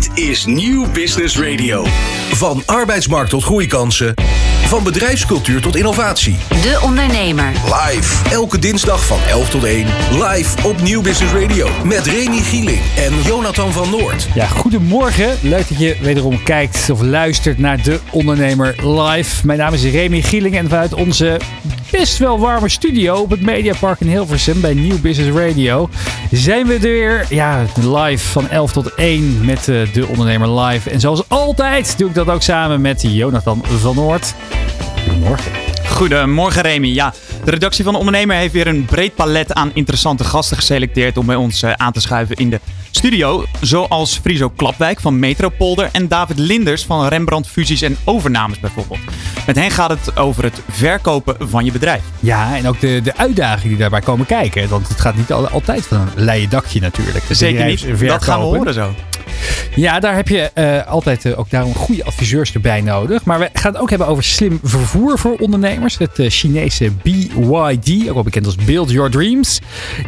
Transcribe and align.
Dit 0.00 0.18
is 0.18 0.44
Nieuw 0.46 0.90
Business 0.92 1.38
Radio. 1.38 1.84
Van 2.30 2.62
arbeidsmarkt 2.66 3.30
tot 3.30 3.42
groeikansen. 3.42 4.14
Van 4.66 4.84
bedrijfscultuur 4.84 5.60
tot 5.60 5.76
innovatie. 5.76 6.36
De 6.48 6.80
Ondernemer. 6.82 7.52
Live. 7.64 8.30
Elke 8.30 8.58
dinsdag 8.58 9.06
van 9.06 9.18
11 9.28 9.50
tot 9.50 9.64
1. 9.64 9.86
Live 10.10 10.68
op 10.68 10.82
Nieuw 10.82 11.02
Business 11.02 11.32
Radio. 11.32 11.68
Met 11.84 12.06
Remy 12.06 12.38
Gieling 12.38 12.80
en 12.96 13.22
Jonathan 13.22 13.72
van 13.72 13.90
Noord. 13.90 14.28
Ja, 14.34 14.46
goedemorgen. 14.46 15.38
Leuk 15.42 15.68
dat 15.68 15.78
je 15.78 15.96
wederom 16.00 16.42
kijkt 16.42 16.90
of 16.90 17.00
luistert 17.00 17.58
naar 17.58 17.82
De 17.82 18.00
Ondernemer 18.10 18.88
Live. 18.88 19.46
Mijn 19.46 19.58
naam 19.58 19.74
is 19.74 19.82
Remy 19.82 20.22
Gieling 20.22 20.56
en 20.56 20.68
vanuit 20.68 20.94
onze 20.94 21.40
best 21.90 22.18
wel 22.18 22.38
warme 22.38 22.68
studio 22.68 23.16
op 23.16 23.30
het 23.30 23.40
Mediapark 23.40 24.00
in 24.00 24.08
Hilversum 24.08 24.60
bij 24.60 24.74
Nieuw 24.74 25.00
Business 25.00 25.36
Radio 25.36 25.88
zijn 26.30 26.66
we 26.66 26.74
er 26.74 26.80
weer. 26.80 27.26
Ja, 27.28 27.64
live 27.74 28.28
van 28.28 28.48
11 28.48 28.72
tot 28.72 28.94
1 28.94 29.44
met 29.44 29.68
uh, 29.68 29.92
De 29.92 30.06
Ondernemer 30.06 30.60
Live. 30.60 30.90
En 30.90 31.00
zoals 31.00 31.28
altijd 31.28 31.98
doe 31.98 32.08
ik 32.08 32.14
dat 32.14 32.28
ook 32.28 32.42
samen 32.42 32.80
met 32.80 33.02
Jonathan 33.02 33.64
van 33.64 33.94
Noord. 33.94 34.34
Goedemorgen. 35.06 35.52
Goedemorgen 35.86 36.62
Remy. 36.62 36.88
Ja, 36.88 37.14
de 37.44 37.50
redactie 37.50 37.84
van 37.84 37.92
de 37.92 37.98
Ondernemer 37.98 38.36
heeft 38.36 38.52
weer 38.52 38.66
een 38.66 38.84
breed 38.84 39.14
palet 39.14 39.54
aan 39.54 39.70
interessante 39.74 40.24
gasten 40.24 40.56
geselecteerd 40.56 41.16
om 41.16 41.26
bij 41.26 41.36
ons 41.36 41.62
uh, 41.62 41.72
aan 41.72 41.92
te 41.92 42.00
schuiven 42.00 42.36
in 42.36 42.50
de 42.50 42.60
studio. 42.90 43.44
Zoals 43.60 44.18
Friso 44.18 44.48
Klapwijk 44.48 45.00
van 45.00 45.18
Metropolder 45.18 45.88
en 45.92 46.08
David 46.08 46.38
Linders 46.38 46.84
van 46.84 47.06
Rembrandt 47.06 47.48
Fusies 47.48 47.82
en 47.82 47.96
Overnames 48.04 48.60
bijvoorbeeld. 48.60 49.00
Met 49.46 49.56
hen 49.56 49.70
gaat 49.70 49.90
het 49.90 50.16
over 50.16 50.44
het 50.44 50.60
verkopen 50.70 51.36
van 51.48 51.64
je 51.64 51.72
bedrijf. 51.72 52.02
Ja, 52.20 52.56
en 52.56 52.68
ook 52.68 52.80
de, 52.80 53.00
de 53.02 53.16
uitdagingen 53.16 53.68
die 53.68 53.78
daarbij 53.78 54.00
komen 54.00 54.26
kijken. 54.26 54.68
Want 54.68 54.88
het 54.88 55.00
gaat 55.00 55.16
niet 55.16 55.32
altijd 55.32 55.86
van 55.86 56.00
een 56.00 56.24
leien 56.24 56.50
dakje 56.50 56.80
natuurlijk. 56.80 57.24
Zeker 57.30 57.64
niet. 57.64 57.98
Dat 58.00 58.22
gaan 58.22 58.38
we 58.38 58.44
horen 58.44 58.74
zo. 58.74 58.94
Ja, 59.74 60.00
daar 60.00 60.14
heb 60.14 60.28
je 60.28 60.50
uh, 60.54 60.86
altijd 60.86 61.24
uh, 61.24 61.38
ook 61.38 61.50
daarom 61.50 61.74
goede 61.74 62.04
adviseurs 62.04 62.52
erbij 62.52 62.80
nodig. 62.80 63.24
Maar 63.24 63.38
we 63.38 63.48
gaan 63.52 63.72
het 63.72 63.80
ook 63.80 63.90
hebben 63.90 64.06
over 64.06 64.24
slim 64.24 64.60
vervoer 64.62 65.18
voor 65.18 65.36
ondernemers. 65.36 65.98
Het 65.98 66.18
uh, 66.18 66.30
Chinese 66.30 66.90
BYD, 67.02 68.08
ook 68.08 68.14
wel 68.14 68.22
bekend 68.22 68.46
als 68.46 68.54
Build 68.54 68.90
Your 68.90 69.10
Dreams. 69.10 69.60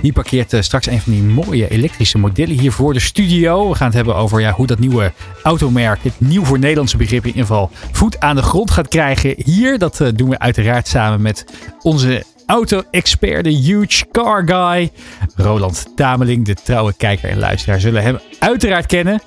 Die 0.03 0.13
parkeert 0.13 0.57
straks 0.61 0.87
een 0.87 1.01
van 1.01 1.13
die 1.13 1.23
mooie 1.23 1.69
elektrische 1.69 2.19
modellen 2.19 2.59
hier 2.59 2.72
voor 2.73 2.93
de 2.93 3.01
studio. 3.01 3.69
We 3.69 3.75
gaan 3.75 3.87
het 3.87 3.97
hebben 3.97 4.17
over 4.17 4.41
ja, 4.41 4.53
hoe 4.53 4.67
dat 4.67 4.79
nieuwe 4.79 5.13
automerk, 5.43 6.03
het 6.03 6.21
nieuw 6.21 6.45
voor 6.45 6.59
Nederlandse 6.59 6.97
begrip 6.97 7.27
in 7.27 7.33
geval, 7.33 7.71
voet 7.93 8.21
aan 8.21 8.37
de 8.37 8.43
grond 8.43 8.71
gaat 8.71 8.89
krijgen 8.89 9.35
hier. 9.45 9.79
Dat 9.79 10.03
doen 10.15 10.29
we 10.29 10.39
uiteraard 10.39 10.89
samen 10.89 11.23
met 11.23 11.45
onze 11.83 12.25
auto-expert, 12.47 13.45
de 13.45 13.51
huge 13.51 14.05
car 14.13 14.43
guy. 14.49 14.91
Roland 15.37 15.87
Tameling, 15.97 16.45
de 16.45 16.55
trouwe 16.55 16.95
kijker 16.97 17.31
en 17.31 17.39
luisteraar, 17.39 17.81
zullen 17.81 18.03
hem 18.03 18.19
uiteraard 18.39 18.87
kennen. 18.87 19.23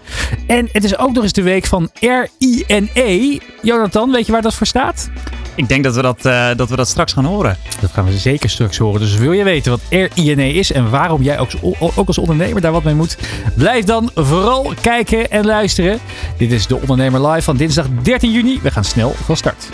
En 0.48 0.70
het 0.72 0.84
is 0.84 0.98
ook 0.98 1.14
nog 1.14 1.24
eens 1.24 1.34
de 1.34 1.42
week 1.42 1.66
van 1.66 1.90
R-I-N-E. 2.00 3.38
Jonathan, 3.62 4.12
weet 4.12 4.26
je 4.26 4.32
waar 4.32 4.42
dat 4.42 4.56
voor 4.56 4.68
staat? 4.68 5.10
Ik 5.56 5.68
denk 5.68 5.84
dat 5.84 5.96
we 5.96 6.02
dat, 6.02 6.26
uh, 6.26 6.48
dat 6.56 6.70
we 6.70 6.76
dat 6.76 6.88
straks 6.88 7.14
gaan 7.14 7.26
horen. 7.26 7.58
Dat 7.82 7.92
gaan 7.92 8.06
we 8.06 8.18
zeker 8.18 8.50
straks 8.50 8.78
horen. 8.78 9.00
Dus 9.00 9.16
wil 9.16 9.32
je 9.32 9.44
weten 9.44 9.72
wat 9.72 9.82
R-I-N-E 9.90 10.50
is 10.50 10.72
en 10.72 10.90
waarom 10.90 11.22
jij 11.22 11.40
ook, 11.40 11.50
ook 11.96 12.08
als 12.08 12.18
ondernemer 12.18 12.62
daar 12.62 12.72
wat 12.72 12.84
mee 12.84 12.94
moet, 12.94 13.18
blijf 13.56 13.86
dan 13.86 14.12
vooral 14.16 14.74
kijken 14.82 15.32
en 15.32 15.46
luisteren. 15.46 16.00
Dit 16.38 16.52
is 16.52 16.68
de 16.68 16.80
Ondernemer 16.82 17.28
Live 17.28 17.42
van 17.42 17.58
dinsdag 17.58 17.86
13 18.02 18.32
juni. 18.32 18.60
We 18.62 18.72
gaan 18.72 18.84
snel 18.84 19.16
van 19.24 19.38
start. 19.38 19.70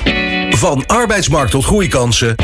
Van 0.49 0.85
arbeidsmarkt 0.85 1.51
tot 1.51 1.65
groeikansen. 1.65 2.35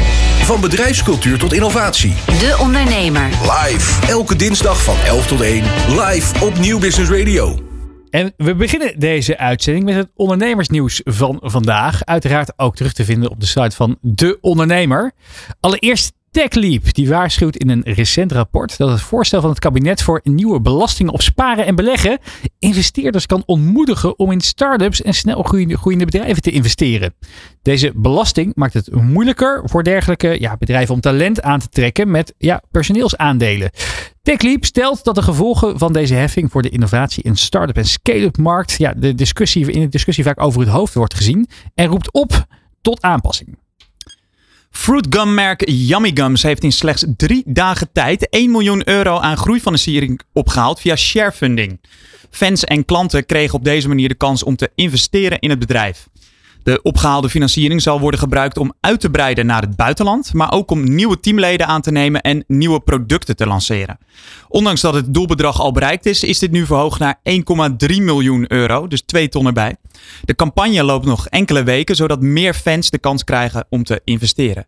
Van 0.44 0.62
bedrijfscultuur 0.62 1.38
tot 1.38 1.54
innovatie. 1.54 2.14
De 2.26 2.58
Ondernemer. 2.60 3.30
Live. 3.42 4.08
Elke 4.08 4.36
dinsdag 4.36 4.84
van 4.84 4.96
11 5.06 5.28
tot 5.28 5.42
1. 5.42 5.64
Live 5.88 6.46
op 6.46 6.60
Nieuw 6.60 6.80
Business 6.80 7.12
Radio. 7.12 7.67
En 8.10 8.34
we 8.38 8.56
beginnen 8.56 9.00
deze 9.00 9.38
uitzending 9.38 9.86
met 9.86 9.96
het 9.96 10.10
ondernemersnieuws 10.16 11.02
van 11.04 11.40
vandaag. 11.42 12.06
Uiteraard 12.06 12.54
ook 12.56 12.76
terug 12.76 12.94
te 12.94 13.06
vinden 13.06 13.30
op 13.30 13.40
de 13.40 13.46
site 13.46 13.76
van 13.76 13.98
De 14.02 14.38
Ondernemer. 14.42 15.12
Allereerst 15.60 16.14
TechLeap 16.38 16.94
die 16.94 17.10
waarschuwt 17.10 17.56
in 17.56 17.70
een 17.70 17.82
recent 17.86 18.32
rapport 18.32 18.78
dat 18.78 18.90
het 18.90 19.02
voorstel 19.02 19.42
van 19.42 19.50
het 19.50 19.60
kabinet 19.60 20.02
voor 20.02 20.20
een 20.24 20.36
nieuwe 20.36 20.62
belasting 20.62 21.10
op 21.10 21.22
sparen 21.22 21.66
en 21.66 21.76
beleggen 21.76 22.20
investeerders 22.60 23.26
kan 23.26 23.44
ontmoedigen 23.46 24.20
om 24.20 24.32
in 24.32 24.42
start-ups 24.42 25.02
en 25.02 25.14
snel 25.14 25.44
groeiende 25.44 26.06
bedrijven 26.06 26.42
te 26.42 26.52
investeren. 26.52 27.14
Deze 27.62 27.92
belasting 27.96 28.56
maakt 28.56 28.74
het 28.74 28.92
moeilijker 28.92 29.62
voor 29.66 29.84
dergelijke 29.84 30.38
ja, 30.40 30.58
bedrijven 30.58 30.94
om 30.94 31.02
talent 31.02 31.42
aan 31.42 31.60
te 31.60 31.70
trekken 31.70 32.12
met 32.12 32.34
ja, 32.38 32.62
personeelsaandelen. 32.72 33.70
TechLeap 34.22 34.66
stelt 34.66 35.04
dat 35.04 35.16
de 35.16 35.22
gevolgen 35.22 35.78
van 35.78 35.94
deze 35.94 36.14
heffing 36.14 36.52
voor 36.52 36.62
de 36.62 36.70
innovatie 36.70 37.24
in 37.24 37.36
start-up 37.36 37.78
en 37.78 37.86
scale-up 37.86 38.38
markt 38.38 38.72
ja, 38.72 38.94
de 38.94 39.16
discussie, 39.16 39.72
in 39.72 39.82
de 39.82 39.90
discussie 39.90 40.24
vaak 40.24 40.42
over 40.42 40.60
het 40.60 40.70
hoofd 40.70 40.94
wordt 40.94 41.14
gezien 41.14 41.48
en 41.76 41.88
roept 41.88 42.14
op 42.14 42.46
tot 42.82 43.02
aanpassing. 43.02 43.58
Fruitgummerk 44.70 45.70
Yummy 45.70 46.12
Gums 46.14 46.44
heeft 46.44 46.64
in 46.64 46.72
slechts 46.72 47.06
drie 47.18 47.44
dagen 47.46 47.90
tijd 47.94 48.30
1 48.30 48.52
miljoen 48.52 48.90
euro 48.90 49.20
aan 49.20 49.38
groeifinanciering 49.38 50.22
opgehaald 50.34 50.80
via 50.80 50.96
sharefunding. 50.96 51.80
Fans 52.30 52.64
en 52.64 52.86
klanten 52.86 53.26
kregen 53.26 53.56
op 53.56 53.64
deze 53.64 53.88
manier 53.88 54.08
de 54.08 54.16
kans 54.16 54.44
om 54.44 54.56
te 54.56 54.72
investeren 54.76 55.40
in 55.40 55.50
het 55.50 55.60
bedrijf. 55.60 56.08
De 56.68 56.82
opgehaalde 56.82 57.30
financiering 57.30 57.82
zal 57.82 58.00
worden 58.00 58.20
gebruikt 58.20 58.58
om 58.58 58.74
uit 58.80 59.00
te 59.00 59.10
breiden 59.10 59.46
naar 59.46 59.62
het 59.62 59.76
buitenland, 59.76 60.34
maar 60.34 60.52
ook 60.52 60.72
om 60.72 60.96
nieuwe 60.96 61.20
teamleden 61.20 61.68
aan 61.68 61.82
te 61.82 61.92
nemen 61.92 62.22
en 62.22 62.44
nieuwe 62.48 62.80
producten 62.80 63.36
te 63.36 63.48
lanceren. 63.48 63.98
Ondanks 64.48 64.82
dat 64.82 64.94
het 64.94 65.14
doelbedrag 65.14 65.60
al 65.60 65.72
bereikt 65.72 66.06
is, 66.06 66.24
is 66.24 66.40
dit 66.40 66.52
nu 66.52 66.66
verhoogd 66.66 67.00
naar 67.00 67.20
1,3 67.30 68.02
miljoen 68.02 68.52
euro, 68.52 68.88
dus 68.88 69.02
twee 69.02 69.30
ton 69.30 69.46
erbij. 69.46 69.76
De 70.24 70.36
campagne 70.36 70.84
loopt 70.84 71.06
nog 71.06 71.28
enkele 71.28 71.64
weken, 71.64 71.96
zodat 71.96 72.22
meer 72.22 72.54
fans 72.54 72.90
de 72.90 73.00
kans 73.00 73.24
krijgen 73.24 73.66
om 73.70 73.84
te 73.84 74.02
investeren. 74.04 74.66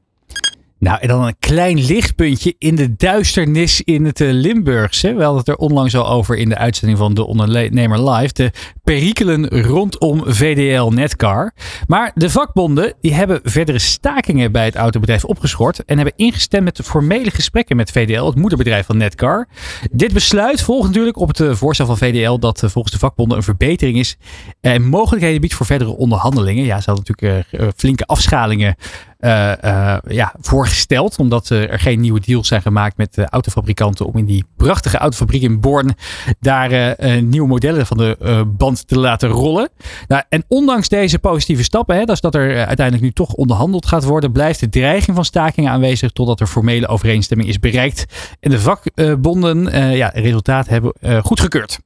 Nou, 0.79 0.99
en 0.99 1.07
dan 1.07 1.23
een 1.23 1.35
klein 1.39 1.85
lichtpuntje 1.85 2.55
in 2.57 2.75
de 2.75 2.95
duisternis 2.95 3.81
in 3.81 4.05
het 4.05 4.19
uh, 4.19 4.31
Limburgse. 4.31 5.13
We 5.13 5.21
hadden 5.23 5.39
het 5.39 5.47
er 5.47 5.55
onlangs 5.55 5.95
al 5.95 6.09
over 6.09 6.37
in 6.37 6.49
de 6.49 6.57
uitzending 6.57 6.97
van 6.97 7.13
de 7.13 7.25
Ondernemer 7.25 8.09
Live. 8.09 8.33
De 8.33 8.51
perikelen 8.83 9.47
rondom 9.61 10.23
VDL 10.25 10.89
Netcar. 10.89 11.53
Maar 11.87 12.11
de 12.15 12.29
vakbonden 12.29 12.93
die 13.01 13.13
hebben 13.13 13.39
verdere 13.43 13.79
stakingen 13.79 14.51
bij 14.51 14.65
het 14.65 14.75
autobedrijf 14.75 15.25
opgeschort. 15.25 15.85
En 15.85 15.95
hebben 15.95 16.17
ingestemd 16.17 16.63
met 16.63 16.75
de 16.75 16.83
formele 16.83 17.31
gesprekken 17.31 17.75
met 17.75 17.91
VDL, 17.91 18.25
het 18.25 18.35
moederbedrijf 18.35 18.85
van 18.85 18.97
Netcar. 18.97 19.47
Dit 19.91 20.13
besluit 20.13 20.61
volgt 20.61 20.87
natuurlijk 20.87 21.17
op 21.17 21.27
het 21.27 21.39
uh, 21.39 21.53
voorstel 21.53 21.85
van 21.85 21.97
VDL 21.97 22.37
dat 22.37 22.63
uh, 22.63 22.69
volgens 22.69 22.93
de 22.93 22.99
vakbonden 22.99 23.37
een 23.37 23.43
verbetering 23.43 23.97
is. 23.97 24.17
En 24.61 24.83
mogelijkheden 24.83 25.41
biedt 25.41 25.53
voor 25.53 25.65
verdere 25.65 25.97
onderhandelingen. 25.97 26.63
Ja, 26.65 26.79
ze 26.81 26.89
hadden 26.91 27.05
natuurlijk 27.07 27.75
flinke 27.77 28.05
afschalingen 28.05 28.75
uh, 29.19 29.51
uh, 29.65 29.97
ja, 30.07 30.33
voorgesteld. 30.41 31.17
Omdat 31.19 31.49
er 31.49 31.79
geen 31.79 31.99
nieuwe 31.99 32.19
deals 32.19 32.47
zijn 32.47 32.61
gemaakt 32.61 32.97
met 32.97 33.13
de 33.13 33.29
autofabrikanten. 33.29 34.05
Om 34.05 34.17
in 34.17 34.25
die 34.25 34.45
prachtige 34.57 34.97
autofabriek 34.97 35.41
in 35.41 35.59
Born 35.59 35.95
daar 36.39 36.95
nieuwe 37.21 37.47
modellen 37.47 37.85
van 37.85 37.97
de 37.97 38.45
band 38.57 38.87
te 38.87 38.99
laten 38.99 39.29
rollen. 39.29 39.69
Nou, 40.07 40.23
en 40.29 40.43
ondanks 40.47 40.89
deze 40.89 41.19
positieve 41.19 41.63
stappen, 41.63 41.95
hè, 41.95 42.03
dus 42.03 42.21
dat 42.21 42.35
er 42.35 42.65
uiteindelijk 42.65 43.01
nu 43.01 43.11
toch 43.11 43.33
onderhandeld 43.33 43.85
gaat 43.85 44.03
worden, 44.03 44.31
blijft 44.31 44.59
de 44.59 44.69
dreiging 44.69 45.15
van 45.15 45.25
stakingen 45.25 45.71
aanwezig 45.71 46.11
totdat 46.11 46.39
er 46.39 46.47
formele 46.47 46.87
overeenstemming 46.87 47.49
is 47.49 47.59
bereikt. 47.59 48.05
En 48.39 48.49
de 48.49 48.59
vakbonden 48.59 49.71
ja, 49.95 50.11
resultaat 50.13 50.67
hebben 50.67 50.93
goedgekeurd. 51.23 51.79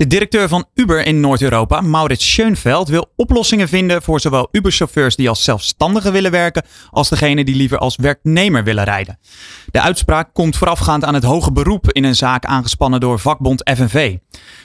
De 0.00 0.06
directeur 0.06 0.48
van 0.48 0.66
Uber 0.74 1.06
in 1.06 1.20
Noord-Europa, 1.20 1.80
Maurits 1.80 2.32
Schoenveld, 2.32 2.88
wil 2.88 3.12
oplossingen 3.16 3.68
vinden 3.68 4.02
voor 4.02 4.20
zowel 4.20 4.48
Uber-chauffeurs 4.52 5.16
die 5.16 5.28
als 5.28 5.44
zelfstandigen 5.44 6.12
willen 6.12 6.30
werken, 6.30 6.64
als 6.90 7.08
degene 7.08 7.44
die 7.44 7.54
liever 7.54 7.78
als 7.78 7.96
werknemer 7.96 8.64
willen 8.64 8.84
rijden. 8.84 9.18
De 9.70 9.80
uitspraak 9.80 10.34
komt 10.34 10.56
voorafgaand 10.56 11.04
aan 11.04 11.14
het 11.14 11.24
hoge 11.24 11.52
beroep 11.52 11.92
in 11.92 12.04
een 12.04 12.16
zaak 12.16 12.44
aangespannen 12.44 13.00
door 13.00 13.18
vakbond 13.18 13.70
FNV. 13.74 14.16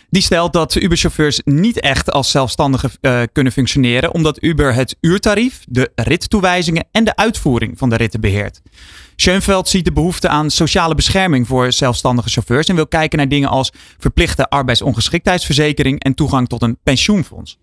Die 0.09 0.22
stelt 0.22 0.53
dat 0.53 0.75
Uber-chauffeurs 0.75 1.41
niet 1.44 1.79
echt 1.79 2.12
als 2.12 2.31
zelfstandigen 2.31 2.92
uh, 3.01 3.21
kunnen 3.31 3.54
functioneren, 3.54 4.13
omdat 4.13 4.44
Uber 4.44 4.74
het 4.74 4.98
uurtarief, 5.01 5.63
de 5.68 5.92
rittoewijzingen 5.95 6.88
en 6.92 7.04
de 7.04 7.15
uitvoering 7.15 7.77
van 7.77 7.89
de 7.89 7.95
ritten 7.95 8.21
beheert. 8.21 8.62
Schoenveld 9.15 9.67
ziet 9.67 9.85
de 9.85 9.91
behoefte 9.91 10.27
aan 10.27 10.50
sociale 10.50 10.95
bescherming 10.95 11.47
voor 11.47 11.71
zelfstandige 11.71 12.29
chauffeurs 12.29 12.67
en 12.67 12.75
wil 12.75 12.88
kijken 12.88 13.17
naar 13.17 13.27
dingen 13.27 13.50
als 13.50 13.71
verplichte 13.97 14.50
arbeidsongeschiktheidsverzekering 14.50 16.03
en 16.03 16.13
toegang 16.13 16.47
tot 16.47 16.62
een 16.62 16.77
pensioenfonds. 16.83 17.57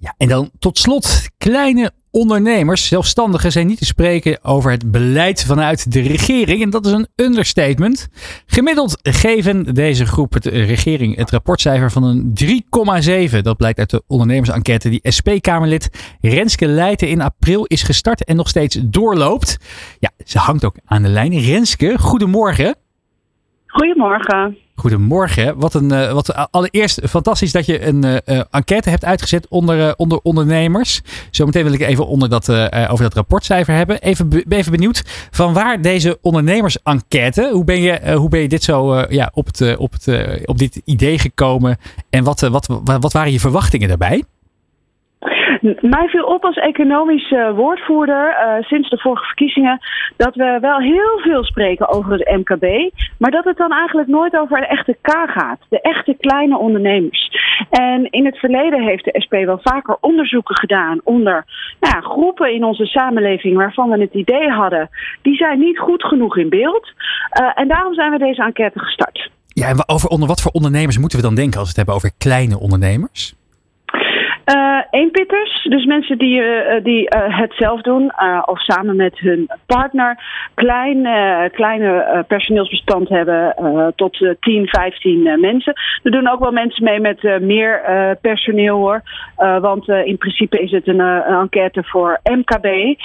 Ja, 0.00 0.14
en 0.16 0.28
dan 0.28 0.50
tot 0.58 0.78
slot 0.78 1.28
kleine 1.38 1.92
ondernemers, 2.10 2.86
zelfstandigen, 2.86 3.52
zijn 3.52 3.66
niet 3.66 3.78
te 3.78 3.84
spreken 3.84 4.44
over 4.44 4.70
het 4.70 4.90
beleid 4.90 5.44
vanuit 5.44 5.92
de 5.92 6.00
regering. 6.00 6.62
En 6.62 6.70
dat 6.70 6.86
is 6.86 6.92
een 6.92 7.08
understatement. 7.16 8.08
Gemiddeld 8.46 8.98
geven 9.02 9.74
deze 9.74 10.06
groep 10.06 10.40
de 10.40 10.50
regering 10.50 11.16
het 11.16 11.30
rapportcijfer 11.30 11.90
van 11.90 12.02
een 12.02 12.34
3,7. 13.32 13.38
Dat 13.40 13.56
blijkt 13.56 13.78
uit 13.78 13.90
de 13.90 14.02
ondernemersenquête 14.06 14.88
die 14.88 15.00
SP-Kamerlid 15.02 16.16
Renske 16.20 16.66
Leijten 16.66 17.08
in 17.08 17.20
april 17.20 17.64
is 17.64 17.82
gestart 17.82 18.24
en 18.24 18.36
nog 18.36 18.48
steeds 18.48 18.78
doorloopt. 18.84 19.56
Ja, 19.98 20.10
ze 20.24 20.38
hangt 20.38 20.64
ook 20.64 20.76
aan 20.84 21.02
de 21.02 21.08
lijn. 21.08 21.40
Renske, 21.40 21.98
goedemorgen. 21.98 22.76
Goedemorgen. 23.66 24.58
Goedemorgen. 24.78 25.58
Wat 25.58 25.74
een, 25.74 25.92
uh, 25.92 26.12
wat, 26.12 26.50
allereerst 26.50 27.00
fantastisch 27.08 27.52
dat 27.52 27.66
je 27.66 27.86
een 27.86 28.04
uh, 28.04 28.40
enquête 28.50 28.90
hebt 28.90 29.04
uitgezet 29.04 29.46
onder, 29.48 29.96
onder 29.96 30.20
ondernemers. 30.22 31.00
Zometeen 31.30 31.64
wil 31.64 31.72
ik 31.72 31.80
even 31.80 32.06
onder 32.06 32.28
dat, 32.28 32.48
over 32.72 33.02
dat 33.02 33.14
rapportcijfer 33.14 33.74
hebben. 33.74 34.00
Even, 34.00 34.44
even 34.48 34.72
benieuwd 34.72 35.02
van 35.30 35.52
waar 35.52 35.82
deze 35.82 36.18
ondernemers-enquête. 36.20 37.50
Hoe 37.52 37.64
ben 37.64 37.80
je, 37.80 38.14
hoe 38.14 38.28
ben 38.28 38.40
je 38.40 38.48
dit 38.48 38.62
zo 38.62 39.04
ja, 39.08 39.30
op, 39.34 39.46
het, 39.46 39.76
op, 39.76 39.92
het, 39.92 40.30
op 40.44 40.58
dit 40.58 40.80
idee 40.84 41.18
gekomen? 41.18 41.76
En 42.10 42.24
wat, 42.24 42.40
wat, 42.40 42.66
wat 42.84 43.12
waren 43.12 43.32
je 43.32 43.40
verwachtingen 43.40 43.88
daarbij? 43.88 44.24
Mij 45.80 46.08
viel 46.08 46.24
op 46.24 46.44
als 46.44 46.56
economisch 46.56 47.34
woordvoerder 47.54 48.28
uh, 48.28 48.64
sinds 48.64 48.90
de 48.90 48.98
vorige 48.98 49.24
verkiezingen 49.24 49.78
dat 50.16 50.34
we 50.34 50.58
wel 50.60 50.78
heel 50.78 51.18
veel 51.18 51.44
spreken 51.44 51.88
over 51.88 52.12
het 52.12 52.36
MKB, 52.36 52.90
maar 53.18 53.30
dat 53.30 53.44
het 53.44 53.56
dan 53.56 53.72
eigenlijk 53.72 54.08
nooit 54.08 54.36
over 54.36 54.60
de 54.60 54.66
echte 54.66 54.96
K 55.00 55.10
gaat, 55.10 55.58
de 55.68 55.80
echte 55.80 56.16
kleine 56.20 56.58
ondernemers. 56.58 57.30
En 57.70 58.10
in 58.10 58.24
het 58.24 58.38
verleden 58.38 58.82
heeft 58.82 59.04
de 59.04 59.20
SP 59.24 59.32
wel 59.32 59.60
vaker 59.62 59.96
onderzoeken 60.00 60.56
gedaan 60.56 61.00
onder 61.04 61.44
nou 61.80 61.94
ja, 61.94 62.00
groepen 62.00 62.54
in 62.54 62.64
onze 62.64 62.86
samenleving 62.86 63.56
waarvan 63.56 63.90
we 63.90 64.00
het 64.00 64.14
idee 64.14 64.48
hadden, 64.48 64.88
die 65.22 65.36
zijn 65.36 65.58
niet 65.58 65.78
goed 65.78 66.04
genoeg 66.04 66.36
in 66.36 66.48
beeld. 66.48 66.92
Uh, 67.40 67.50
en 67.54 67.68
daarom 67.68 67.94
zijn 67.94 68.10
we 68.10 68.18
deze 68.18 68.42
enquête 68.42 68.78
gestart. 68.78 69.30
Ja, 69.48 69.68
en 69.68 69.88
over 69.88 70.08
onder 70.08 70.28
wat 70.28 70.40
voor 70.40 70.52
ondernemers 70.52 70.98
moeten 70.98 71.18
we 71.18 71.24
dan 71.24 71.34
denken 71.34 71.58
als 71.58 71.62
we 71.62 71.68
het 71.68 71.76
hebben 71.76 71.94
over 71.94 72.10
kleine 72.18 72.58
ondernemers? 72.58 73.34
Uh, 74.54 74.80
eenpitters, 74.90 75.62
dus 75.62 75.84
mensen 75.84 76.18
die, 76.18 76.40
uh, 76.40 76.84
die 76.84 77.14
uh, 77.14 77.38
het 77.38 77.52
zelf 77.56 77.80
doen 77.80 78.12
of 78.44 78.60
samen 78.60 78.96
met 78.96 79.18
hun 79.18 79.50
partner. 79.66 80.18
Klein, 80.54 81.02
kleine 81.52 82.24
personeelsbestand 82.28 83.08
hebben 83.08 83.54
tot 83.96 84.36
10, 84.40 84.66
15 84.66 85.40
mensen. 85.40 85.74
Er 86.02 86.10
doen 86.10 86.28
ook 86.28 86.40
wel 86.40 86.52
mensen 86.52 86.84
mee 86.84 87.00
met 87.00 87.40
meer 87.40 87.80
personeel 88.20 88.76
hoor. 88.76 89.02
want 89.36 89.88
in 89.88 90.18
principe 90.18 90.58
is 90.58 90.70
het 90.70 90.88
een, 90.88 90.98
een 90.98 91.40
enquête 91.40 91.82
voor 91.84 92.20
MKB. 92.22 92.98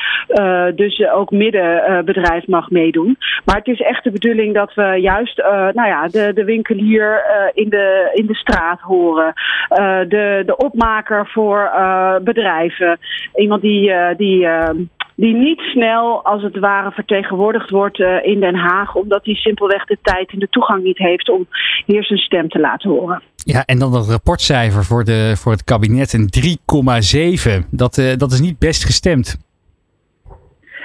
dus 0.76 1.08
ook 1.10 1.32
middenbedrijf 1.32 2.48
mag 2.48 2.70
meedoen. 2.70 3.18
Maar 3.46 3.56
het 3.56 3.68
is 3.68 3.82
echt 3.82 4.04
de 4.04 4.12
bedoeling 4.12 4.54
dat 4.54 4.74
we 4.74 4.98
juist 5.02 5.38
nou 5.74 5.88
ja, 5.88 6.08
de, 6.08 6.32
de 6.34 6.44
winkelier 6.44 7.24
in, 7.54 7.70
de, 7.70 8.12
in 8.14 8.26
de 8.26 8.36
straat 8.36 8.80
horen. 8.80 9.34
de, 10.08 10.44
de 10.46 10.58
opmaker 10.58 11.32
voor 11.34 11.72
uh, 11.74 12.16
bedrijven. 12.24 13.00
Iemand 13.36 13.62
die, 13.62 13.90
uh, 13.90 14.08
die, 14.18 14.40
uh, 14.40 14.70
die 15.16 15.34
niet 15.34 15.60
snel, 15.60 16.26
als 16.26 16.44
het 16.44 16.60
ware, 16.60 16.92
vertegenwoordigd 16.92 17.70
wordt 17.70 18.00
in 18.24 18.40
Den 18.40 18.56
Haag, 18.56 18.96
omdat 18.96 19.26
hij 19.26 19.34
simpelweg 19.34 19.86
de 19.86 19.98
tijd 20.02 20.32
en 20.32 20.40
de 20.40 20.50
toegang 20.50 20.84
niet 20.84 20.98
heeft 20.98 21.30
om 21.30 21.48
hier 21.86 22.04
zijn 22.04 22.20
stem 22.20 22.50
te 22.50 22.60
laten 22.60 22.90
horen. 22.90 23.22
Ja, 23.36 23.64
en 23.66 23.80
dan 23.80 23.92
dat 23.92 24.10
rapportcijfer 24.10 24.84
voor, 24.84 25.04
de, 25.04 25.34
voor 25.38 25.52
het 25.52 25.64
kabinet, 25.64 26.14
een 26.14 26.30
3,7. 27.64 27.70
Dat, 27.72 27.96
dat 28.18 28.32
is 28.32 28.40
niet 28.40 28.60
best 28.60 28.86
gestemd. 28.86 29.38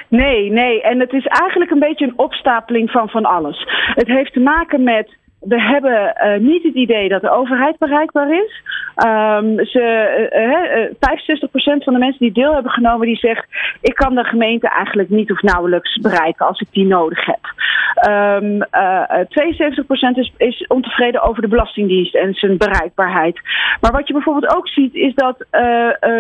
Nee, 0.08 0.50
nee. 0.50 0.82
En 0.82 1.00
het 1.00 1.12
is 1.12 1.26
eigenlijk 1.26 1.70
een 1.70 1.78
beetje 1.78 2.06
een 2.06 2.18
opstapeling 2.18 2.90
van 2.90 3.08
van 3.08 3.24
alles. 3.24 3.66
Het 3.94 4.06
heeft 4.06 4.32
te 4.32 4.40
maken 4.40 4.82
met 4.82 5.16
we 5.40 5.60
hebben 5.60 6.14
uh, 6.24 6.48
niet 6.48 6.62
het 6.62 6.74
idee 6.74 7.08
dat 7.08 7.20
de 7.20 7.30
overheid 7.30 7.78
bereikbaar 7.78 8.30
is. 8.30 8.62
Um, 9.06 9.64
ze, 9.66 9.82
uh, 10.34 10.82
uh, 10.82 11.80
65% 11.80 11.84
van 11.84 11.92
de 11.92 11.98
mensen 11.98 12.18
die 12.18 12.32
deel 12.32 12.54
hebben 12.54 12.72
genomen, 12.72 13.06
die 13.06 13.16
zegt: 13.16 13.46
Ik 13.80 13.94
kan 13.94 14.14
de 14.14 14.24
gemeente 14.24 14.68
eigenlijk 14.68 15.08
niet 15.08 15.32
of 15.32 15.42
nauwelijks 15.42 15.96
bereiken 15.96 16.46
als 16.46 16.60
ik 16.60 16.66
die 16.70 16.86
nodig 16.86 17.24
heb. 17.24 17.56
Um, 18.08 18.54
uh, 18.54 19.24
72% 20.14 20.18
is, 20.18 20.32
is 20.36 20.66
ontevreden 20.66 21.22
over 21.22 21.42
de 21.42 21.48
Belastingdienst 21.48 22.14
en 22.14 22.34
zijn 22.34 22.56
bereikbaarheid. 22.56 23.40
Maar 23.80 23.92
wat 23.92 24.06
je 24.06 24.12
bijvoorbeeld 24.12 24.56
ook 24.56 24.68
ziet, 24.68 24.94
is 24.94 25.14
dat, 25.14 25.44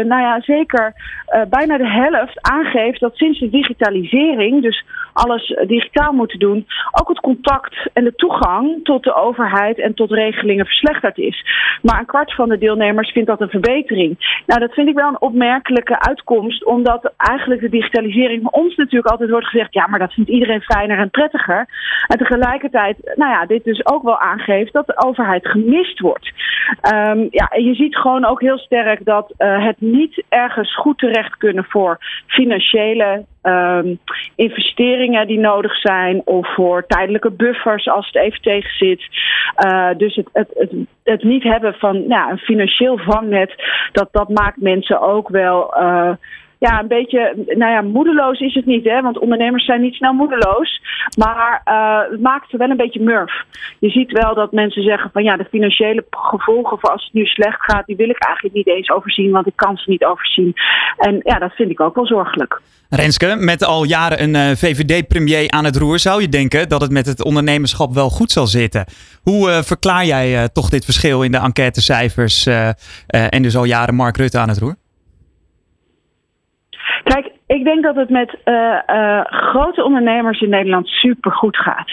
nou 0.04 0.20
ja, 0.20 0.40
zeker 0.40 0.94
bijna 1.48 1.76
de 1.76 1.88
helft 1.88 2.42
aangeeft 2.42 3.00
dat 3.00 3.16
sinds 3.16 3.38
de 3.38 3.50
digitalisering, 3.50 4.62
dus 4.62 4.84
alles 5.12 5.56
digitaal 5.66 6.12
moeten 6.12 6.38
doen, 6.38 6.66
ook 7.00 7.08
het 7.08 7.20
contact 7.20 7.88
en 7.92 8.04
de 8.04 8.14
toegang 8.14 8.84
tot 8.84 9.04
de 9.04 9.14
overheid 9.14 9.78
en 9.78 9.94
tot 9.94 10.10
regelingen 10.10 10.66
verslechterd 10.66 11.18
is. 11.18 11.44
Maar 11.82 11.98
een 11.98 12.06
kwart 12.06 12.34
van 12.34 12.48
de 12.48 12.58
vindt 12.76 13.28
dat 13.28 13.40
een 13.40 13.48
verbetering. 13.48 14.42
Nou, 14.46 14.60
dat 14.60 14.72
vind 14.72 14.88
ik 14.88 14.94
wel 14.94 15.08
een 15.08 15.20
opmerkelijke 15.20 16.00
uitkomst, 16.00 16.64
omdat 16.64 17.12
eigenlijk 17.16 17.60
de 17.60 17.68
digitalisering 17.68 18.42
voor 18.42 18.60
ons 18.62 18.76
natuurlijk 18.76 19.10
altijd 19.10 19.30
wordt 19.30 19.46
gezegd: 19.46 19.74
ja, 19.74 19.86
maar 19.86 19.98
dat 19.98 20.12
vindt 20.12 20.30
iedereen 20.30 20.60
fijner 20.60 20.98
en 20.98 21.10
prettiger. 21.10 21.66
En 22.06 22.18
tegelijkertijd, 22.18 22.96
nou 23.14 23.30
ja, 23.30 23.46
dit 23.46 23.64
dus 23.64 23.86
ook 23.86 24.02
wel 24.02 24.18
aangeeft 24.18 24.72
dat 24.72 24.86
de 24.86 25.06
overheid 25.06 25.48
gemist 25.48 26.00
wordt. 26.00 26.32
Um, 26.94 27.28
ja, 27.30 27.48
en 27.48 27.64
je 27.64 27.74
ziet 27.74 27.96
gewoon 27.96 28.24
ook 28.24 28.40
heel 28.40 28.58
sterk 28.58 29.04
dat 29.04 29.34
uh, 29.38 29.64
het 29.64 29.80
niet 29.80 30.24
ergens 30.28 30.76
goed 30.76 30.98
terecht 30.98 31.36
kunnen 31.36 31.64
voor 31.64 31.98
financiële 32.26 33.24
um, 33.42 33.98
investeringen 34.34 35.26
die 35.26 35.38
nodig 35.38 35.80
zijn 35.80 36.22
of 36.24 36.54
voor 36.54 36.86
tijdelijke 36.86 37.30
buffers 37.30 37.88
als 37.88 38.06
het 38.06 38.22
even 38.22 38.40
tegen 38.40 38.70
zit. 38.70 39.02
Uh, 39.66 39.90
dus 39.96 40.14
het, 40.14 40.28
het, 40.32 40.72
het, 41.04 41.22
niet 41.22 41.42
hebben 41.42 41.74
van 41.74 42.04
ja, 42.08 42.30
een 42.30 42.38
financieel 42.38 42.98
vangnet, 42.98 43.54
dat, 43.92 44.08
dat 44.12 44.28
maakt 44.28 44.60
mensen 44.60 45.00
ook 45.00 45.28
wel. 45.28 45.74
Uh, 45.80 46.12
ja, 46.58 46.80
een 46.80 46.88
beetje, 46.88 47.44
nou 47.46 47.72
ja, 47.72 47.80
moedeloos 47.82 48.40
is 48.40 48.54
het 48.54 48.66
niet, 48.66 48.84
hè? 48.84 49.02
Want 49.02 49.18
ondernemers 49.18 49.64
zijn 49.64 49.80
niet 49.80 49.94
snel 49.94 50.12
moedeloos. 50.12 50.80
Maar 51.18 51.62
uh, 51.64 52.10
het 52.10 52.20
maakt 52.20 52.50
ze 52.50 52.56
wel 52.56 52.70
een 52.70 52.76
beetje 52.76 53.00
murf. 53.00 53.44
Je 53.78 53.90
ziet 53.90 54.12
wel 54.12 54.34
dat 54.34 54.52
mensen 54.52 54.82
zeggen 54.82 55.10
van 55.12 55.22
ja, 55.22 55.36
de 55.36 55.46
financiële 55.50 56.04
gevolgen 56.10 56.78
voor 56.78 56.90
als 56.90 57.04
het 57.04 57.12
nu 57.12 57.24
slecht 57.24 57.60
gaat, 57.60 57.86
die 57.86 57.96
wil 57.96 58.08
ik 58.08 58.24
eigenlijk 58.24 58.54
niet 58.54 58.68
eens 58.68 58.90
overzien, 58.90 59.30
want 59.30 59.46
ik 59.46 59.56
kan 59.56 59.76
ze 59.76 59.90
niet 59.90 60.04
overzien. 60.04 60.54
En 60.96 61.20
ja, 61.22 61.38
dat 61.38 61.52
vind 61.52 61.70
ik 61.70 61.80
ook 61.80 61.94
wel 61.94 62.06
zorgelijk. 62.06 62.60
Renske, 62.88 63.36
met 63.38 63.64
al 63.64 63.84
jaren 63.84 64.22
een 64.22 64.34
uh, 64.34 64.56
VVD-premier 64.56 65.50
aan 65.50 65.64
het 65.64 65.76
roer, 65.76 65.98
zou 65.98 66.20
je 66.20 66.28
denken 66.28 66.68
dat 66.68 66.80
het 66.80 66.90
met 66.90 67.06
het 67.06 67.24
ondernemerschap 67.24 67.94
wel 67.94 68.10
goed 68.10 68.30
zal 68.30 68.46
zitten. 68.46 68.84
Hoe 69.22 69.48
uh, 69.48 69.62
verklaar 69.62 70.04
jij 70.04 70.48
toch 70.48 70.68
dit 70.68 70.84
verschil 70.84 71.22
in 71.22 71.32
de 71.32 71.38
enquêtecijfers 71.38 72.46
en 73.06 73.42
dus 73.42 73.56
al 73.56 73.64
jaren 73.64 73.94
Mark 73.94 74.16
Rutte 74.16 74.38
aan 74.38 74.48
het 74.48 74.58
roer? 74.58 74.76
Kijk, 77.08 77.30
ik 77.46 77.64
denk 77.64 77.82
dat 77.82 77.96
het 77.96 78.10
met 78.10 78.36
uh, 78.44 78.78
uh, 78.86 79.20
grote 79.24 79.84
ondernemers 79.84 80.40
in 80.40 80.48
Nederland 80.48 80.86
super 80.86 81.32
goed 81.32 81.56
gaat. 81.56 81.90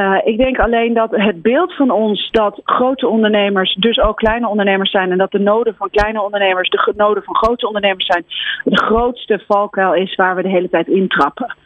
Uh, 0.00 0.18
ik 0.24 0.38
denk 0.38 0.58
alleen 0.58 0.94
dat 0.94 1.10
het 1.10 1.42
beeld 1.42 1.74
van 1.74 1.90
ons 1.90 2.30
dat 2.30 2.60
grote 2.64 3.08
ondernemers 3.08 3.74
dus 3.74 4.00
ook 4.00 4.16
kleine 4.16 4.48
ondernemers 4.48 4.90
zijn 4.90 5.10
en 5.10 5.18
dat 5.18 5.30
de 5.30 5.38
noden 5.38 5.74
van 5.74 5.90
kleine 5.90 6.22
ondernemers 6.22 6.68
de 6.68 6.92
noden 6.96 7.22
van 7.22 7.34
grote 7.36 7.66
ondernemers 7.66 8.06
zijn, 8.06 8.24
de 8.64 8.76
grootste 8.76 9.42
valkuil 9.46 9.94
is 9.94 10.14
waar 10.14 10.36
we 10.36 10.42
de 10.42 10.48
hele 10.48 10.68
tijd 10.68 10.88
intrappen. 10.88 11.56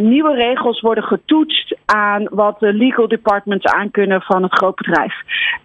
nieuwe 0.00 0.34
regels 0.34 0.80
worden 0.80 1.04
getoetst 1.04 1.76
aan 1.84 2.26
wat 2.30 2.60
de 2.60 2.72
legal 2.72 3.08
departments 3.08 3.66
aankunnen 3.66 4.22
van 4.22 4.42
het 4.42 4.52
grootbedrijf. 4.52 5.14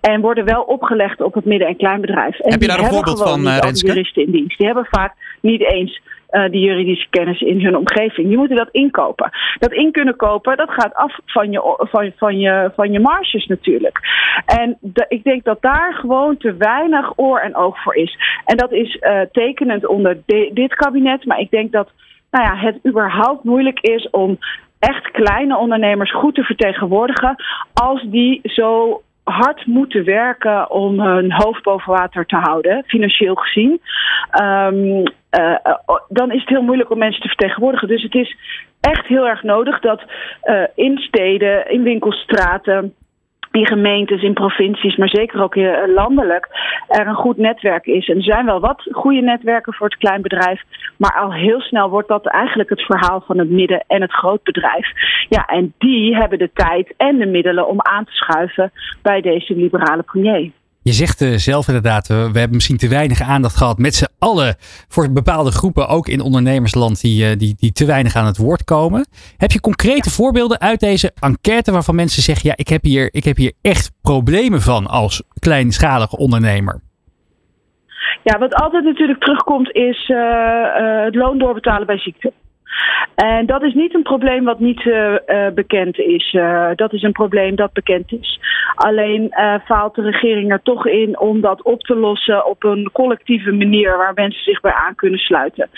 En 0.01 0.21
worden 0.21 0.45
wel 0.45 0.61
opgelegd 0.61 1.21
op 1.21 1.33
het 1.33 1.45
midden- 1.45 1.67
en 1.67 1.77
kleinbedrijf. 1.77 2.39
En 2.39 2.51
Heb 2.51 2.61
je 2.61 2.67
daar 2.67 2.79
een 2.79 2.85
voorbeeld 2.85 3.23
van, 3.23 3.47
Renske? 3.47 3.87
juristen 3.87 4.25
in 4.25 4.31
dienst. 4.31 4.57
Die 4.57 4.67
hebben 4.67 4.87
vaak 4.89 5.13
niet 5.41 5.61
eens 5.61 6.01
uh, 6.37 6.51
die 6.51 6.61
juridische 6.61 7.07
kennis 7.09 7.41
in 7.41 7.61
hun 7.61 7.77
omgeving. 7.77 8.27
Die 8.27 8.37
moeten 8.37 8.57
dat 8.57 8.69
inkopen. 8.71 9.29
Dat 9.59 9.71
in 9.71 9.91
kunnen 9.91 10.15
kopen, 10.15 10.57
dat 10.57 10.69
gaat 10.69 10.95
af 10.95 11.19
van 11.25 11.51
je, 11.51 11.75
van, 11.77 12.11
van 12.17 12.39
je, 12.39 12.71
van 12.75 12.91
je 12.91 12.99
marges 12.99 13.45
natuurlijk. 13.45 13.99
En 14.45 14.77
ik 15.07 15.23
denk 15.23 15.43
dat 15.43 15.61
daar 15.61 15.93
gewoon 15.93 16.37
te 16.37 16.55
weinig 16.57 17.13
oor 17.15 17.39
en 17.39 17.55
oog 17.55 17.83
voor 17.83 17.95
is. 17.95 18.17
En 18.45 18.57
dat 18.57 18.71
is 18.71 18.95
uh, 18.95 19.21
tekenend 19.31 19.87
onder 19.87 20.17
de, 20.25 20.49
dit 20.53 20.75
kabinet. 20.75 21.25
Maar 21.25 21.39
ik 21.39 21.51
denk 21.51 21.71
dat 21.71 21.89
nou 22.31 22.45
ja, 22.45 22.55
het 22.55 22.79
überhaupt 22.85 23.43
moeilijk 23.43 23.79
is 23.79 24.09
om 24.09 24.37
echt 24.79 25.11
kleine 25.11 25.57
ondernemers 25.57 26.13
goed 26.13 26.35
te 26.35 26.43
vertegenwoordigen 26.43 27.35
als 27.73 28.03
die 28.03 28.39
zo 28.43 29.01
hard 29.29 29.65
moeten 29.65 30.03
werken 30.03 30.71
om 30.71 30.99
hun 30.99 31.33
hoofd 31.33 31.63
boven 31.63 31.93
water 31.93 32.25
te 32.25 32.35
houden, 32.35 32.83
financieel 32.87 33.35
gezien. 33.35 33.81
Um, 34.41 35.03
uh, 35.31 35.55
dan 36.09 36.31
is 36.31 36.39
het 36.39 36.49
heel 36.49 36.61
moeilijk 36.61 36.89
om 36.89 36.97
mensen 36.97 37.21
te 37.21 37.27
vertegenwoordigen. 37.27 37.87
Dus 37.87 38.03
het 38.03 38.15
is 38.15 38.37
echt 38.81 39.05
heel 39.05 39.27
erg 39.27 39.43
nodig 39.43 39.79
dat 39.79 40.03
uh, 40.43 40.63
in 40.75 40.97
steden, 40.97 41.71
in 41.71 41.83
winkelstraten 41.83 42.93
in 43.57 43.65
gemeentes, 43.65 44.21
in 44.21 44.33
provincies, 44.33 44.95
maar 44.95 45.09
zeker 45.09 45.43
ook 45.43 45.55
landelijk, 45.95 46.47
er 46.87 47.07
een 47.07 47.15
goed 47.15 47.37
netwerk 47.37 47.85
is. 47.85 48.07
En 48.07 48.15
er 48.15 48.23
zijn 48.23 48.45
wel 48.45 48.59
wat 48.59 48.87
goede 48.91 49.21
netwerken 49.21 49.73
voor 49.73 49.87
het 49.87 49.97
kleinbedrijf, 49.97 50.61
maar 50.97 51.13
al 51.13 51.33
heel 51.33 51.61
snel 51.61 51.89
wordt 51.89 52.07
dat 52.07 52.25
eigenlijk 52.25 52.69
het 52.69 52.81
verhaal 52.81 53.23
van 53.25 53.37
het 53.37 53.49
midden- 53.49 53.83
en 53.87 54.01
het 54.01 54.11
grootbedrijf. 54.11 54.87
Ja, 55.29 55.45
en 55.45 55.73
die 55.77 56.15
hebben 56.15 56.39
de 56.39 56.49
tijd 56.53 56.93
en 56.97 57.17
de 57.17 57.25
middelen 57.25 57.67
om 57.67 57.81
aan 57.81 58.05
te 58.05 58.11
schuiven 58.11 58.71
bij 59.01 59.21
deze 59.21 59.55
liberale 59.55 60.03
premier. 60.03 60.51
Je 60.87 60.93
zegt 60.93 61.21
uh, 61.21 61.35
zelf 61.35 61.67
inderdaad, 61.67 62.07
we, 62.07 62.13
we, 62.13 62.39
hebben 62.39 62.55
misschien 62.55 62.77
te 62.77 62.87
weinig 62.87 63.21
aandacht 63.21 63.57
gehad 63.57 63.77
met 63.77 63.95
z'n 63.95 64.07
allen 64.19 64.55
voor 64.87 65.11
bepaalde 65.11 65.51
groepen, 65.51 65.87
ook 65.87 66.07
in 66.07 66.21
ondernemersland, 66.21 67.01
die, 67.01 67.29
uh, 67.29 67.37
die, 67.37 67.55
die 67.57 67.71
te 67.71 67.85
weinig 67.85 68.15
aan 68.15 68.25
het 68.25 68.37
woord 68.37 68.63
komen. 68.63 69.07
Heb 69.37 69.51
je 69.51 69.59
concrete 69.59 70.09
voorbeelden 70.09 70.59
uit 70.59 70.79
deze 70.79 71.11
enquête 71.19 71.71
waarvan 71.71 71.95
mensen 71.95 72.21
zeggen, 72.21 72.49
ja, 72.49 72.55
ik 72.57 72.67
heb 72.67 72.83
hier, 72.83 73.09
ik 73.11 73.23
heb 73.23 73.37
hier 73.37 73.53
echt 73.61 73.91
problemen 74.01 74.61
van 74.61 74.87
als 74.87 75.23
kleinschalige 75.39 76.17
ondernemer? 76.17 76.81
Ja, 78.23 78.39
wat 78.39 78.53
altijd 78.53 78.83
natuurlijk 78.83 79.19
terugkomt 79.19 79.71
is 79.71 80.09
uh, 80.09 80.17
het 81.03 81.15
loon 81.15 81.37
doorbetalen 81.37 81.87
bij 81.87 81.97
ziekte. 81.97 82.33
En 83.15 83.45
dat 83.45 83.63
is 83.63 83.73
niet 83.73 83.93
een 83.93 84.03
probleem 84.03 84.43
wat 84.43 84.59
niet 84.59 84.85
uh, 84.85 85.15
bekend 85.53 85.97
is. 85.97 86.33
Uh, 86.33 86.69
dat 86.75 86.93
is 86.93 87.01
een 87.01 87.11
probleem 87.11 87.55
dat 87.55 87.73
bekend 87.73 88.11
is. 88.11 88.39
Alleen 88.75 89.33
faalt 89.65 89.95
de 89.95 90.01
regering 90.01 90.51
er 90.51 90.61
toch 90.63 90.87
in 90.87 91.19
om 91.19 91.41
dat 91.41 91.63
op 91.63 91.81
te 91.81 91.95
lossen 91.95 92.45
op 92.45 92.63
een 92.63 92.89
collectieve 92.93 93.51
manier 93.51 93.97
waar 93.97 94.13
mensen 94.13 94.43
zich 94.43 94.61
bij 94.61 94.73
aan 94.73 94.95
kunnen 94.95 95.19
sluiten. 95.19 95.69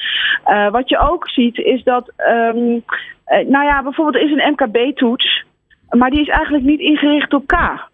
wat 0.72 0.90
je 0.90 1.00
ook 1.00 1.30
ziet 1.30 1.58
is 1.58 1.84
dat, 1.84 2.12
um, 2.18 2.84
nou 3.26 3.66
ja, 3.66 3.84
bijvoorbeeld 3.84 4.24
is 4.24 4.32
een 4.32 4.52
MKB-toets, 4.52 5.46
maar 5.90 6.10
die 6.10 6.22
is 6.22 6.28
eigenlijk 6.30 6.64
niet 6.64 6.80
ingericht 6.80 7.34
op 7.34 7.48
K. 7.48 7.89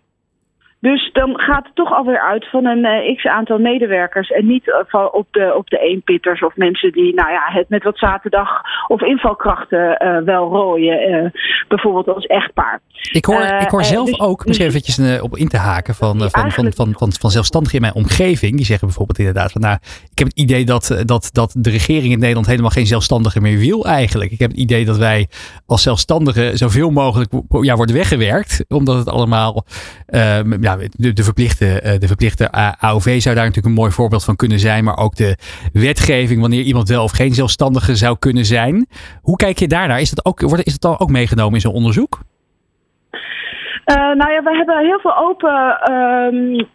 Dus 0.90 1.10
dan 1.14 1.40
gaat 1.40 1.66
het 1.66 1.76
toch 1.76 1.92
alweer 1.94 2.20
uit 2.20 2.50
van 2.50 2.66
een 2.66 2.86
uh, 2.86 3.16
x 3.16 3.26
aantal 3.26 3.58
medewerkers 3.58 4.30
en 4.30 4.46
niet 4.48 4.68
uh, 4.68 4.76
van 4.88 5.12
op 5.12 5.28
de, 5.32 5.54
op 5.56 5.70
de 5.70 5.80
eenpitters 5.80 6.42
of 6.44 6.56
mensen 6.56 6.92
die 6.92 7.14
nou 7.14 7.32
ja, 7.32 7.42
het 7.46 7.70
met 7.70 7.84
wat 7.84 7.98
zaterdag 7.98 8.62
of 8.88 9.02
invalkrachten 9.02 9.98
uh, 10.04 10.18
wel 10.18 10.50
rooien, 10.50 11.32
bijvoorbeeld 11.68 12.08
als 12.08 12.26
echtpaar. 12.26 12.80
Ik 13.12 13.26
hoor, 13.26 13.42
ik 13.42 13.70
hoor 13.70 13.84
zelf 13.84 14.10
dus, 14.10 14.20
ook, 14.20 14.46
misschien 14.46 14.66
dus, 14.66 14.76
eventjes 14.76 15.22
op 15.22 15.38
in 15.38 15.48
te 15.48 15.58
haken, 15.58 15.96
van, 15.96 16.20
van, 16.20 16.52
van, 16.52 16.74
van, 16.74 16.94
van, 16.98 17.14
van 17.20 17.30
zelfstandigen 17.30 17.76
in 17.76 17.82
mijn 17.82 18.04
omgeving. 18.04 18.56
Die 18.56 18.66
zeggen 18.66 18.88
bijvoorbeeld 18.88 19.20
inderdaad 19.20 19.52
van 19.52 19.62
nou, 19.62 19.78
ik 20.12 20.20
heb 20.20 20.28
het 20.28 20.40
idee 20.40 20.66
dat, 20.66 21.04
dat, 21.06 21.30
dat 21.32 21.56
de 21.58 21.70
regering 21.70 22.14
in 22.14 22.20
Nederland 22.20 22.48
helemaal 22.48 22.70
geen 22.70 22.86
zelfstandigen 22.86 23.42
meer 23.42 23.58
wil 23.58 23.86
eigenlijk. 23.86 24.32
Ik 24.32 24.40
heb 24.40 24.50
het 24.50 24.60
idee 24.60 24.86
dat 24.86 24.98
wij 24.98 25.28
als 25.66 25.82
zelfstandigen 25.82 26.58
zoveel 26.58 26.90
mogelijk 26.90 27.32
ja, 27.62 27.76
worden 27.76 27.96
weggewerkt, 27.96 28.66
omdat 28.68 28.98
het 28.98 29.10
allemaal 29.10 29.66
ja, 30.62 30.75
de, 30.92 31.24
verplichte, 31.24 31.82
eh, 31.82 32.00
de 32.00 32.08
verplichte 32.08 32.52
AOV 32.80 33.22
zou 33.22 33.36
daar 33.36 33.46
natuurlijk 33.46 33.66
een 33.66 33.82
mooi 33.82 33.92
voorbeeld 33.92 34.24
van 34.24 34.36
kunnen 34.36 34.60
zijn. 34.60 34.84
Maar 34.84 34.98
ook 34.98 35.16
de 35.16 35.38
wetgeving, 35.74 36.42
wanneer 36.42 36.64
iemand 36.64 36.90
wel 36.90 37.04
of 37.04 37.12
geen 37.12 37.34
zelfstandige 37.34 37.96
zou 37.96 38.18
kunnen 38.20 38.46
zijn. 38.46 38.88
Hoe 39.22 39.36
kijk 39.36 39.60
je 39.60 39.68
daarnaar? 39.68 40.02
Is 40.02 40.10
dat 40.10 40.26
ook, 40.26 40.42
wordt, 40.42 40.66
is 40.66 40.80
dat 40.80 40.92
dan 40.92 41.00
ook 41.00 41.12
meegenomen 41.12 41.54
in 41.54 41.62
zo'n 41.62 41.74
onderzoek? 41.74 42.20
Uh, 43.86 43.96
nou 43.96 44.32
ja, 44.32 44.44
we 44.44 44.56
hebben 44.56 44.86
heel 44.86 45.00
veel 45.00 45.18
open, 45.18 45.80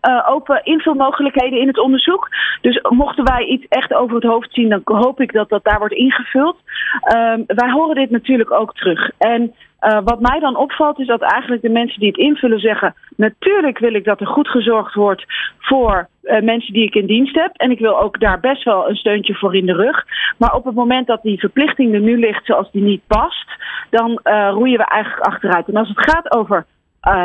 uh, 0.09 0.29
open 0.29 0.65
invulmogelijkheden 0.65 1.61
in 1.61 1.67
het 1.67 1.79
onderzoek. 1.79 2.29
Dus 2.61 2.81
mochten 2.89 3.25
wij 3.25 3.45
iets 3.45 3.67
echt 3.69 3.95
over 3.95 4.15
het 4.15 4.25
hoofd 4.25 4.53
zien, 4.53 4.69
dan 4.69 4.81
hoop 4.85 5.21
ik 5.21 5.33
dat 5.33 5.49
dat 5.49 5.65
daar 5.65 5.79
wordt 5.79 5.95
ingevuld. 5.95 6.57
Ehm, 7.01 7.43
wij 7.47 7.71
horen 7.71 7.95
dit 7.95 8.11
natuurlijk 8.11 8.53
ook 8.53 8.75
terug. 8.75 9.11
En 9.19 9.55
uh, 9.81 9.99
wat 10.05 10.21
mij 10.21 10.41
dan 10.41 10.57
opvalt 10.57 10.99
is 10.99 11.07
dat 11.07 11.21
eigenlijk 11.21 11.63
de 11.63 11.69
mensen 11.69 12.01
die 12.01 12.09
het 12.09 12.19
invullen 12.19 12.59
zeggen: 12.59 12.95
natuurlijk 13.17 13.79
wil 13.79 13.95
ik 13.95 14.05
dat 14.05 14.21
er 14.21 14.27
goed 14.27 14.49
gezorgd 14.49 14.95
wordt 14.95 15.25
voor 15.59 16.09
uh, 16.23 16.41
mensen 16.41 16.73
die 16.73 16.87
ik 16.87 16.95
in 16.95 17.07
dienst 17.07 17.35
heb. 17.35 17.51
En 17.57 17.71
ik 17.71 17.79
wil 17.79 18.01
ook 18.01 18.21
daar 18.21 18.41
best 18.41 18.65
wel 18.65 18.89
een 18.89 18.97
steuntje 18.97 19.35
voor 19.35 19.57
in 19.57 19.67
de 19.67 19.75
rug. 19.75 20.05
Maar 20.39 20.55
op 20.55 20.65
het 20.65 20.75
moment 20.75 21.07
dat 21.07 21.23
die 21.23 21.39
verplichting 21.39 21.95
er 21.95 22.01
nu 22.01 22.19
ligt 22.19 22.47
zoals 22.47 22.71
die 22.71 22.83
niet 22.83 23.07
past, 23.07 23.47
dan 23.91 24.21
uh, 24.25 24.51
roeien 24.53 24.79
we 24.79 24.85
eigenlijk 24.85 25.27
achteruit. 25.27 25.69
En 25.69 25.77
als 25.77 25.89
het 25.89 26.11
gaat 26.11 26.33
over 26.33 26.67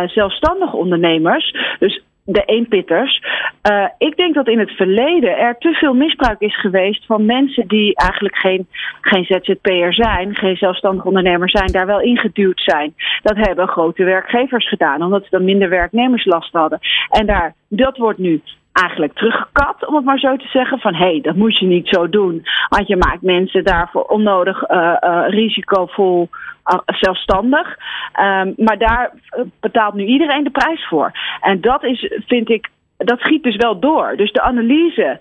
zelfstandige 0.05 0.75
ondernemers, 0.75 1.75
dus 1.79 2.03
de 2.25 2.43
eenpitters. 2.45 3.23
Uh, 3.71 3.87
ik 3.97 4.17
denk 4.17 4.35
dat 4.35 4.47
in 4.47 4.59
het 4.59 4.71
verleden 4.71 5.37
er 5.37 5.57
te 5.57 5.73
veel 5.73 5.93
misbruik 5.93 6.39
is 6.39 6.59
geweest 6.59 7.05
van 7.05 7.25
mensen 7.25 7.67
die 7.67 7.95
eigenlijk 7.95 8.35
geen, 8.37 8.67
geen 9.01 9.25
ZZP'er 9.25 9.93
zijn, 9.93 10.35
geen 10.35 10.55
zelfstandig 10.55 11.05
ondernemer 11.05 11.49
zijn, 11.49 11.71
daar 11.71 11.85
wel 11.85 12.01
ingeduwd 12.01 12.61
zijn. 12.61 12.93
Dat 13.21 13.37
hebben 13.37 13.67
grote 13.67 14.03
werkgevers 14.03 14.67
gedaan, 14.67 15.03
omdat 15.03 15.23
ze 15.23 15.29
dan 15.29 15.43
minder 15.43 15.69
werknemerslast 15.69 16.53
hadden. 16.53 16.79
En 17.09 17.25
daar, 17.25 17.53
dat 17.69 17.97
wordt 17.97 18.19
nu 18.19 18.41
eigenlijk 18.81 19.13
teruggekapt, 19.13 19.87
om 19.87 19.95
het 19.95 20.05
maar 20.05 20.19
zo 20.19 20.35
te 20.35 20.47
zeggen. 20.47 20.79
Van 20.79 20.93
hé, 20.93 21.05
hey, 21.05 21.21
dat 21.21 21.35
moet 21.35 21.57
je 21.57 21.65
niet 21.65 21.87
zo 21.87 22.09
doen. 22.09 22.45
Want 22.69 22.87
je 22.87 22.95
maakt 22.95 23.21
mensen 23.21 23.63
daarvoor 23.63 24.03
onnodig 24.03 24.69
uh, 24.69 24.95
uh, 25.01 25.23
risicovol 25.27 26.29
uh, 26.65 26.79
zelfstandig. 26.85 27.77
Um, 28.19 28.53
maar 28.57 28.77
daar 28.77 29.11
betaalt 29.59 29.93
nu 29.93 30.05
iedereen 30.05 30.43
de 30.43 30.49
prijs 30.49 30.87
voor. 30.87 31.11
En 31.41 31.61
dat 31.61 31.83
is, 31.83 32.11
vind 32.27 32.49
ik, 32.49 32.69
dat 32.97 33.19
schiet 33.19 33.43
dus 33.43 33.55
wel 33.55 33.79
door. 33.79 34.13
Dus 34.15 34.31
de 34.31 34.41
analyse, 34.41 35.19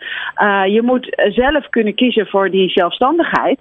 je 0.69 0.81
moet 0.83 1.29
zelf 1.29 1.69
kunnen 1.69 1.95
kiezen 1.95 2.27
voor 2.27 2.51
die 2.51 2.71
zelfstandigheid. 2.71 3.61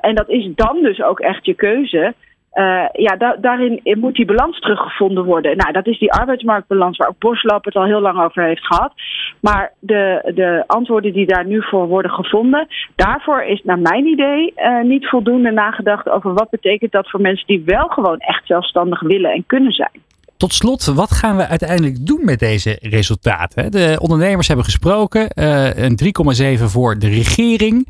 En 0.00 0.14
dat 0.14 0.28
is 0.28 0.54
dan 0.54 0.82
dus 0.82 1.02
ook 1.02 1.20
echt 1.20 1.46
je 1.46 1.54
keuze. 1.54 2.14
Uh, 2.54 2.84
ja, 2.92 3.16
da 3.16 3.36
daarin 3.40 3.80
moet 3.82 4.14
die 4.14 4.24
balans 4.24 4.60
teruggevonden 4.60 5.24
worden. 5.24 5.56
Nou, 5.56 5.72
dat 5.72 5.86
is 5.86 5.98
die 5.98 6.12
arbeidsmarktbalans 6.12 6.96
waar 6.96 7.08
ook 7.08 7.18
Bosloop 7.18 7.64
het 7.64 7.74
al 7.74 7.84
heel 7.84 8.00
lang 8.00 8.22
over 8.22 8.42
heeft 8.42 8.66
gehad. 8.66 8.92
Maar 9.40 9.72
de, 9.78 10.32
de 10.34 10.64
antwoorden 10.66 11.12
die 11.12 11.26
daar 11.26 11.46
nu 11.46 11.62
voor 11.62 11.86
worden 11.86 12.10
gevonden, 12.10 12.66
daarvoor 12.96 13.42
is 13.42 13.62
naar 13.64 13.78
mijn 13.78 14.06
idee 14.06 14.52
uh, 14.56 14.82
niet 14.82 15.08
voldoende 15.08 15.50
nagedacht 15.50 16.08
over 16.08 16.34
wat 16.34 16.50
betekent 16.50 16.92
dat 16.92 17.10
voor 17.10 17.20
mensen 17.20 17.46
die 17.46 17.62
wel 17.64 17.88
gewoon 17.88 18.18
echt 18.18 18.46
zelfstandig 18.46 19.00
willen 19.00 19.32
en 19.32 19.44
kunnen 19.46 19.72
zijn. 19.72 20.02
Tot 20.36 20.54
slot, 20.54 20.84
wat 20.84 21.12
gaan 21.12 21.36
we 21.36 21.48
uiteindelijk 21.48 22.06
doen 22.06 22.20
met 22.24 22.38
deze 22.38 22.78
resultaten? 22.80 23.70
De 23.70 23.96
ondernemers 24.00 24.46
hebben 24.46 24.64
gesproken, 24.64 25.28
uh, 25.34 25.76
een 25.76 25.98
3,7 26.58 26.64
voor 26.64 26.98
de 26.98 27.08
regering. 27.08 27.88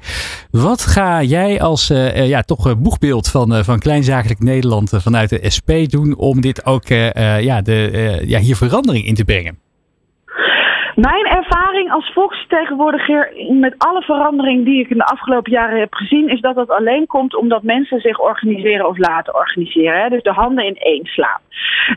Wat 0.51 0.83
ga 0.83 1.23
jij 1.23 1.61
als 1.61 1.91
uh, 1.91 2.29
ja, 2.29 2.43
toch 2.43 2.79
boegbeeld 2.79 3.29
van, 3.29 3.65
van 3.65 3.79
Kleinzakelijk 3.79 4.41
Nederland 4.41 4.93
vanuit 4.95 5.29
de 5.29 5.51
SP 5.57 5.71
doen 5.87 6.17
om 6.17 6.41
dit 6.41 6.67
ook 6.67 6.89
ja, 6.89 7.63
de, 7.63 8.23
ja, 8.27 8.39
hier 8.39 8.57
verandering 8.57 9.07
in 9.07 9.15
te 9.15 9.25
brengen? 9.25 9.59
Mijn 10.95 11.27
als 11.95 12.13
volksvertegenwoordiger 12.13 13.33
met 13.49 13.75
alle 13.79 14.03
verandering 14.03 14.65
die 14.65 14.81
ik 14.81 14.91
in 14.91 14.97
de 14.97 15.05
afgelopen 15.05 15.53
jaren 15.53 15.79
heb 15.79 15.95
gezien, 15.95 16.29
is 16.29 16.41
dat 16.41 16.55
dat 16.55 16.71
alleen 16.71 17.07
komt 17.07 17.37
omdat 17.37 17.63
mensen 17.63 18.01
zich 18.01 18.21
organiseren 18.21 18.89
of 18.89 18.99
laten 18.99 19.35
organiseren. 19.35 20.01
Hè? 20.03 20.09
Dus 20.09 20.23
de 20.23 20.33
handen 20.33 20.65
in 20.65 20.77
één 20.77 21.05
slaan. 21.05 21.41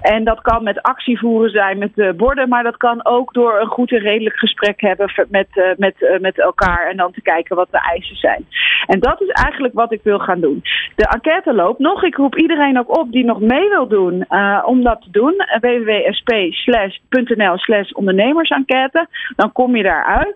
En 0.01 0.23
dat 0.23 0.41
kan 0.41 0.63
met 0.63 0.81
actievoeren 0.81 1.49
zijn, 1.49 1.77
met 1.77 1.91
uh, 1.95 2.11
borden, 2.11 2.49
maar 2.49 2.63
dat 2.63 2.77
kan 2.77 3.05
ook 3.05 3.33
door 3.33 3.59
een 3.59 3.67
goed 3.67 3.91
en 3.91 3.99
redelijk 3.99 4.37
gesprek 4.37 4.81
hebben 4.81 5.11
met, 5.29 5.47
uh, 5.53 5.63
met, 5.77 5.95
uh, 5.99 6.19
met 6.19 6.39
elkaar 6.39 6.87
en 6.89 6.97
dan 6.97 7.11
te 7.11 7.21
kijken 7.21 7.55
wat 7.55 7.67
de 7.71 7.79
eisen 7.91 8.15
zijn. 8.15 8.45
En 8.85 8.99
dat 8.99 9.21
is 9.21 9.29
eigenlijk 9.29 9.73
wat 9.73 9.91
ik 9.91 10.01
wil 10.03 10.19
gaan 10.19 10.39
doen. 10.39 10.61
De 10.95 11.07
enquête 11.07 11.53
loopt 11.53 11.79
nog. 11.79 12.03
Ik 12.03 12.15
roep 12.15 12.35
iedereen 12.35 12.79
ook 12.79 12.97
op 12.97 13.11
die 13.11 13.25
nog 13.25 13.39
mee 13.39 13.69
wil 13.69 13.87
doen 13.87 14.25
om 14.65 14.83
dat 14.83 15.01
te 15.01 15.11
doen. 15.11 15.33
www.sp.nl 15.61 17.57
slash 17.57 17.91
ondernemersenquête. 17.91 19.07
Dan 19.35 19.51
kom 19.51 19.75
je 19.75 19.83
daaruit. 19.87 20.35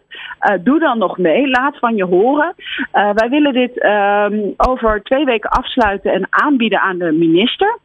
doe 0.63 0.79
dan 0.79 0.97
nog 0.97 1.17
mee. 1.17 1.49
Laat 1.49 1.79
van 1.79 1.95
je 1.95 2.05
horen. 2.05 2.53
wij 2.91 3.29
willen 3.29 3.53
dit 3.53 3.83
um, 3.83 4.53
over 4.57 5.03
twee 5.03 5.25
weken 5.25 5.49
afsluiten 5.49 6.13
en 6.13 6.27
aanbieden 6.29 6.79
aan 6.79 6.97
de 6.97 7.11
minister. 7.11 7.79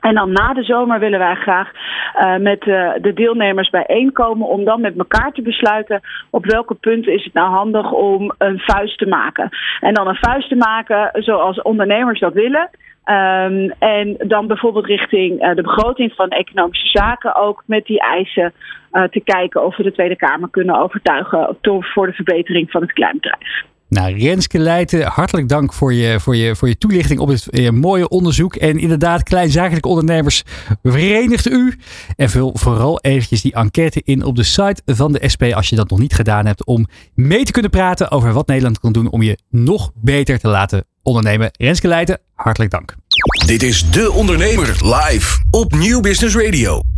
En 0.00 0.14
dan 0.14 0.32
na 0.32 0.52
de 0.52 0.62
zomer 0.62 0.98
willen 0.98 1.18
wij 1.18 1.34
graag 1.34 1.70
uh, 1.72 2.36
met 2.36 2.60
de 3.02 3.12
deelnemers 3.14 3.70
bijeenkomen 3.70 4.46
om 4.46 4.64
dan 4.64 4.80
met 4.80 4.98
elkaar 4.98 5.32
te 5.32 5.42
besluiten 5.42 6.00
op 6.30 6.44
welke 6.44 6.74
punten 6.74 7.12
is 7.12 7.24
het 7.24 7.32
nou 7.32 7.50
handig 7.50 7.92
om 7.92 8.32
een 8.38 8.58
vuist 8.58 8.98
te 8.98 9.06
maken. 9.06 9.48
En 9.80 9.94
dan 9.94 10.08
een 10.08 10.18
vuist 10.20 10.48
te 10.48 10.56
maken 10.56 11.10
zoals 11.12 11.62
ondernemers 11.62 12.20
dat 12.20 12.32
willen. 12.32 12.70
Um, 13.10 13.70
en 13.78 14.16
dan 14.18 14.46
bijvoorbeeld 14.46 14.86
richting 14.86 15.42
uh, 15.42 15.54
de 15.54 15.62
begroting 15.62 16.12
van 16.12 16.28
economische 16.28 16.88
zaken 16.88 17.34
ook 17.34 17.62
met 17.66 17.84
die 17.84 18.00
eisen 18.00 18.52
te 19.10 19.20
kijken 19.24 19.64
of 19.64 19.76
we 19.76 19.82
de 19.82 19.92
Tweede 19.92 20.16
Kamer 20.16 20.50
kunnen 20.50 20.80
overtuigen 20.80 21.56
voor 21.80 22.06
de 22.06 22.12
verbetering 22.12 22.70
van 22.70 22.80
het 22.80 22.92
kleinbedrijf. 22.92 23.64
Nou, 23.88 24.18
Renske 24.18 24.58
Leijten, 24.58 25.06
hartelijk 25.06 25.48
dank 25.48 25.72
voor 25.72 25.92
je, 25.92 26.20
voor 26.20 26.36
je, 26.36 26.56
voor 26.56 26.68
je 26.68 26.78
toelichting 26.78 27.20
op 27.20 27.28
dit 27.28 27.48
eh, 27.48 27.70
mooie 27.70 28.08
onderzoek. 28.08 28.56
En 28.56 28.78
inderdaad, 28.78 29.22
kleinzakelijke 29.22 29.88
ondernemers, 29.88 30.42
verenigt 30.82 31.50
u. 31.50 31.78
En 32.16 32.30
vul 32.30 32.50
vooral 32.54 33.00
eventjes 33.00 33.42
die 33.42 33.54
enquête 33.54 34.00
in 34.04 34.24
op 34.24 34.36
de 34.36 34.42
site 34.42 34.82
van 34.86 35.12
de 35.12 35.28
SP 35.32 35.42
als 35.42 35.68
je 35.68 35.76
dat 35.76 35.90
nog 35.90 35.98
niet 35.98 36.14
gedaan 36.14 36.46
hebt. 36.46 36.64
Om 36.64 36.86
mee 37.14 37.44
te 37.44 37.52
kunnen 37.52 37.70
praten 37.70 38.10
over 38.10 38.32
wat 38.32 38.46
Nederland 38.46 38.80
kan 38.80 38.92
doen 38.92 39.10
om 39.10 39.22
je 39.22 39.38
nog 39.50 39.90
beter 39.94 40.38
te 40.38 40.48
laten 40.48 40.84
ondernemen. 41.02 41.50
Renske 41.52 41.88
Leijten, 41.88 42.18
hartelijk 42.34 42.70
dank. 42.70 42.94
Dit 43.46 43.62
is 43.62 43.90
De 43.90 44.12
Ondernemer 44.12 44.66
live 44.66 45.44
op 45.50 45.74
Nieuw 45.74 46.00
Business 46.00 46.36
Radio. 46.36 46.97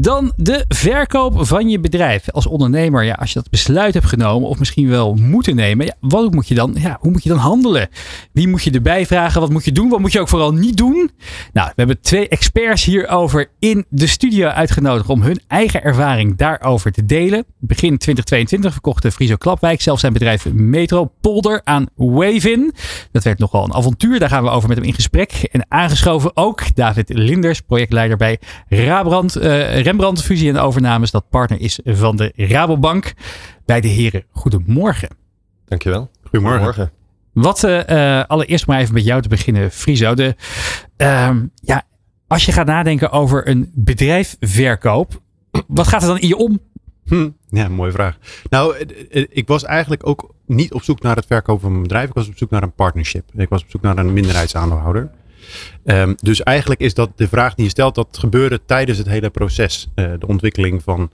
Dan 0.00 0.32
de 0.36 0.64
verkoop 0.68 1.46
van 1.46 1.68
je 1.68 1.80
bedrijf. 1.80 2.30
Als 2.30 2.46
ondernemer, 2.46 3.04
ja, 3.04 3.14
als 3.14 3.32
je 3.32 3.38
dat 3.38 3.50
besluit 3.50 3.94
hebt 3.94 4.06
genomen 4.06 4.48
of 4.48 4.58
misschien 4.58 4.88
wel 4.88 5.14
moeten 5.14 5.56
nemen, 5.56 5.86
ja, 5.86 5.94
wat 6.00 6.32
moet 6.32 6.48
je 6.48 6.54
dan, 6.54 6.76
ja, 6.78 6.96
hoe 7.00 7.10
moet 7.10 7.22
je 7.22 7.28
dan 7.28 7.38
handelen? 7.38 7.88
Wie 8.32 8.48
moet 8.48 8.62
je 8.62 8.70
erbij 8.70 9.06
vragen? 9.06 9.40
Wat 9.40 9.50
moet 9.50 9.64
je 9.64 9.72
doen? 9.72 9.88
Wat 9.88 10.00
moet 10.00 10.12
je 10.12 10.20
ook 10.20 10.28
vooral 10.28 10.52
niet 10.52 10.76
doen? 10.76 11.10
Nou, 11.52 11.66
we 11.68 11.74
hebben 11.76 12.00
twee 12.00 12.28
experts 12.28 12.84
hierover 12.84 13.50
in 13.58 13.84
de 13.88 14.06
studio 14.06 14.48
uitgenodigd 14.48 15.08
om 15.08 15.22
hun 15.22 15.40
eigen 15.46 15.82
ervaring 15.82 16.36
daarover 16.36 16.92
te 16.92 17.04
delen. 17.04 17.44
Begin 17.58 17.98
2022 17.98 18.72
verkocht 18.72 19.06
Friso 19.06 19.36
Klapwijk 19.36 19.80
zelf 19.80 20.00
zijn 20.00 20.12
bedrijf 20.12 20.52
Metro 20.52 21.12
Polder 21.20 21.60
aan 21.64 21.86
Wavin. 21.94 22.74
Dat 23.12 23.24
werd 23.24 23.38
nogal 23.38 23.64
een 23.64 23.74
avontuur. 23.74 24.18
Daar 24.18 24.28
gaan 24.28 24.42
we 24.42 24.50
over 24.50 24.68
met 24.68 24.78
hem 24.78 24.86
in 24.86 24.94
gesprek. 24.94 25.48
En 25.52 25.66
aangeschoven 25.68 26.30
ook 26.34 26.74
David 26.74 27.08
Linders, 27.08 27.60
projectleider 27.60 28.16
bij 28.16 28.38
Rabrand. 28.68 29.36
Uh, 29.36 29.88
Rembrandt 29.90 30.22
Fusie 30.22 30.48
en 30.48 30.58
Overnames, 30.58 31.10
dat 31.10 31.28
partner 31.28 31.60
is 31.60 31.80
van 31.84 32.16
de 32.16 32.32
Rabobank. 32.36 33.12
Bij 33.64 33.80
de 33.80 33.88
heren, 33.88 34.24
goedemorgen. 34.30 35.08
Dankjewel. 35.64 36.10
Goedemorgen. 36.22 36.64
Goedemorgen. 36.64 36.92
Wat 37.32 37.64
uh, 37.64 38.24
allereerst 38.26 38.66
maar 38.66 38.80
even 38.80 38.94
met 38.94 39.04
jou 39.04 39.22
te 39.22 39.28
beginnen, 39.28 39.70
Friso. 39.70 40.14
De, 40.14 40.34
uh, 40.96 41.30
ja, 41.54 41.82
als 42.26 42.44
je 42.44 42.52
gaat 42.52 42.66
nadenken 42.66 43.10
over 43.10 43.48
een 43.48 43.70
bedrijfverkoop, 43.74 45.20
wat 45.66 45.88
gaat 45.88 46.02
er 46.02 46.08
dan 46.08 46.18
in 46.18 46.28
je 46.28 46.36
om? 46.36 46.60
Hm, 47.04 47.28
ja, 47.48 47.68
mooie 47.68 47.92
vraag. 47.92 48.18
Nou, 48.50 48.76
ik 49.10 49.48
was 49.48 49.64
eigenlijk 49.64 50.06
ook 50.06 50.34
niet 50.46 50.72
op 50.72 50.82
zoek 50.82 51.02
naar 51.02 51.16
het 51.16 51.26
verkopen 51.26 51.62
van 51.62 51.70
mijn 51.70 51.82
bedrijf. 51.82 52.08
Ik 52.08 52.14
was 52.14 52.28
op 52.28 52.36
zoek 52.36 52.50
naar 52.50 52.62
een 52.62 52.72
partnership. 52.72 53.30
Ik 53.34 53.48
was 53.48 53.62
op 53.62 53.70
zoek 53.70 53.82
naar 53.82 53.98
een 53.98 54.12
minderheidsaandeelhouder. 54.12 55.10
Um, 55.84 56.14
dus 56.16 56.42
eigenlijk 56.42 56.80
is 56.80 56.94
dat 56.94 57.10
de 57.16 57.28
vraag 57.28 57.54
die 57.54 57.64
je 57.64 57.70
stelt, 57.70 57.94
dat 57.94 58.18
gebeurde 58.18 58.60
tijdens 58.66 58.98
het 58.98 59.06
hele 59.06 59.30
proces. 59.30 59.88
Uh, 59.94 60.10
de 60.18 60.26
ontwikkeling 60.26 60.82
van, 60.82 61.10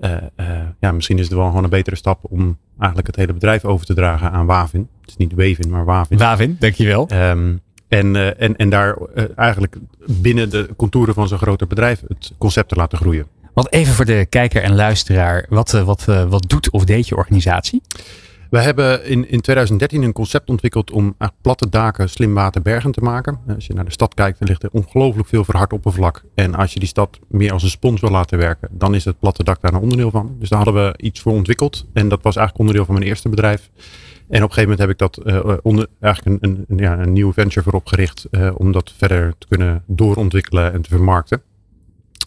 uh, 0.00 0.10
uh, 0.10 0.46
ja, 0.80 0.92
misschien 0.92 1.18
is 1.18 1.24
het 1.24 1.34
wel 1.34 1.46
gewoon 1.46 1.64
een 1.64 1.70
betere 1.70 1.96
stap 1.96 2.18
om 2.22 2.58
eigenlijk 2.78 3.06
het 3.06 3.16
hele 3.16 3.32
bedrijf 3.32 3.64
over 3.64 3.86
te 3.86 3.94
dragen 3.94 4.30
aan 4.30 4.46
Wavin. 4.46 4.88
Het 5.00 5.10
is 5.10 5.16
niet 5.16 5.32
Wavin, 5.32 5.70
maar 5.70 5.84
Wavin. 5.84 6.18
Wavin, 6.18 6.56
dankjewel. 6.58 7.08
Um, 7.12 7.60
en, 7.88 8.38
en, 8.38 8.56
en 8.56 8.70
daar 8.70 8.96
eigenlijk 9.36 9.76
binnen 10.06 10.50
de 10.50 10.68
contouren 10.76 11.14
van 11.14 11.28
zo'n 11.28 11.38
groter 11.38 11.66
bedrijf 11.66 12.02
het 12.08 12.32
concept 12.38 12.68
te 12.68 12.74
laten 12.74 12.98
groeien. 12.98 13.26
Want 13.54 13.72
even 13.72 13.94
voor 13.94 14.04
de 14.04 14.26
kijker 14.28 14.62
en 14.62 14.74
luisteraar, 14.74 15.46
wat, 15.48 15.70
wat, 15.70 16.04
wat 16.04 16.44
doet 16.48 16.70
of 16.70 16.84
deed 16.84 17.08
je 17.08 17.16
organisatie? 17.16 17.82
We 18.50 18.58
hebben 18.58 19.04
in, 19.04 19.28
in 19.28 19.40
2013 19.40 20.02
een 20.02 20.12
concept 20.12 20.48
ontwikkeld 20.48 20.90
om 20.90 21.16
platte 21.40 21.68
daken 21.68 22.08
slim 22.08 22.34
waterbergen 22.34 22.92
te 22.92 23.00
maken. 23.00 23.38
Als 23.54 23.66
je 23.66 23.74
naar 23.74 23.84
de 23.84 23.90
stad 23.92 24.14
kijkt, 24.14 24.38
dan 24.38 24.48
ligt 24.48 24.62
er 24.62 24.70
ongelooflijk 24.72 25.28
veel 25.28 25.44
verhard 25.44 25.72
oppervlak. 25.72 26.24
En 26.34 26.54
als 26.54 26.72
je 26.72 26.78
die 26.78 26.88
stad 26.88 27.18
meer 27.28 27.52
als 27.52 27.62
een 27.62 27.70
spons 27.70 28.00
wil 28.00 28.10
laten 28.10 28.38
werken, 28.38 28.68
dan 28.72 28.94
is 28.94 29.04
het 29.04 29.18
platte 29.18 29.44
dak 29.44 29.60
daar 29.60 29.72
een 29.72 29.80
onderdeel 29.80 30.10
van. 30.10 30.36
Dus 30.38 30.48
daar 30.48 30.64
hadden 30.64 30.84
we 30.84 31.02
iets 31.02 31.20
voor 31.20 31.32
ontwikkeld. 31.32 31.86
En 31.92 32.08
dat 32.08 32.22
was 32.22 32.36
eigenlijk 32.36 32.58
onderdeel 32.58 32.84
van 32.84 32.94
mijn 32.94 33.06
eerste 33.06 33.28
bedrijf. 33.28 33.70
En 34.28 34.42
op 34.42 34.48
een 34.48 34.54
gegeven 34.54 34.62
moment 34.62 34.78
heb 34.78 34.90
ik 34.90 34.98
dat 34.98 35.20
uh, 35.24 35.56
onder, 35.62 35.86
eigenlijk 36.00 36.44
een, 36.44 36.64
een, 36.68 36.78
ja, 36.78 36.98
een 36.98 37.12
nieuwe 37.12 37.32
venture 37.32 37.62
voor 37.62 37.72
opgericht. 37.72 38.28
Om 38.54 38.72
dat 38.72 38.92
verder 38.96 39.34
te 39.38 39.46
kunnen 39.48 39.82
doorontwikkelen 39.86 40.72
en 40.72 40.82
te 40.82 40.88
vermarkten. 40.88 41.42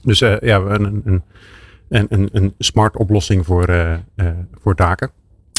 Dus 0.03 0.19
ja, 0.19 0.39
een, 0.39 1.01
een, 1.05 1.23
een, 2.09 2.29
een 2.31 2.53
smart 2.57 2.97
oplossing 2.97 3.45
voor, 3.45 3.99
voor 4.61 4.75
daken. 4.75 5.11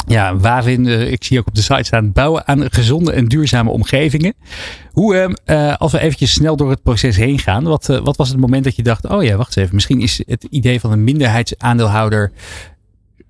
Ja, 0.06 0.36
waarin, 0.36 0.86
uh, 0.86 1.12
ik 1.12 1.24
zie 1.24 1.38
ook 1.38 1.46
op 1.46 1.54
de 1.54 1.62
site 1.62 1.82
staan, 1.82 2.12
bouwen 2.12 2.46
aan 2.46 2.70
gezonde 2.70 3.12
en 3.12 3.26
duurzame 3.26 3.70
omgevingen. 3.70 4.34
Hoe, 4.90 5.36
uh, 5.46 5.74
als 5.76 5.92
we 5.92 6.00
eventjes 6.00 6.32
snel 6.32 6.56
door 6.56 6.70
het 6.70 6.82
proces 6.82 7.16
heen 7.16 7.38
gaan, 7.38 7.64
wat, 7.64 7.88
uh, 7.88 7.98
wat 7.98 8.16
was 8.16 8.28
het 8.28 8.38
moment 8.38 8.64
dat 8.64 8.76
je 8.76 8.82
dacht, 8.82 9.08
oh 9.08 9.22
ja, 9.22 9.36
wacht 9.36 9.56
even, 9.56 9.74
misschien 9.74 10.00
is 10.00 10.22
het 10.26 10.46
idee 10.50 10.80
van 10.80 10.92
een 10.92 11.04
minderheidsaandeelhouder 11.04 12.32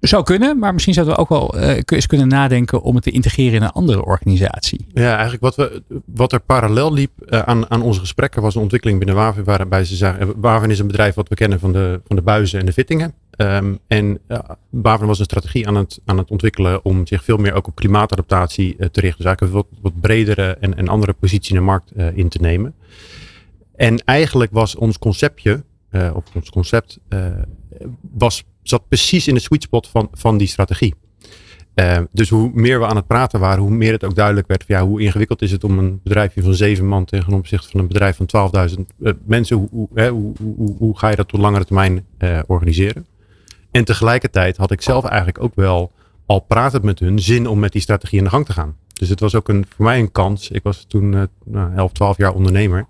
zou 0.00 0.22
kunnen, 0.22 0.58
maar 0.58 0.72
misschien 0.72 0.94
zouden 0.94 1.14
we 1.14 1.20
ook 1.20 1.28
wel 1.28 1.58
eens 1.84 2.06
kunnen 2.06 2.28
nadenken 2.28 2.82
om 2.82 2.94
het 2.94 3.04
te 3.04 3.10
integreren 3.10 3.54
in 3.54 3.62
een 3.62 3.70
andere 3.70 4.04
organisatie. 4.04 4.86
Ja, 4.92 5.12
eigenlijk 5.12 5.42
wat, 5.42 5.56
we, 5.56 5.82
wat 6.06 6.32
er 6.32 6.40
parallel 6.40 6.92
liep 6.92 7.10
aan, 7.28 7.70
aan 7.70 7.82
onze 7.82 8.00
gesprekken 8.00 8.42
was 8.42 8.54
een 8.54 8.62
ontwikkeling 8.62 8.98
binnen 8.98 9.16
Wavin, 9.16 9.44
waarbij 9.44 9.84
ze 9.84 9.96
zagen, 9.96 10.40
Wavin 10.40 10.70
is 10.70 10.78
een 10.78 10.86
bedrijf 10.86 11.14
wat 11.14 11.28
we 11.28 11.34
kennen 11.34 11.60
van 11.60 11.72
de, 11.72 12.00
van 12.06 12.16
de 12.16 12.22
buizen 12.22 12.60
en 12.60 12.66
de 12.66 12.72
fittingen. 12.72 13.14
Um, 13.36 13.78
en 13.86 14.18
uh, 14.28 14.98
was 15.00 15.18
een 15.18 15.24
strategie 15.24 15.68
aan 15.68 15.76
het, 15.76 16.00
aan 16.04 16.18
het 16.18 16.30
ontwikkelen 16.30 16.84
om 16.84 17.06
zich 17.06 17.24
veel 17.24 17.36
meer 17.36 17.52
ook 17.52 17.66
op 17.66 17.74
klimaatadaptatie 17.74 18.76
te 18.76 19.00
richten. 19.00 19.24
Dus 19.24 19.26
eigenlijk 19.26 19.66
wat, 19.80 20.00
bredere 20.00 20.56
en, 20.60 20.76
en 20.76 20.88
andere 20.88 21.12
positie 21.12 21.54
in 21.54 21.60
de 21.60 21.66
markt 21.66 21.92
in 22.14 22.28
te 22.28 22.40
nemen. 22.40 22.74
En 23.76 23.98
eigenlijk 24.04 24.52
was 24.52 24.76
ons 24.76 24.98
conceptje, 24.98 25.64
of 25.92 26.24
ons 26.34 26.50
concept, 26.50 26.98
was 28.00 28.44
zat 28.62 28.88
precies 28.88 29.28
in 29.28 29.34
de 29.34 29.40
sweet 29.40 29.62
spot 29.62 29.88
van, 29.88 30.08
van 30.12 30.36
die 30.36 30.46
strategie. 30.46 30.94
Uh, 31.74 31.98
dus 32.12 32.28
hoe 32.28 32.50
meer 32.54 32.80
we 32.80 32.86
aan 32.86 32.96
het 32.96 33.06
praten 33.06 33.40
waren, 33.40 33.62
hoe 33.62 33.70
meer 33.70 33.92
het 33.92 34.04
ook 34.04 34.14
duidelijk 34.14 34.46
werd 34.46 34.64
van 34.66 34.76
ja, 34.76 34.86
hoe 34.86 35.00
ingewikkeld 35.00 35.42
is 35.42 35.50
het 35.50 35.64
om 35.64 35.78
een 35.78 36.00
bedrijfje 36.02 36.42
van 36.42 36.54
zeven 36.54 36.86
man 36.86 37.04
tegen 37.04 37.32
opzichte 37.32 37.68
van 37.68 37.80
een 37.80 37.86
bedrijf 37.86 38.16
van 38.16 38.50
12.000 38.70 38.80
uh, 38.98 39.12
mensen, 39.24 39.56
hoe, 39.56 39.88
hoe, 39.90 40.32
hoe, 40.40 40.76
hoe, 40.78 40.98
ga 40.98 41.08
je 41.08 41.16
dat 41.16 41.32
op 41.32 41.40
langere 41.40 41.64
termijn 41.64 42.06
organiseren? 42.46 43.06
En 43.74 43.84
tegelijkertijd 43.84 44.56
had 44.56 44.70
ik 44.70 44.82
zelf 44.82 45.04
eigenlijk 45.04 45.42
ook 45.42 45.54
wel, 45.54 45.92
al 46.26 46.40
pratend 46.40 46.82
met 46.82 46.98
hun, 46.98 47.18
zin 47.18 47.46
om 47.46 47.58
met 47.58 47.72
die 47.72 47.80
strategie 47.80 48.18
in 48.18 48.24
de 48.24 48.30
gang 48.30 48.46
te 48.46 48.52
gaan. 48.52 48.76
Dus 48.92 49.08
het 49.08 49.20
was 49.20 49.34
ook 49.34 49.48
een, 49.48 49.66
voor 49.76 49.84
mij 49.84 49.98
een 49.98 50.12
kans. 50.12 50.50
Ik 50.50 50.62
was 50.62 50.84
toen 50.88 51.28
nou, 51.44 51.74
11, 51.76 51.92
12 51.92 52.16
jaar 52.16 52.34
ondernemer. 52.34 52.86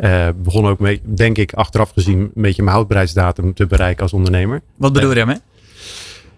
Uh, 0.00 0.28
begon 0.36 0.66
ook 0.66 0.78
mee, 0.78 1.00
denk 1.04 1.38
ik, 1.38 1.52
achteraf 1.52 1.90
gezien 1.90 2.18
een 2.20 2.42
beetje 2.42 2.62
mijn 2.62 2.74
houdbaarheidsdatum 2.74 3.54
te 3.54 3.66
bereiken 3.66 4.02
als 4.02 4.12
ondernemer. 4.12 4.62
Wat 4.76 4.92
bedoel 4.92 5.08
je 5.08 5.14
daarmee? 5.14 5.38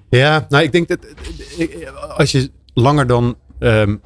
Ja, 0.08 0.46
nou 0.48 0.64
ik 0.64 0.72
denk 0.72 0.88
dat 0.88 0.98
als 2.16 2.32
je 2.32 2.50
langer 2.74 3.06
dan, 3.06 3.36
um, 3.58 4.00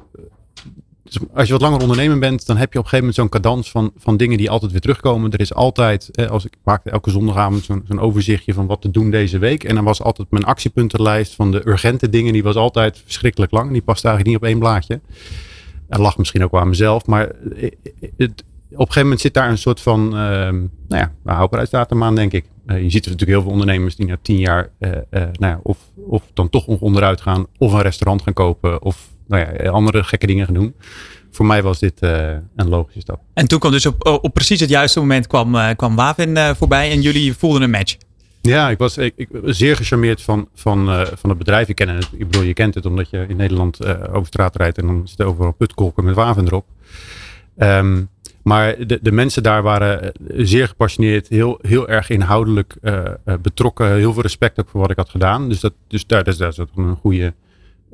als 1.33 1.47
je 1.47 1.53
wat 1.53 1.61
langer 1.61 1.81
ondernemer 1.81 2.19
bent, 2.19 2.45
dan 2.45 2.57
heb 2.57 2.73
je 2.73 2.79
op 2.79 2.83
een 2.83 2.89
gegeven 2.89 2.97
moment 2.97 3.15
zo'n 3.15 3.41
cadans 3.41 3.71
van, 3.71 3.91
van 3.97 4.17
dingen 4.17 4.37
die 4.37 4.49
altijd 4.49 4.71
weer 4.71 4.81
terugkomen. 4.81 5.31
Er 5.31 5.39
is 5.39 5.53
altijd, 5.53 6.09
eh, 6.11 6.29
als 6.29 6.45
ik 6.45 6.53
maakte 6.63 6.89
elke 6.89 7.09
zondagavond 7.09 7.63
zo'n 7.63 7.99
overzichtje 7.99 8.53
van 8.53 8.67
wat 8.67 8.81
te 8.81 8.91
doen 8.91 9.11
deze 9.11 9.37
week. 9.37 9.63
En 9.63 9.75
dan 9.75 9.83
was 9.83 10.01
altijd 10.01 10.31
mijn 10.31 10.43
actiepuntenlijst 10.43 11.35
van 11.35 11.51
de 11.51 11.67
urgente 11.67 12.09
dingen, 12.09 12.33
die 12.33 12.43
was 12.43 12.55
altijd 12.55 13.01
verschrikkelijk 13.03 13.51
lang. 13.51 13.71
Die 13.71 13.81
past 13.81 14.05
eigenlijk 14.05 14.35
niet 14.35 14.43
op 14.43 14.49
één 14.49 14.59
blaadje. 14.59 15.01
En 15.87 16.01
lag 16.01 16.17
misschien 16.17 16.43
ook 16.43 16.51
wel 16.51 16.61
aan 16.61 16.69
mezelf, 16.69 17.05
maar 17.05 17.31
het, 18.17 18.43
op 18.71 18.79
een 18.79 18.93
gegeven 18.93 19.01
moment 19.01 19.21
zit 19.21 19.33
daar 19.33 19.49
een 19.49 19.57
soort 19.57 19.81
van 19.81 20.05
uh, 20.05 20.11
nou 20.11 20.67
ja, 20.87 21.13
houdbaarheidsdatum 21.23 22.03
aan, 22.03 22.15
denk 22.15 22.31
ik. 22.31 22.45
Je 22.65 22.89
ziet 22.89 23.05
er 23.05 23.11
natuurlijk 23.11 23.29
heel 23.29 23.41
veel 23.41 23.51
ondernemers 23.51 23.95
die 23.95 24.05
na 24.05 24.17
tien 24.21 24.39
jaar 24.39 24.71
nou 25.09 25.31
ja, 25.39 25.59
of, 25.63 25.77
of 25.95 26.23
dan 26.33 26.49
toch 26.49 26.65
onderuit 26.67 27.21
gaan, 27.21 27.45
of 27.57 27.73
een 27.73 27.81
restaurant 27.81 28.21
gaan 28.21 28.33
kopen, 28.33 28.81
of 28.81 29.07
nou 29.29 29.45
ja, 29.63 29.69
andere 29.69 30.03
gekke 30.03 30.27
dingen 30.27 30.45
gaan 30.45 30.53
doen. 30.53 30.75
Voor 31.31 31.45
mij 31.45 31.63
was 31.63 31.79
dit 31.79 32.01
een 32.55 32.69
logische 32.69 32.99
stap. 32.99 33.21
En 33.33 33.47
toen 33.47 33.59
kwam 33.59 33.71
dus 33.71 33.85
op, 33.85 34.19
op 34.21 34.33
precies 34.33 34.59
het 34.59 34.69
juiste 34.69 34.99
moment 34.99 35.27
kwam, 35.27 35.75
kwam 35.75 35.95
Wavin 35.95 36.37
voorbij 36.55 36.91
en 36.91 37.01
jullie 37.01 37.33
voelden 37.33 37.61
een 37.61 37.69
match. 37.69 37.95
Ja, 38.41 38.69
ik 38.69 38.77
was, 38.77 38.97
ik, 38.97 39.13
ik 39.15 39.29
zeer 39.43 39.75
gecharmeerd 39.75 40.21
van, 40.21 40.47
van, 40.55 41.05
van 41.17 41.29
het 41.29 41.37
bedrijf. 41.37 41.67
Ik 41.67 41.75
ken 41.75 41.89
het, 41.89 42.09
ik 42.11 42.29
bedoel, 42.29 42.41
je 42.41 42.53
kent 42.53 42.75
het 42.75 42.85
omdat 42.85 43.09
je 43.09 43.25
in 43.27 43.35
Nederland 43.35 43.85
over 44.11 44.27
straat 44.27 44.55
rijdt 44.55 44.77
en 44.77 44.87
dan 44.87 45.07
zit 45.07 45.21
overal 45.21 45.51
putkolken 45.51 46.03
met 46.03 46.15
Wavin 46.15 46.45
erop. 46.45 46.65
Um, 47.57 48.09
maar 48.43 48.87
de, 48.87 48.99
de 49.01 49.11
mensen 49.11 49.43
daar 49.43 49.63
waren 49.63 50.03
eh, 50.03 50.09
zeer 50.37 50.67
gepassioneerd, 50.67 51.27
heel, 51.27 51.59
heel 51.61 51.87
erg 51.87 52.09
inhoudelijk 52.09 52.75
uh, 52.81 53.03
betrokken. 53.41 53.95
Heel 53.95 54.13
veel 54.13 54.21
respect 54.21 54.59
ook 54.59 54.69
voor 54.69 54.81
wat 54.81 54.91
ik 54.91 54.97
had 54.97 55.09
gedaan. 55.09 55.49
Dus, 55.49 55.59
dat, 55.59 55.73
dus 55.87 56.07
daar, 56.07 56.27
is, 56.27 56.37
dat 56.37 56.59
een 56.75 56.95
goede 56.95 57.33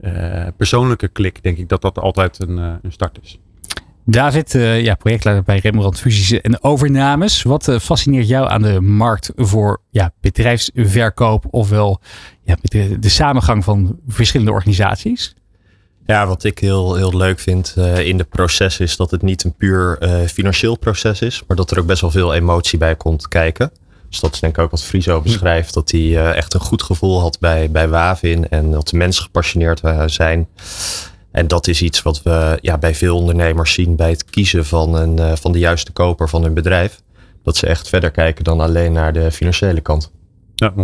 uh, 0.02 0.48
persoonlijke 0.58 1.08
klik, 1.08 1.44
denk 1.44 1.58
ik 1.58 1.70
dat 1.70 1.82
dat 1.82 2.00
altijd 2.00 2.40
een, 2.40 2.58
uh, 2.58 2.74
een 2.82 2.92
start 2.92 3.20
is. 3.22 3.40
David, 4.08 4.54
uh, 4.54 4.84
ja, 4.84 4.96
projectleider 4.96 5.44
bij 5.44 5.60
Rembrandt 5.60 6.00
Fusies 6.00 6.42
en 6.42 6.64
Overnames. 6.64 7.42
Wat 7.42 7.68
uh, 7.68 7.80
fascineert 7.80 8.28
jou 8.28 8.50
aan 8.50 8.62
de 8.62 8.82
markt 8.82 9.32
voor 9.36 9.82
ja, 9.90 10.12
bedrijfsverkoop, 10.22 11.46
ofwel 11.50 12.02
ja, 12.44 12.58
de, 12.62 13.00
de 13.00 13.10
samengang 13.10 13.64
van 13.64 14.00
verschillende 14.08 14.52
organisaties? 14.52 15.36
Ja, 16.06 16.28
wat 16.28 16.44
ik 16.44 16.60
heel, 16.60 16.96
heel 16.96 17.18
leuk 17.18 17.40
vind 17.40 17.76
uh, 17.78 18.08
in 18.08 18.18
de 18.18 18.24
proces 18.24 18.80
is 18.80 18.96
dat 18.96 19.12
het 19.12 19.22
niet 19.22 19.44
een 19.44 19.54
puur 19.54 19.98
uh, 20.02 20.28
financieel 20.28 20.78
proces 20.78 21.22
is, 21.22 21.44
maar 21.48 21.58
dat 21.58 21.72
er 21.72 21.80
ook 21.80 21.86
best 21.86 22.02
wel 22.02 22.12
veel 22.12 22.34
emotie 22.34 22.78
bij 22.80 22.96
komt 22.96 23.28
kijken. 23.28 23.72
Dus 24.16 24.24
dat 24.24 24.34
is 24.34 24.40
denk 24.40 24.58
ik 24.58 24.64
ook 24.64 24.72
wat 24.72 24.84
Friso 24.84 25.22
beschrijft, 25.22 25.74
dat 25.74 25.92
hij 25.92 26.02
uh, 26.02 26.36
echt 26.36 26.54
een 26.54 26.60
goed 26.60 26.84
gevoel 26.84 27.20
had 27.20 27.40
bij, 27.40 27.72
bij 27.72 27.90
Wavin 27.90 28.50
en 28.50 28.72
dat 28.72 28.88
de 28.88 28.98
mensen 28.98 29.24
gepassioneerd 29.24 29.82
zijn. 30.06 30.48
En 31.32 31.48
dat 31.48 31.68
is 31.68 31.82
iets 31.82 32.02
wat 32.02 32.24
we 32.24 32.58
ja, 32.62 32.78
bij 32.78 32.96
veel 32.96 33.16
ondernemers 33.16 33.74
zien 33.74 33.96
bij 33.96 34.10
het 34.10 34.26
kiezen 34.26 34.66
van, 34.66 34.96
een, 34.96 35.38
van 35.38 35.52
de 35.52 35.60
juiste 35.60 35.92
koper 35.92 36.30
van 36.30 36.44
hun 36.44 36.54
bedrijf. 36.54 37.02
Dat 37.44 37.58
ze 37.58 37.68
echt 37.68 37.90
verder 37.90 38.12
kijken 38.12 38.44
dan 38.44 38.60
alleen 38.60 38.92
naar 38.92 39.14
de 39.14 39.32
financiële 39.32 39.82
kant. 39.82 40.12
Ja, 40.56 40.74
100%. 40.74 40.76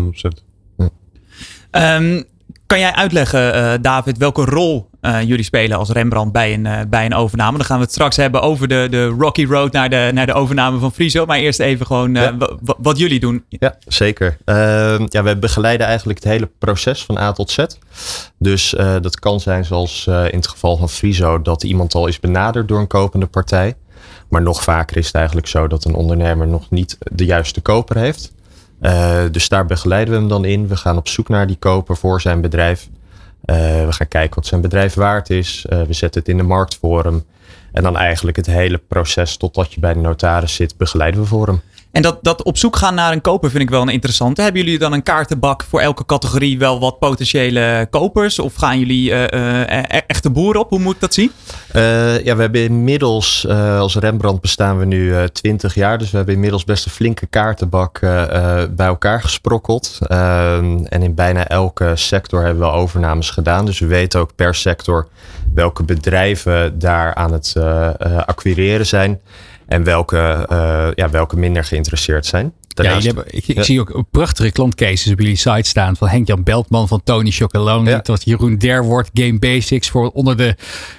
Um, 1.71 2.23
kan 2.65 2.79
jij 2.79 2.93
uitleggen, 2.93 3.55
uh, 3.55 3.73
David, 3.81 4.17
welke 4.17 4.45
rol 4.45 4.89
eh, 5.01 5.21
jullie 5.21 5.43
spelen 5.43 5.77
als 5.77 5.89
Rembrandt 5.89 6.33
bij 6.33 6.53
een, 6.53 6.65
eh, 6.65 6.79
bij 6.87 7.05
een 7.05 7.13
overname. 7.13 7.57
Dan 7.57 7.65
gaan 7.65 7.77
we 7.77 7.83
het 7.83 7.91
straks 7.91 8.15
hebben 8.15 8.41
over 8.41 8.67
de, 8.67 8.87
de 8.89 9.05
Rocky 9.05 9.45
Road 9.45 9.71
naar 9.71 9.89
de, 9.89 10.09
naar 10.13 10.25
de 10.25 10.33
overname 10.33 10.79
van 10.79 10.91
Friso. 10.93 11.25
Maar 11.25 11.37
eerst 11.37 11.59
even 11.59 11.85
gewoon 11.85 12.15
eh, 12.15 12.23
Ja. 12.23 12.37
wat 12.77 12.97
jullie 12.97 13.19
doen. 13.19 13.43
Ja, 13.49 13.75
zeker. 13.87 14.37
Ehm, 14.45 15.05
ja, 15.09 15.23
we 15.23 15.37
begeleiden 15.37 15.87
eigenlijk 15.87 16.23
het 16.23 16.31
hele 16.31 16.49
proces 16.59 17.05
van 17.05 17.17
A 17.17 17.31
tot 17.31 17.51
Z. 17.51 17.65
Dus 18.37 18.75
dat 19.01 19.19
kan 19.19 19.39
zijn 19.39 19.65
zoals 19.65 20.07
in 20.07 20.37
het 20.37 20.47
geval 20.47 20.77
van 20.77 20.89
Friso 20.89 21.41
dat 21.41 21.63
iemand 21.63 21.95
al 21.95 22.07
is 22.07 22.19
benaderd 22.19 22.67
door 22.67 22.79
een 22.79 22.87
kopende 22.87 23.25
partij. 23.25 23.73
Maar 24.29 24.41
nog 24.41 24.63
vaker 24.63 24.97
is 24.97 25.05
het 25.05 25.15
eigenlijk 25.15 25.47
zo 25.47 25.67
dat 25.67 25.85
een 25.85 25.95
ondernemer 25.95 26.47
nog 26.47 26.69
niet 26.69 26.97
de 27.11 27.25
juiste 27.25 27.61
koper 27.61 27.97
heeft. 27.97 28.31
Dus 29.31 29.49
daar 29.49 29.65
begeleiden 29.65 30.13
we 30.13 30.19
hem 30.19 30.29
dan 30.29 30.45
in. 30.45 30.67
We 30.67 30.75
gaan 30.75 30.97
op 30.97 31.07
zoek 31.07 31.29
naar 31.29 31.47
die 31.47 31.57
koper 31.59 31.97
voor 31.97 32.21
zijn 32.21 32.41
bedrijf. 32.41 32.89
Eh, 33.45 33.85
we 33.85 33.91
gaan 33.91 34.07
kijken 34.07 34.35
wat 34.35 34.45
zijn 34.45 34.61
bedrijf 34.61 34.93
waard 34.93 35.29
is. 35.29 35.65
Eh, 35.69 35.81
we 35.81 35.93
zetten 35.93 36.19
het 36.21 36.29
in 36.29 36.37
de 36.37 36.43
markt 36.43 36.75
voor 36.75 37.03
hem. 37.03 37.23
En 37.71 37.83
dan 37.83 37.97
eigenlijk 37.97 38.37
het 38.37 38.45
hele 38.45 38.77
proces 38.77 39.37
totdat 39.37 39.73
je 39.73 39.79
bij 39.79 39.93
de 39.93 39.99
notaris 39.99 40.55
zit, 40.55 40.77
begeleiden 40.77 41.21
we 41.21 41.27
voor 41.27 41.47
hem. 41.47 41.61
En 41.91 42.01
dat, 42.01 42.17
dat 42.21 42.43
op 42.43 42.57
zoek 42.57 42.75
gaan 42.75 42.95
naar 42.95 43.11
een 43.11 43.21
koper 43.21 43.49
vind 43.49 43.63
ik 43.63 43.69
wel 43.69 43.81
een 43.81 43.89
interessante. 43.89 44.41
Hebben 44.41 44.63
jullie 44.63 44.79
dan 44.79 44.93
een 44.93 45.03
kaartenbak 45.03 45.63
voor 45.63 45.79
elke 45.79 46.05
categorie 46.05 46.57
wel 46.59 46.79
wat 46.79 46.99
potentiële 46.99 47.87
kopers? 47.89 48.39
Of 48.39 48.55
gaan 48.55 48.79
jullie 48.79 49.13
eh, 49.13 49.81
e- 49.81 50.01
echte 50.07 50.29
boeren 50.29 50.61
op? 50.61 50.69
Hoe 50.69 50.79
moet 50.79 50.93
ik 50.95 51.01
dat 51.01 51.13
zien? 51.13 51.31
Eh, 51.71 52.23
ja, 52.23 52.35
we 52.35 52.41
hebben 52.41 52.63
inmiddels, 52.63 53.47
als 53.47 53.95
Rembrandt 53.95 54.41
bestaan 54.41 54.77
we 54.77 54.85
nu 54.85 55.15
eh 55.15 55.23
20 55.23 55.75
jaar. 55.75 55.97
Dus 55.97 56.11
we 56.11 56.17
hebben 56.17 56.35
inmiddels 56.35 56.63
best 56.63 56.85
een 56.85 56.91
flinke 56.91 57.25
kaartenbak 57.25 57.99
bij 58.69 58.87
elkaar 58.87 59.21
gesprokkeld. 59.21 59.97
Ehm, 60.07 60.85
en 60.85 61.01
in 61.03 61.15
bijna 61.15 61.47
elke 61.47 61.91
sector 61.95 62.43
hebben 62.43 62.63
we 62.63 62.71
overnames 62.71 63.29
gedaan. 63.29 63.65
Dus 63.65 63.79
we 63.79 63.85
weten 63.85 64.19
ook 64.19 64.35
per 64.35 64.55
sector 64.55 65.07
welke 65.53 65.83
bedrijven 65.83 66.79
daar 66.79 67.15
aan 67.15 67.33
het 67.33 67.55
acquireren 68.25 68.85
zijn. 68.85 69.19
En 69.71 69.83
welke, 69.83 70.45
eh, 70.49 70.87
ja, 70.95 71.09
welke 71.09 71.37
minder 71.37 71.63
geïnteresseerd 71.63 72.25
zijn. 72.25 72.53
De 72.67 72.83
Ja, 72.83 72.99
hebben, 72.99 73.23
ik, 73.27 73.47
ik 73.47 73.55
Ja. 73.55 73.63
zie 73.63 73.79
ook 73.79 74.03
prachtige 74.11 74.51
klantcases 74.51 75.11
op 75.11 75.19
jullie 75.19 75.35
site 75.35 75.69
staan. 75.69 75.95
Van 75.95 76.07
Henk-Jan 76.07 76.43
Beltman 76.43 76.87
van 76.87 77.01
Tony 77.03 77.31
Chocolonely. 77.31 77.89
Ja. 77.91 78.01
Tot 78.01 78.23
Jeroen 78.23 78.57
Derwoord, 78.57 79.09
Game 79.13 79.39
Basics. 79.39 79.89
Voor 79.89 80.09
onder 80.09 80.37
de 80.37 80.55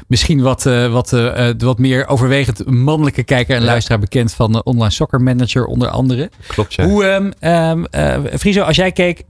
misschien 0.07 0.43
wat, 0.43 0.67
eh, 0.67 0.93
wat, 0.93 1.13
eh, 1.13 1.49
eh, 1.49 1.55
wat 1.59 1.79
meer 1.79 2.07
overwegend 2.07 2.67
mannelijke 2.67 3.23
kijker 3.23 3.55
en 3.55 3.61
Ja. 3.61 3.67
luisteraar 3.67 3.99
bekend 3.99 4.33
van 4.33 4.53
de 4.53 4.63
Online 4.63 4.91
Soccer 4.91 5.21
Manager 5.21 5.65
onder 5.65 5.89
andere. 5.89 6.31
Klopt, 6.47 6.75
ja. 6.75 6.85
Hoe, 6.85 7.05
ehm 7.05 7.31
ehm, 7.41 7.85
eh, 7.85 8.39
Friso, 8.39 8.63
als 8.63 8.77
jij 8.77 8.93
keek, 8.93 9.23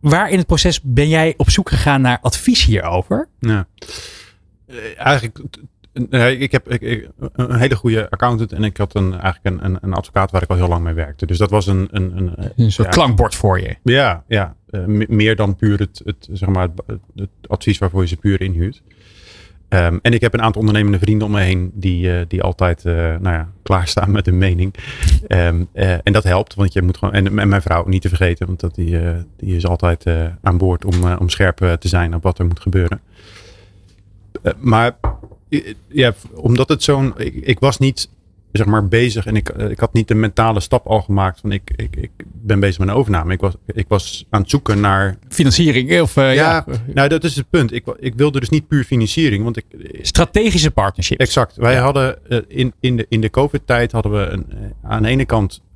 waar 0.00 0.30
in 0.30 0.38
het 0.38 0.46
proces 0.46 0.80
ben 0.82 1.08
jij 1.08 1.34
op 1.36 1.50
zoek 1.50 1.68
gegaan 1.68 2.00
naar 2.00 2.18
advies 2.22 2.64
hierover? 2.64 3.28
Ja. 3.40 3.66
Eh, 4.66 4.76
eigenlijk, 4.96 5.40
nee, 5.92 6.38
ik 6.38 6.52
heb 6.52 6.68
ik, 6.68 6.80
ik- 6.80 7.08
een 7.32 7.54
hele 7.58 7.74
goede 7.76 8.10
accountant 8.10 8.52
en 8.52 8.64
ik 8.64 8.76
had 8.76 8.94
een, 8.94 9.12
eigenlijk 9.20 9.44
een, 9.56 9.64
een, 9.64 9.78
een 9.80 9.92
advocaat 9.94 10.30
waar 10.30 10.42
ik 10.42 10.50
al 10.50 10.56
heel 10.56 10.68
lang 10.68 10.84
mee 10.84 10.94
werkte. 10.94 11.26
Dus 11.26 11.38
dat 11.38 11.50
was 11.50 11.66
een, 11.66 11.88
een, 11.90 12.16
een, 12.16 12.52
Een 12.56 12.72
soort 12.72 12.88
ja, 12.88 12.94
klankbord 12.94 13.34
voor 13.34 13.60
je. 13.60 13.76
Ja, 13.82 14.24
ja 14.28 14.54
eh, 14.70 14.84
me- 14.84 15.06
meer 15.08 15.36
dan 15.36 15.56
puur 15.56 15.78
het, 15.78 16.00
het, 16.04 16.28
zeg 16.32 16.48
maar 16.48 16.68
het, 16.86 16.98
het 17.16 17.28
advies 17.46 17.78
waarvoor 17.78 18.02
je 18.02 18.08
ze 18.08 18.16
puur 18.16 18.40
inhuurt. 18.40 18.82
Ehm, 19.68 19.98
en 20.02 20.12
ik 20.12 20.20
heb 20.20 20.34
een 20.34 20.42
aantal 20.42 20.60
ondernemende 20.60 20.98
vrienden 20.98 21.26
om 21.26 21.32
me 21.32 21.40
heen 21.40 21.70
die, 21.74 22.12
eh, 22.18 22.24
die 22.28 22.42
altijd 22.42 22.84
eh, 22.84 22.94
nou 22.94 23.22
ja, 23.36 23.48
klaarstaan 23.62 24.10
met 24.10 24.26
hun 24.26 24.38
mening. 24.38 24.74
Ehm, 25.26 25.64
eh, 25.72 25.92
en 25.92 26.12
dat 26.12 26.24
helpt, 26.24 26.54
want 26.54 26.72
je 26.72 26.82
moet 26.82 26.96
gewoon. 26.98 27.14
En, 27.14 27.38
en 27.38 27.48
mijn 27.48 27.62
vrouw 27.62 27.86
niet 27.88 28.02
te 28.02 28.08
vergeten, 28.08 28.46
want 28.46 28.60
dat 28.60 28.74
die, 28.74 28.98
eh, 29.00 29.16
die 29.36 29.56
is 29.56 29.66
altijd 29.66 30.04
eh, 30.04 30.26
aan 30.42 30.58
boord 30.58 30.84
om, 30.84 30.92
eh, 31.06 31.16
om 31.20 31.28
scherp 31.28 31.60
eh, 31.60 31.72
te 31.72 31.88
zijn 31.88 32.14
op 32.14 32.22
wat 32.22 32.38
er 32.38 32.46
moet 32.46 32.60
gebeuren. 32.60 33.00
Eh, 34.42 34.52
maar 34.58 34.96
eh, 35.00 35.10
ja, 35.88 36.14
omdat 36.34 36.68
het 36.68 36.82
zo'n. 36.82 37.14
Ik, 37.16 37.34
ik 37.34 37.58
was 37.58 37.78
niet 37.78 38.08
zeg 38.52 38.66
maar 38.66 38.88
bezig 38.88 39.26
en 39.26 39.36
ik, 39.36 39.48
eh, 39.48 39.70
ik 39.70 39.80
had 39.80 39.92
niet 39.92 40.08
de 40.08 40.14
mentale 40.14 40.60
stap 40.60 40.86
al 40.86 41.00
gemaakt 41.00 41.40
van 41.40 41.52
ik, 41.52 41.70
ik, 41.76 41.96
ik 41.96 42.10
ben 42.42 42.60
bezig 42.60 42.78
met 42.78 42.88
een 42.88 42.94
overname. 42.94 43.32
Ik 43.32 43.40
was, 43.40 43.54
ik 43.66 43.84
was 43.88 44.26
aan 44.30 44.40
het 44.40 44.50
zoeken 44.50 44.80
naar. 44.80 45.18
Financiering 45.28 46.00
of 46.00 46.16
eh, 46.16 46.34
ja, 46.34 46.64
ja, 46.66 46.76
nou 46.94 47.08
dat 47.08 47.24
is 47.24 47.36
het 47.36 47.50
punt. 47.50 47.72
Ik, 47.72 47.86
ik 47.98 48.14
wilde 48.14 48.40
dus 48.40 48.48
niet 48.48 48.68
puur 48.68 48.84
financiering, 48.84 49.44
want 49.44 49.56
ik, 49.56 49.64
strategische 50.02 50.70
partnerships. 50.70 51.24
Exact. 51.24 51.56
Wij 51.56 51.76
hadden 51.76 52.28
eh, 52.28 52.38
in, 52.48 52.72
in 52.80 52.96
de, 52.96 53.06
in 53.08 53.20
de 53.20 53.30
COVID-tijd 53.30 53.92
hadden 53.92 54.12
we 54.12 54.26
een, 54.26 54.46
eh, 54.50 54.90
aan 54.90 55.02
de 55.02 55.08
ene 55.08 55.24
kant 55.24 55.60
eh, 55.62 55.69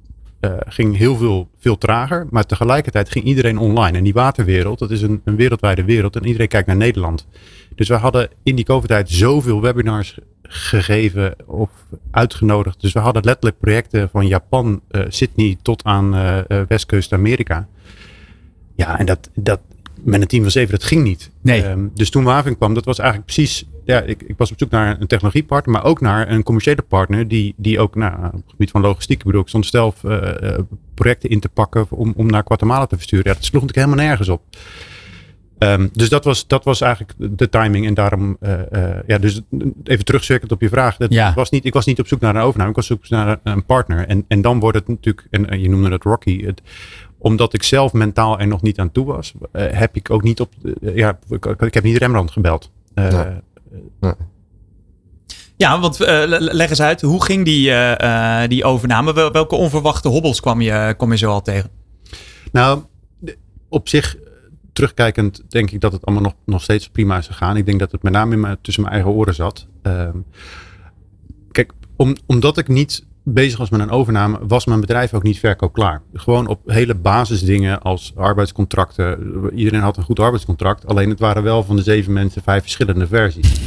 ging 0.68 0.96
heel 0.96 1.16
veel, 1.16 1.48
veel 1.58 1.78
trager, 1.78 2.26
maar 2.30 2.46
tegelijkertijd 2.46 3.10
ging 3.10 3.24
iedereen 3.24 3.58
online. 3.58 3.98
En 3.98 4.04
die 4.04 4.12
waterwereld, 4.12 4.78
dat 4.78 4.90
is 4.90 5.02
een, 5.02 5.20
een 5.24 5.36
wereldwijde 5.36 5.84
wereld 5.84 6.16
en 6.16 6.26
iedereen 6.26 6.48
kijkt 6.48 6.66
naar 6.66 6.76
Nederland. 6.76 7.26
Dus 7.74 7.88
we 7.88 7.94
hadden 7.94 8.28
in 8.42 8.56
die 8.56 8.64
COVID-tijd 8.64 9.10
zoveel 9.10 9.60
webinars 9.60 10.18
ge- 10.42 10.76
gegeven 10.76 11.34
of 11.46 11.70
uitgenodigd. 12.10 12.80
Dus 12.80 12.92
we 12.92 12.98
hadden 12.98 13.24
letterlijk 13.24 13.58
projecten 13.60 14.08
van 14.08 14.26
Japan, 14.26 14.80
eh, 14.90 15.02
Sydney 15.08 15.56
tot 15.62 15.84
aan 15.84 16.14
eh, 16.14 16.38
eh, 16.38 16.66
Westkust 16.68 17.12
Amerika. 17.12 17.68
Ja, 18.76 18.98
en 18.98 19.06
dat, 19.06 19.30
dat 19.34 19.60
met 20.04 20.20
een 20.20 20.26
team 20.26 20.42
van 20.42 20.50
zeven, 20.50 20.70
dat 20.70 20.84
ging 20.84 21.02
niet. 21.02 21.30
Nee. 21.40 21.62
Ehm, 21.62 21.86
dus 21.94 22.10
toen 22.10 22.24
Waving 22.24 22.56
kwam, 22.56 22.74
dat 22.74 22.84
was 22.84 22.98
eigenlijk 22.98 23.32
precies. 23.32 23.64
Ja, 23.84 24.00
ik, 24.00 24.22
ik 24.22 24.34
was 24.36 24.50
op 24.50 24.58
zoek 24.58 24.70
naar 24.70 25.00
een 25.00 25.06
technologiepartner, 25.06 25.74
maar 25.74 25.84
ook 25.84 26.00
naar 26.00 26.30
een 26.30 26.42
commerciële 26.42 26.82
partner. 26.82 27.28
Die, 27.28 27.54
die 27.56 27.80
ook 27.80 27.94
nou, 27.94 28.26
op 28.26 28.32
het 28.32 28.50
gebied 28.50 28.70
van 28.70 28.80
logistiek. 28.80 29.18
Ik 29.18 29.24
bedoel, 29.24 29.40
ik 29.40 29.48
stond 29.48 29.66
zelf 29.66 30.04
eh, 30.04 30.52
eh, 30.52 30.58
projecten 30.94 31.30
in 31.30 31.40
te 31.40 31.48
pakken 31.48 31.86
om, 31.90 32.12
om 32.16 32.26
naar 32.26 32.42
Guatemala 32.46 32.86
te 32.86 32.96
versturen. 32.96 33.26
Ja, 33.26 33.34
dat 33.34 33.44
sloeg 33.44 33.62
natuurlijk 33.62 33.86
helemaal 33.86 34.06
nergens 34.06 34.28
op. 34.28 34.42
Ehm, 35.58 35.88
dus 35.92 36.08
dat 36.08 36.24
was, 36.24 36.46
dat 36.46 36.64
was 36.64 36.80
eigenlijk 36.80 37.38
de 37.38 37.48
timing. 37.48 37.86
En 37.86 37.94
daarom, 37.94 38.36
eh, 38.40 38.60
ja, 39.06 39.18
dus 39.18 39.40
even 39.84 40.04
terugcirkelend 40.04 40.52
op 40.52 40.60
je 40.60 40.68
vraag. 40.68 40.96
Dat 40.96 41.12
Ja. 41.12 41.34
was 41.34 41.50
niet, 41.50 41.64
ik 41.64 41.72
was 41.72 41.86
niet 41.86 42.00
op 42.00 42.06
zoek 42.06 42.20
naar 42.20 42.34
een 42.34 42.42
overname, 42.42 42.70
ik 42.70 42.76
was 42.76 42.90
op 42.90 43.06
zoek 43.06 43.18
naar 43.18 43.40
een, 43.42 43.64
partner. 43.64 44.06
En, 44.06 44.24
en 44.28 44.40
dan 44.40 44.60
wordt 44.60 44.78
het 44.78 44.88
natuurlijk, 44.88 45.26
en 45.30 45.60
je 45.60 45.68
noemde 45.68 45.90
het 45.90 46.02
Rocky. 46.04 46.44
Het, 46.44 46.62
omdat 47.24 47.54
ik 47.54 47.62
zelf 47.62 47.92
mentaal 47.92 48.38
er 48.38 48.46
nog 48.46 48.62
niet 48.62 48.78
aan 48.78 48.92
toe 48.92 49.06
was, 49.06 49.34
eh, 49.52 49.66
heb 49.70 49.96
ik 49.96 50.10
ook 50.10 50.22
niet 50.22 50.40
op. 50.40 50.52
eh, 50.82 50.96
ja, 50.96 51.18
ik, 51.28 51.44
ik 51.46 51.74
heb 51.74 51.84
niet 51.84 51.96
Rembrandt 51.96 52.32
gebeld. 52.32 52.70
Eh, 52.94 53.30
Nee. 54.00 54.12
Ja, 55.56 55.80
want 55.80 55.98
le- 55.98 56.26
leg 56.40 56.70
eens 56.70 56.80
uit, 56.82 57.00
hoe 57.00 57.24
ging 57.24 57.44
die, 57.44 57.72
die 58.48 58.64
overname? 58.64 59.12
Wel- 59.12 59.32
Welke 59.32 59.54
onverwachte 59.54 60.08
hobbels 60.08 60.40
kwam 60.40 60.60
je, 60.60 60.94
kwam 60.96 61.10
je 61.10 61.16
zo 61.18 61.30
al 61.30 61.42
tegen? 61.42 61.70
Nou, 62.52 62.82
op 63.68 63.88
zich, 63.88 64.16
terugkijkend, 64.72 65.42
denk 65.48 65.70
ik 65.70 65.80
dat 65.80 65.92
het 65.92 66.04
allemaal 66.04 66.24
nog, 66.24 66.34
nog 66.44 66.62
steeds 66.62 66.88
prima 66.88 67.18
is 67.18 67.26
gegaan. 67.26 67.56
Ik 67.56 67.66
denk 67.66 67.78
dat 67.78 67.92
het 67.92 68.02
met 68.02 68.12
name 68.12 68.32
in 68.34 68.40
mijn, 68.40 68.58
tussen 68.60 68.82
mijn 68.82 68.94
eigen 68.94 69.12
oren 69.12 69.34
zat. 69.34 69.66
Ehm, 69.82 70.16
kijk, 71.50 71.72
om, 71.96 72.16
omdat 72.26 72.58
ik 72.58 72.68
niet 72.68 73.06
bezig 73.24 73.58
was 73.58 73.70
met 73.70 73.80
een 73.80 73.90
overname, 73.90 74.38
was 74.46 74.66
mijn 74.66 74.80
bedrijf 74.80 75.14
ook 75.14 75.22
niet 75.22 75.38
verkoopklaar. 75.38 76.02
Gewoon 76.12 76.46
op 76.46 76.60
hele 76.66 76.94
basisdingen 76.94 77.82
als 77.82 78.12
arbeidscontracten. 78.16 79.50
Iedereen 79.54 79.80
had 79.80 79.96
een 79.96 80.02
goed 80.02 80.20
arbeidscontract, 80.20 80.86
alleen 80.86 81.10
het 81.10 81.18
waren 81.20 81.42
wel 81.42 81.62
van 81.62 81.76
de 81.76 81.82
zeven 81.82 82.12
mensen 82.12 82.42
vijf 82.42 82.62
verschillende 82.62 83.06
versies. 83.06 83.60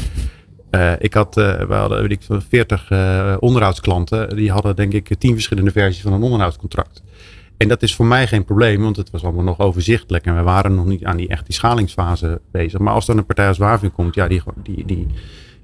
Eh, 0.70 0.91
ik 1.00 1.13
had, 1.13 1.38
eh, 1.38 1.60
we 1.60 1.74
hadden 1.74 2.02
weet 2.02 2.12
ik, 2.12 2.22
veel, 2.22 2.41
40 2.50 2.89
eh, 2.89 3.36
onderhoudsklanten. 3.39 4.36
Die 4.36 4.52
hadden 4.52 4.76
denk 4.76 4.93
ik 4.93 5.15
tien 5.17 5.34
verschillende 5.34 5.72
versies 5.72 6.02
van 6.02 6.13
een 6.13 6.22
onderhoudscontract. 6.22 7.04
En 7.58 7.67
dat 7.67 7.84
is 7.84 7.96
voor 7.96 8.06
mij 8.06 8.28
geen 8.28 8.46
probleem, 8.46 8.82
want 8.82 8.96
het 8.96 9.10
was 9.10 9.24
allemaal 9.24 9.43
nog 9.43 9.60
overzichtelijk. 9.60 10.26
En 10.26 10.36
we 10.36 10.41
waren 10.41 10.76
nog 10.76 10.86
niet 10.86 11.06
aan 11.06 11.17
die 11.17 11.28
echt 11.28 11.46
die 11.46 11.56
schalingsfase 11.56 12.41
bezig. 12.52 12.80
Maar 12.80 12.93
als 12.93 13.06
dan 13.06 13.17
een 13.17 13.26
partij 13.26 13.48
als 13.48 13.58
Waving 13.58 13.93
komt, 13.93 14.15
ja, 14.15 14.28
die, 14.28 14.41
die, 14.63 14.86
die, 14.86 15.08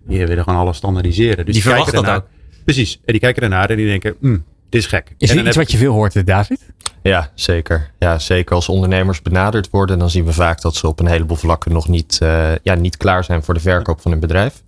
die 0.06 0.28
willen 0.28 0.44
gewoon 0.44 0.60
alles 0.60 0.78
standaardiseren. 0.78 1.46
Dus 1.46 1.54
Die 1.54 1.64
verwachten 1.64 1.94
dat 1.94 2.04
ernaar. 2.04 2.24
Precies. 2.64 2.94
En 3.06 3.12
die 3.12 3.20
kijken 3.20 3.44
ernaar 3.44 3.70
en 3.70 3.78
die 3.78 3.86
denken, 3.86 4.16
"Hmm, 4.20 4.44
dit 4.70 4.82
is 4.82 4.88
gek. 4.88 5.16
Is 5.18 5.30
en 5.30 5.36
er 5.38 5.42
dan 5.42 5.48
iets 5.48 5.58
wat 5.58 5.72
je 5.72 5.78
veel 5.78 5.94
hoort, 5.94 6.26
David? 6.26 6.60
Ja, 7.02 7.32
zeker. 7.36 7.92
Ja, 8.00 8.20
zeker 8.20 8.56
als 8.56 8.70
ondernemers 8.70 9.22
benaderd 9.22 9.70
worden, 9.70 10.00
dan 10.00 10.10
zien 10.10 10.26
we 10.26 10.34
vaak 10.34 10.62
dat 10.62 10.76
ze 10.76 10.88
op 10.88 11.00
een 11.00 11.08
heleboel 11.08 11.38
vlakken 11.38 11.72
nog 11.72 11.88
niet, 11.88 12.20
eh, 12.22 12.52
ja, 12.64 12.76
niet 12.76 12.98
klaar 12.98 13.24
zijn 13.24 13.44
voor 13.44 13.54
de 13.54 13.60
verkoop 13.60 14.02
van 14.02 14.12
hun 14.12 14.20
bedrijf. 14.20 14.64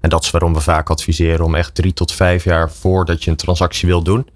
En 0.00 0.08
dat 0.08 0.22
is 0.22 0.30
waarom 0.30 0.54
we 0.54 0.60
vaak 0.60 0.90
adviseren 0.90 1.44
om 1.44 1.54
echt 1.54 1.74
drie 1.74 1.92
tot 1.92 2.12
vijf 2.12 2.44
jaar 2.44 2.70
voordat 2.70 3.24
je 3.24 3.30
een 3.30 3.36
transactie 3.36 3.88
wil 3.88 4.02
doen, 4.02 4.26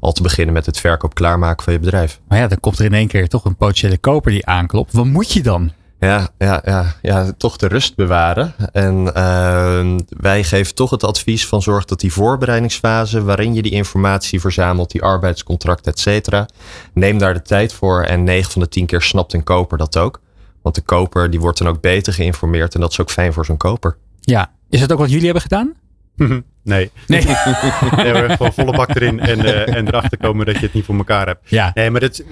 al 0.00 0.12
te 0.12 0.22
beginnen 0.22 0.54
met 0.54 0.66
het 0.66 0.78
verkoop 0.78 1.14
klaarmaken 1.14 1.64
van 1.64 1.72
je 1.72 1.78
bedrijf. 1.78 2.20
Maar 2.28 2.38
ja, 2.38 2.48
dan 2.48 2.60
komt 2.60 2.78
er 2.78 2.84
in 2.84 2.94
één 2.94 3.08
keer 3.08 3.28
toch 3.28 3.44
een 3.44 3.56
potentiële 3.56 3.98
koper 3.98 4.30
die 4.30 4.46
aanklopt. 4.46 4.92
Wat 4.92 5.04
moet 5.04 5.32
je 5.32 5.42
dan? 5.42 5.72
Ja, 6.00 6.28
ja, 6.38 6.62
ja, 6.64 6.94
ja, 7.02 7.32
toch 7.36 7.56
de 7.56 7.66
rust 7.66 7.96
bewaren. 7.96 8.54
En 8.72 9.14
eh, 9.14 9.96
wij 10.08 10.44
geven 10.44 10.74
toch 10.74 10.90
het 10.90 11.04
advies 11.04 11.46
van 11.46 11.62
zorg 11.62 11.84
dat 11.84 12.00
die 12.00 12.12
voorbereidingsfase, 12.12 13.22
waarin 13.22 13.54
je 13.54 13.62
die 13.62 13.72
informatie 13.72 14.40
verzamelt, 14.40 14.90
die 14.90 15.02
arbeidscontract, 15.02 15.86
et 15.86 15.98
cetera, 15.98 16.48
neem 16.92 17.18
daar 17.18 17.34
de 17.34 17.42
tijd 17.42 17.72
voor. 17.72 18.02
En 18.02 18.24
9 18.24 18.52
van 18.52 18.62
de 18.62 18.68
10 18.68 18.86
keer 18.86 19.02
snapt 19.02 19.32
een 19.32 19.44
koper 19.44 19.78
dat 19.78 19.96
ook. 19.96 20.20
Want 20.62 20.74
de 20.74 20.80
koper 20.80 21.30
die 21.30 21.40
wordt 21.40 21.58
dan 21.58 21.68
ook 21.68 21.80
beter 21.80 22.12
geïnformeerd 22.12 22.74
en 22.74 22.80
dat 22.80 22.90
is 22.90 23.00
ook 23.00 23.10
fijn 23.10 23.32
voor 23.32 23.44
zo'n 23.44 23.56
koper. 23.56 23.96
Ja, 24.20 24.50
is 24.68 24.80
dat 24.80 24.92
ook 24.92 24.98
wat 24.98 25.10
jullie 25.10 25.24
hebben 25.24 25.42
gedaan? 25.42 25.72
nee. 26.62 26.90
Nee. 27.06 27.24
nee 27.96 28.28
gewoon 28.28 28.52
volle 28.52 28.72
bak 28.72 28.94
erin 28.94 29.20
en, 29.20 29.44
eh, 29.44 29.76
en 29.76 29.86
erachter 29.86 30.18
komen 30.18 30.46
dat 30.46 30.54
je 30.54 30.60
het 30.60 30.72
niet 30.72 30.84
voor 30.84 30.96
elkaar 30.96 31.26
hebt. 31.26 31.50
Ja. 31.50 31.70
Nee, 31.74 31.90
maar 31.90 32.00
dat, 32.00 32.22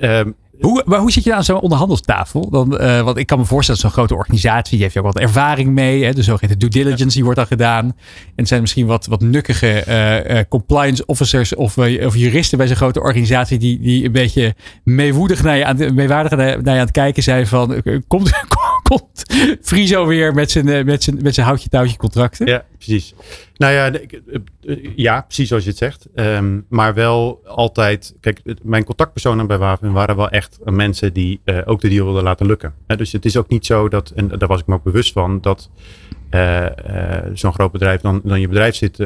eh, 0.00 0.18
ehm, 0.18 0.30
Hoe, 0.60 0.82
maar 0.86 0.98
hoe 0.98 1.12
zit 1.12 1.24
je 1.24 1.34
aan 1.34 1.44
zo'n 1.44 1.60
onderhandelstafel? 1.60 2.50
Dan, 2.50 2.78
eh, 2.78 3.02
want 3.02 3.16
ik 3.16 3.26
kan 3.26 3.38
me 3.38 3.44
voorstellen, 3.44 3.80
zo'n 3.80 3.90
grote 3.90 4.14
organisatie, 4.14 4.72
die 4.72 4.82
heeft 4.82 4.96
ook 4.96 5.04
wat 5.04 5.18
ervaring 5.18 5.70
mee. 5.70 6.04
Hè? 6.04 6.12
De 6.12 6.22
zogeheten 6.22 6.58
due 6.58 6.68
diligence, 6.68 7.14
die 7.14 7.22
wordt 7.24 7.38
dan 7.38 7.46
gedaan. 7.46 7.84
En 7.84 7.94
het 8.36 8.48
zijn 8.48 8.60
misschien 8.60 8.86
wat, 8.86 9.06
wat 9.06 9.20
nukkige 9.20 10.46
compliance 10.48 11.06
officers 11.06 11.54
of, 11.54 11.78
of 11.78 12.16
juristen 12.16 12.58
bij 12.58 12.66
zo'n 12.66 12.76
grote 12.76 13.00
organisatie, 13.00 13.58
die, 13.58 13.80
die 13.80 14.04
een 14.04 14.12
beetje 14.12 14.54
meewoedig 14.84 15.42
naar 15.42 15.56
je 15.56 15.64
aan, 15.64 15.94
meewaardig 15.94 16.38
naar, 16.38 16.62
naar 16.62 16.74
je 16.74 16.80
aan 16.80 16.86
het 16.86 16.90
kijken 16.90 17.22
zijn 17.22 17.46
van, 17.46 17.82
komt, 18.06 18.30
komt 18.88 19.22
Friso 19.62 20.06
weer 20.06 20.34
met 20.34 20.50
zijn, 20.50 20.86
met 20.86 21.02
zijn, 21.02 21.18
met 21.22 21.34
zijn 21.34 21.46
houtje 21.46 21.68
touwtje 21.68 21.96
contracten? 21.96 22.46
Ja, 22.46 22.64
precies. 22.78 23.14
Nou 23.58 23.72
ja, 23.72 23.92
eh, 23.92 24.18
eh, 24.62 24.78
ja, 24.96 25.20
precies 25.20 25.48
zoals 25.48 25.62
je 25.62 25.68
het 25.68 25.78
zegt. 25.78 26.08
Ehm, 26.14 26.60
maar 26.68 26.94
wel 26.94 27.40
altijd, 27.44 28.14
kijk, 28.20 28.40
mijn 28.62 28.84
contactpersonen 28.84 29.46
bij 29.46 29.58
Waven 29.58 29.92
waren 29.92 30.16
wel 30.16 30.28
echt 30.28 30.58
mensen 30.64 31.12
die 31.12 31.40
eh, 31.44 31.58
ook 31.64 31.80
de 31.80 31.88
deal 31.88 32.04
wilden 32.04 32.22
laten 32.22 32.46
lukken. 32.46 32.74
Dus 32.86 33.12
het 33.12 33.24
is 33.24 33.36
ook 33.36 33.48
niet 33.48 33.66
zo 33.66 33.88
dat, 33.88 34.10
en 34.10 34.28
daar 34.28 34.48
was 34.48 34.60
ik 34.60 34.66
me 34.66 34.74
ook 34.74 34.82
bewust 34.82 35.12
van, 35.12 35.40
dat 35.40 35.70
zo'n 37.32 37.52
groot 37.52 37.72
bedrijf 37.72 38.00
dan, 38.00 38.20
dan 38.24 38.40
je 38.40 38.48
bedrijf 38.48 38.74
zit 38.74 39.00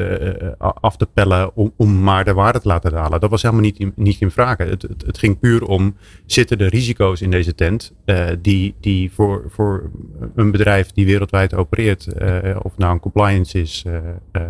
af 0.58 0.96
te 0.96 1.06
pellen 1.14 1.56
om, 1.56 1.72
om 1.76 2.02
maar 2.02 2.24
de 2.24 2.32
waarde 2.32 2.60
te 2.60 2.68
laten 2.68 2.92
dalen. 2.92 3.20
Dat 3.20 3.30
was 3.30 3.42
helemaal 3.42 3.64
niet 3.64 3.78
in, 3.78 3.92
niet 3.96 4.20
in 4.20 4.30
vraag. 4.30 4.56
Het, 4.58 4.82
het, 4.82 5.18
ging 5.18 5.38
puur 5.38 5.64
om, 5.64 5.96
zitten 6.26 6.58
er 6.58 6.68
risico's 6.68 7.20
in 7.20 7.30
deze 7.30 7.54
tent 7.54 7.92
die, 8.40 8.74
die 8.80 9.12
voor, 9.12 9.44
voor 9.48 9.90
een 10.34 10.50
bedrijf 10.50 10.92
die 10.92 11.06
wereldwijd 11.06 11.54
opereert, 11.54 12.08
of 12.62 12.76
nou 12.76 12.92
een 12.92 13.00
compliance 13.00 13.60
is, 13.60 13.61
eh, 13.62 13.96
eh, 14.32 14.42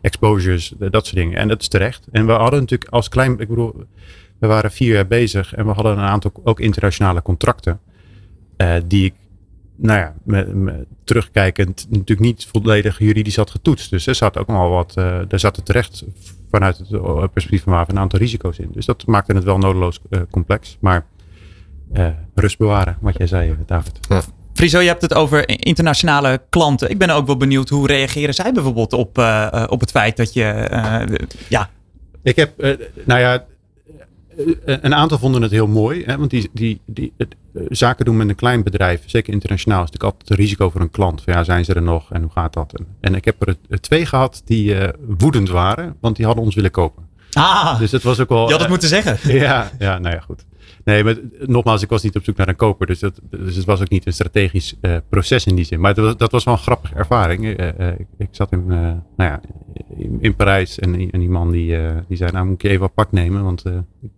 exposures, 0.00 0.74
dat 0.78 1.06
soort 1.06 1.16
dingen. 1.16 1.38
En 1.38 1.48
dat 1.48 1.60
is 1.60 1.68
terecht. 1.68 2.06
En 2.10 2.26
we 2.26 2.32
hadden 2.32 2.60
natuurlijk 2.60 2.90
als 2.90 3.08
klein, 3.08 3.38
ik 3.38 3.48
bedoel, 3.48 3.84
we 4.38 4.46
waren 4.46 4.70
vier 4.70 4.94
jaar 4.94 5.06
bezig 5.06 5.54
en 5.54 5.66
we 5.66 5.72
hadden 5.72 5.92
een 5.92 6.04
aantal 6.04 6.32
ook 6.44 6.60
internationale 6.60 7.22
contracten. 7.22 7.80
eh, 8.56 8.74
die 8.86 9.04
ik, 9.04 9.14
nou 9.76 9.98
ja, 9.98 10.14
terugkijkend 11.04 11.86
natuurlijk 11.90 12.20
niet 12.20 12.46
volledig 12.52 12.98
juridisch 12.98 13.36
had 13.36 13.50
getoetst. 13.50 13.90
Dus 13.90 14.06
er 14.06 14.14
zat 14.14 14.38
ook 14.38 14.46
wel 14.46 14.68
wat, 14.70 14.96
eh 14.96 15.32
er 15.32 15.38
zaten 15.38 15.64
terecht 15.64 16.04
vanuit 16.50 16.78
het 16.78 17.32
perspectief 17.32 17.62
van 17.62 17.72
Waven 17.72 17.94
een 17.94 18.00
aantal 18.00 18.18
risico's 18.18 18.58
in. 18.58 18.68
Dus 18.72 18.86
dat 18.86 19.06
maakte 19.06 19.34
het 19.34 19.44
wel 19.44 19.58
nodeloos 19.58 20.00
complex. 20.30 20.76
Maar 20.80 21.06
rust 22.34 22.58
bewaren, 22.58 22.96
wat 23.00 23.16
jij 23.18 23.26
zei, 23.26 23.56
David. 23.66 24.00
Friso, 24.54 24.78
je 24.80 24.88
hebt 24.88 25.02
het 25.02 25.14
over 25.14 25.48
internationale 25.48 26.42
klanten. 26.48 26.90
Ik 26.90 26.98
ben 26.98 27.10
ook 27.10 27.26
wel 27.26 27.36
benieuwd 27.36 27.68
hoe 27.68 27.86
reageren 27.86 28.34
zij 28.34 28.52
bijvoorbeeld 28.52 28.92
op, 28.92 29.18
eh, 29.18 29.46
eh, 29.52 29.64
op 29.68 29.80
het 29.80 29.90
feit 29.90 30.16
dat 30.16 30.32
je. 30.32 30.42
eh, 30.44 31.26
ja, 31.48 31.70
Ik 32.22 32.36
heb, 32.36 32.76
nou 33.04 33.20
ja, 33.20 33.44
een 34.64 34.94
aantal 34.94 35.18
vonden 35.18 35.42
het 35.42 35.50
heel 35.50 35.66
mooi. 35.66 36.04
Hè, 36.04 36.18
want 36.18 36.30
die, 36.30 36.50
die, 36.52 36.80
die, 36.86 37.12
het, 37.16 37.34
zaken 37.68 38.04
doen 38.04 38.16
met 38.16 38.28
een 38.28 38.34
klein 38.34 38.62
bedrijf, 38.62 39.02
zeker 39.06 39.32
internationaal, 39.32 39.82
is 39.82 39.90
natuurlijk 39.90 40.12
altijd 40.12 40.30
een 40.30 40.44
risico 40.44 40.70
voor 40.70 40.80
een 40.80 40.90
klant. 40.90 41.22
Van 41.22 41.32
ja, 41.32 41.44
zijn 41.44 41.64
ze 41.64 41.74
er 41.74 41.82
nog 41.82 42.12
en 42.12 42.22
hoe 42.22 42.30
gaat 42.30 42.52
dat? 42.52 42.72
En, 42.78 42.86
en 43.00 43.14
ik 43.14 43.24
heb 43.24 43.48
er 43.48 43.80
twee 43.80 44.06
gehad 44.06 44.42
die 44.44 44.76
woedend 45.18 45.48
waren, 45.48 45.96
want 46.00 46.16
die 46.16 46.26
hadden 46.26 46.44
ons 46.44 46.54
willen 46.54 46.70
kopen. 46.70 47.02
ah, 47.32 47.78
Dus 47.78 47.92
het 47.92 48.02
was 48.02 48.20
ook 48.20 48.28
wel. 48.28 48.44
je 48.44 48.50
had 48.50 48.60
het 48.60 48.68
moeten 48.68 48.88
zeggen. 48.88 49.18
ja, 49.38 49.70
ja, 49.78 49.98
nou 49.98 50.14
ja, 50.14 50.20
goed. 50.20 50.44
Nee, 50.84 51.04
maar 51.04 51.16
nogmaals, 51.46 51.82
ik 51.82 51.88
was 51.88 52.02
niet 52.02 52.16
op 52.16 52.24
zoek 52.24 52.36
naar 52.36 52.48
een 52.48 52.56
koper. 52.56 52.86
Dus, 52.86 52.98
dat, 52.98 53.20
dus 53.30 53.56
het 53.56 53.64
was 53.64 53.80
ook 53.80 53.88
niet 53.88 54.06
een 54.06 54.12
strategisch 54.12 54.74
eh, 54.80 54.96
proces 55.08 55.46
in 55.46 55.54
die 55.54 55.64
zin. 55.64 55.80
Maar 55.80 55.94
was, 55.94 56.16
dat 56.16 56.32
was 56.32 56.44
wel 56.44 56.54
een 56.54 56.60
grappige 56.60 56.94
ervaring. 56.94 57.56
Eh, 57.56 57.88
eh, 57.88 57.98
ik, 58.18 58.28
zat 58.30 58.52
in, 58.52 58.66
nou 58.66 59.00
ja, 59.16 59.40
in, 60.18 60.34
Parijs 60.34 60.78
en, 60.78 61.10
en 61.10 61.20
die 61.20 61.30
man 61.30 61.50
die, 61.50 61.76
die 62.08 62.16
zei, 62.16 62.30
nou 62.32 62.46
moet 62.46 62.62
je 62.62 62.68
even 62.68 62.84
apart 62.84 63.12
nemen. 63.12 63.44
Want 63.44 63.64
ik 63.66 64.10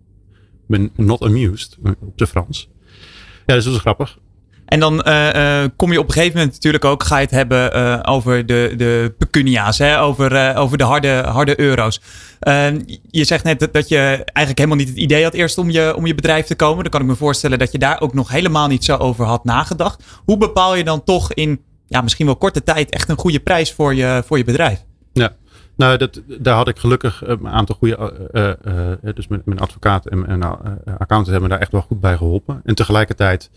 ben 0.67 0.91
not 0.97 1.23
amused, 1.23 1.79
op 2.01 2.19
de 2.19 2.27
Frans. 2.27 2.71
Ja, 3.47 3.55
dus 3.55 3.65
dat 3.65 3.73
was 3.73 3.83
grappig. 3.83 4.19
En 4.73 4.81
dan 4.81 5.03
eh, 5.03 5.63
eh, 5.63 5.71
kom 5.77 5.93
je 5.93 5.99
op 5.99 6.07
een 6.07 6.13
gegeven 6.13 6.37
moment 6.37 6.55
natuurlijk 6.55 6.85
ook, 6.85 7.03
ga 7.03 7.17
je 7.17 7.23
het 7.23 7.31
hebben 7.31 7.73
eh, 7.73 7.99
over 8.03 8.47
de, 8.47 8.75
de 8.77 9.15
pecunia's, 9.19 9.79
hè? 9.79 10.01
Over, 10.01 10.57
over 10.57 10.79
de 10.79 10.85
harde, 10.85 11.23
harde 11.27 11.61
euro's. 11.61 12.01
Eh, 12.41 12.67
je 13.11 13.25
zegt 13.25 13.45
net 13.45 13.69
dat, 13.73 13.89
je 13.89 13.99
eigenlijk 14.25 14.59
helemaal 14.59 14.77
niet 14.77 14.89
het 14.89 14.97
idee 14.97 15.23
had 15.23 15.35
eerst 15.35 15.59
om 15.59 15.71
je, 15.71 15.97
om 15.97 16.07
je 16.07 16.15
bedrijf 16.15 16.47
te 16.47 16.55
komen. 16.55 16.83
Dan 16.83 16.93
kan 16.93 17.01
ik 17.01 17.07
me 17.07 17.15
voorstellen 17.15 17.59
dat 17.59 17.73
je 17.73 17.79
daar 17.79 18.01
ook 18.01 18.15
nog 18.15 18.29
helemaal 18.29 18.69
niet 18.69 18.85
zo 18.85 18.97
over 18.97 19.25
had 19.25 19.45
nagedacht. 19.45 20.03
Hoe 20.25 20.37
bepaal 20.37 20.75
je 20.75 20.85
dan 20.85 21.05
toch 21.05 21.33
in 21.33 21.61
ja, 21.87 22.01
misschien 22.01 22.27
wel 22.27 22.37
korte 22.37 22.63
tijd 22.63 22.91
echt 22.91 23.09
een 23.09 23.19
goede 23.19 23.41
prijs 23.41 23.73
voor 23.73 23.95
je, 23.95 24.23
voor 24.27 24.39
je 24.39 24.45
bedrijf? 24.45 24.85
Ja, 25.13 25.33
nou, 25.77 25.97
dat, 25.97 26.21
daar 26.27 26.57
had 26.57 26.69
ik 26.69 26.79
gelukkig 26.79 27.23
een 27.27 27.49
aantal 27.49 27.77
goede, 27.77 28.13
dus 29.15 29.29
mijn, 29.29 29.43
mijn 29.45 29.61
advocaat 29.61 30.07
en 30.07 30.19
mijn 30.21 30.43
eh, 30.43 30.49
accountant 30.85 31.27
hebben 31.27 31.43
me 31.43 31.49
daar 31.49 31.61
echt 31.61 31.73
wel 31.73 31.81
goed 31.81 32.01
bij 32.01 32.17
geholpen. 32.17 32.61
En 32.65 32.75
tegelijkertijd 32.75 33.51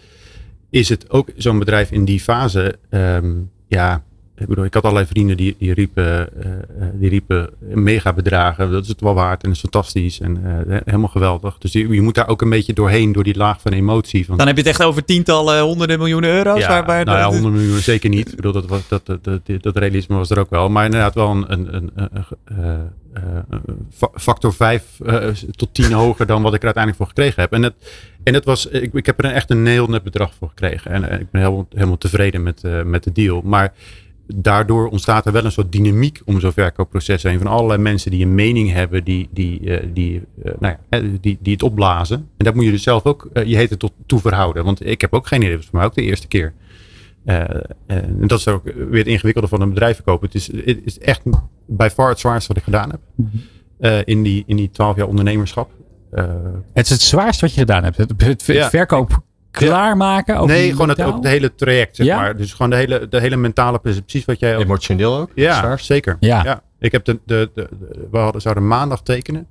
is 0.76 0.90
het 0.90 1.10
ook 1.10 1.30
zo'n 1.36 1.60
bedrijf 1.60 1.92
in 1.92 2.06
die 2.06 2.20
fase, 2.20 2.80
ehm, 2.90 3.34
ja, 3.68 4.04
ik 4.38 4.48
bedoel, 4.48 4.66
ik 4.66 4.74
had 4.74 4.84
allerlei 4.84 5.06
vrienden 5.08 5.38
die, 5.38 5.56
die 5.60 5.74
riepen, 5.74 6.06
eh, 6.44 6.52
eh, 6.52 6.60
die 6.94 7.10
riepen 7.10 7.50
mega 7.60 8.14
bedragen, 8.14 8.72
dat 8.72 8.84
is 8.84 8.90
het 8.90 9.02
wel 9.02 9.14
waard 9.14 9.44
en 9.44 9.48
dat 9.48 9.56
is 9.56 9.62
fantastisch 9.62 10.20
en 10.20 10.40
eh, 10.70 10.78
helemaal 10.86 11.08
geweldig. 11.10 11.58
Dus 11.58 11.72
je, 11.72 11.88
je 11.88 12.02
moet 12.02 12.16
daar 12.16 12.28
ook 12.28 12.42
een 12.42 12.50
beetje 12.50 12.74
doorheen, 12.74 13.12
door 13.12 13.24
die 13.24 13.38
laag 13.38 13.62
van 13.62 13.72
emotie. 13.72 14.26
Van, 14.26 14.38
Dan 14.38 14.48
heb 14.48 14.56
je 14.56 14.62
het 14.62 14.72
echt 14.72 14.84
over 14.84 15.06
tientallen, 15.06 15.62
honderden 15.62 15.98
miljoenen 15.98 16.30
euro's. 16.30 16.60
ja, 16.60 16.68
waar, 16.68 16.86
waar 16.86 17.06
nou 17.06 17.18
ja, 17.18 17.28
de- 17.28 17.34
100 17.34 17.54
miljoen 17.56 17.80
zeker 17.80 18.10
niet. 18.10 18.30
Ik 18.30 18.36
bedoel, 18.36 18.52
dat, 18.52 18.66
was, 18.68 18.88
dat, 18.88 19.06
dat, 19.06 19.24
dat, 19.24 19.42
dat 19.64 19.78
realisme 19.78 20.16
was 20.16 20.30
er 20.30 20.40
ook 20.40 20.50
wel. 20.50 20.70
Maar 20.70 20.86
inderdaad 20.86 21.14
wel 21.16 21.30
een, 21.32 21.52
een, 21.52 21.76
een, 21.76 21.90
een, 22.46 22.90
een 23.50 23.88
fa- 23.92 24.10
factor 24.14 24.54
5 24.54 24.84
tot 25.56 25.74
10 25.74 25.92
hoger 26.02 26.26
dan 26.26 26.42
wat 26.42 26.54
ik 26.54 26.60
er 26.60 26.66
uiteindelijk 26.66 27.04
voor 27.04 27.14
gekregen 27.16 27.42
heb. 27.42 27.52
En, 27.54 27.64
het, 27.64 27.74
en 28.24 28.34
het 28.34 28.46
was, 28.46 28.66
ik, 28.68 28.94
ik 28.94 29.06
heb 29.06 29.24
er 29.24 29.32
echt 29.32 29.50
een 29.50 29.66
heel 29.66 29.88
net 29.88 30.04
bedrag 30.04 30.34
voor 30.40 30.48
gekregen. 30.48 30.92
En 30.92 31.20
ik 31.20 31.32
ben 31.32 31.42
heel, 31.42 31.68
helemaal 31.74 31.98
tevreden 31.98 32.44
met, 32.44 32.62
met 32.86 33.04
de 33.04 33.12
deal. 33.12 33.42
Maar 33.44 33.74
daardoor 34.28 34.88
ontstaat 34.88 35.26
er 35.26 35.32
wel 35.32 35.46
een 35.46 35.52
soort 35.52 35.72
dynamiek 35.72 36.22
om 36.26 36.40
zo'n 36.40 36.52
verkoopproces 36.52 37.24
heen. 37.24 37.38
Van 37.38 37.48
allerlei 37.48 37.82
mensen 37.82 38.12
die 38.12 38.26
een 38.26 38.36
mening 38.36 38.72
hebben, 38.72 39.04
die, 39.04 39.30
die, 39.32 39.78
eh, 39.78 39.88
die, 39.94 40.22
eh, 40.44 40.52
nou 40.60 40.76
ja, 40.90 40.98
eh, 41.00 41.04
die, 41.22 41.38
die 41.42 41.54
het 41.54 41.64
opblazen. 41.64 42.18
En 42.18 42.46
dat 42.46 42.56
moet 42.56 42.66
je 42.66 42.72
dus 42.72 42.84
zelf 42.84 43.06
ook 43.06 43.30
eh, 43.34 43.44
je 43.46 43.56
heten 43.56 43.78
tot 43.78 43.92
toe 44.06 44.20
verhouden. 44.20 44.64
Want 44.64 44.86
ik 44.86 45.02
heb 45.02 45.14
ook 45.14 45.28
geen 45.28 45.40
idee, 45.40 45.50
dat 45.52 45.60
was 45.60 45.70
voor 45.70 45.78
mij 45.80 45.88
ook 45.88 45.96
de 45.96 46.02
eerste 46.02 46.28
keer. 46.28 46.54
En 47.26 48.28
dat 48.28 48.40
is 48.40 48.48
ook 48.48 48.64
weer 48.64 48.98
het 48.98 49.08
ingewikkelde 49.08 49.48
van 49.48 49.62
een 49.62 49.70
bedrijf 49.70 49.96
verkopen. 49.96 50.26
Het 50.28 50.36
is, 50.36 50.48
het 50.66 50.80
is 50.84 51.00
echt 51.00 51.22
bij 51.68 51.90
far 51.92 52.10
het 52.10 52.20
zwaarste 52.20 52.48
wat 52.48 52.58
ik 52.58 52.64
gedaan 52.64 52.90
heb. 52.90 53.00
eh, 53.80 54.00
in 54.06 54.24
die 54.24 54.44
in 54.48 54.56
die 54.56 54.70
twaalf 54.72 54.96
jaar 54.96 55.08
ondernemerschap. 55.08 55.70
Het 56.74 56.86
is 56.86 56.90
het 56.90 57.02
zwaarste 57.02 57.46
wat 57.46 57.54
je 57.54 57.60
gedaan 57.60 57.84
hebt. 57.84 57.98
Het, 57.98 58.12
het 58.18 58.46
Ja. 58.46 58.70
verkoop 58.70 59.22
klaarmaken. 59.56 60.38
ook 60.38 60.48
nee, 60.48 60.72
gewoon 60.72 60.90
het, 60.90 61.02
ook 61.02 61.16
het 61.16 61.24
hele 61.24 61.56
traject, 61.56 61.96
zeg 61.96 62.06
Ja? 62.06 62.18
maar. 62.18 62.38
Dus 62.38 62.52
gewoon 62.54 62.70
de 62.70 62.76
hele, 62.76 63.08
de 63.08 63.20
hele 63.20 63.36
mentale 63.36 63.80
precies 63.80 64.26
wat 64.26 64.40
jij... 64.40 64.56
ook- 64.56 64.64
Emotioneel 64.64 65.18
ook? 65.18 65.30
Ja, 65.36 65.58
Zwaar? 65.60 65.80
zeker. 65.80 66.18
Ja. 66.20 66.64
Ik 66.80 66.92
heb 66.92 67.06
de, 67.06 67.20
de, 67.26 67.50
de, 67.54 67.70
de- 67.80 68.08
we 68.12 68.18
hadden, 68.18 68.42
zouden 68.42 68.68
maandag 68.68 69.02
tekenen. 69.04 69.48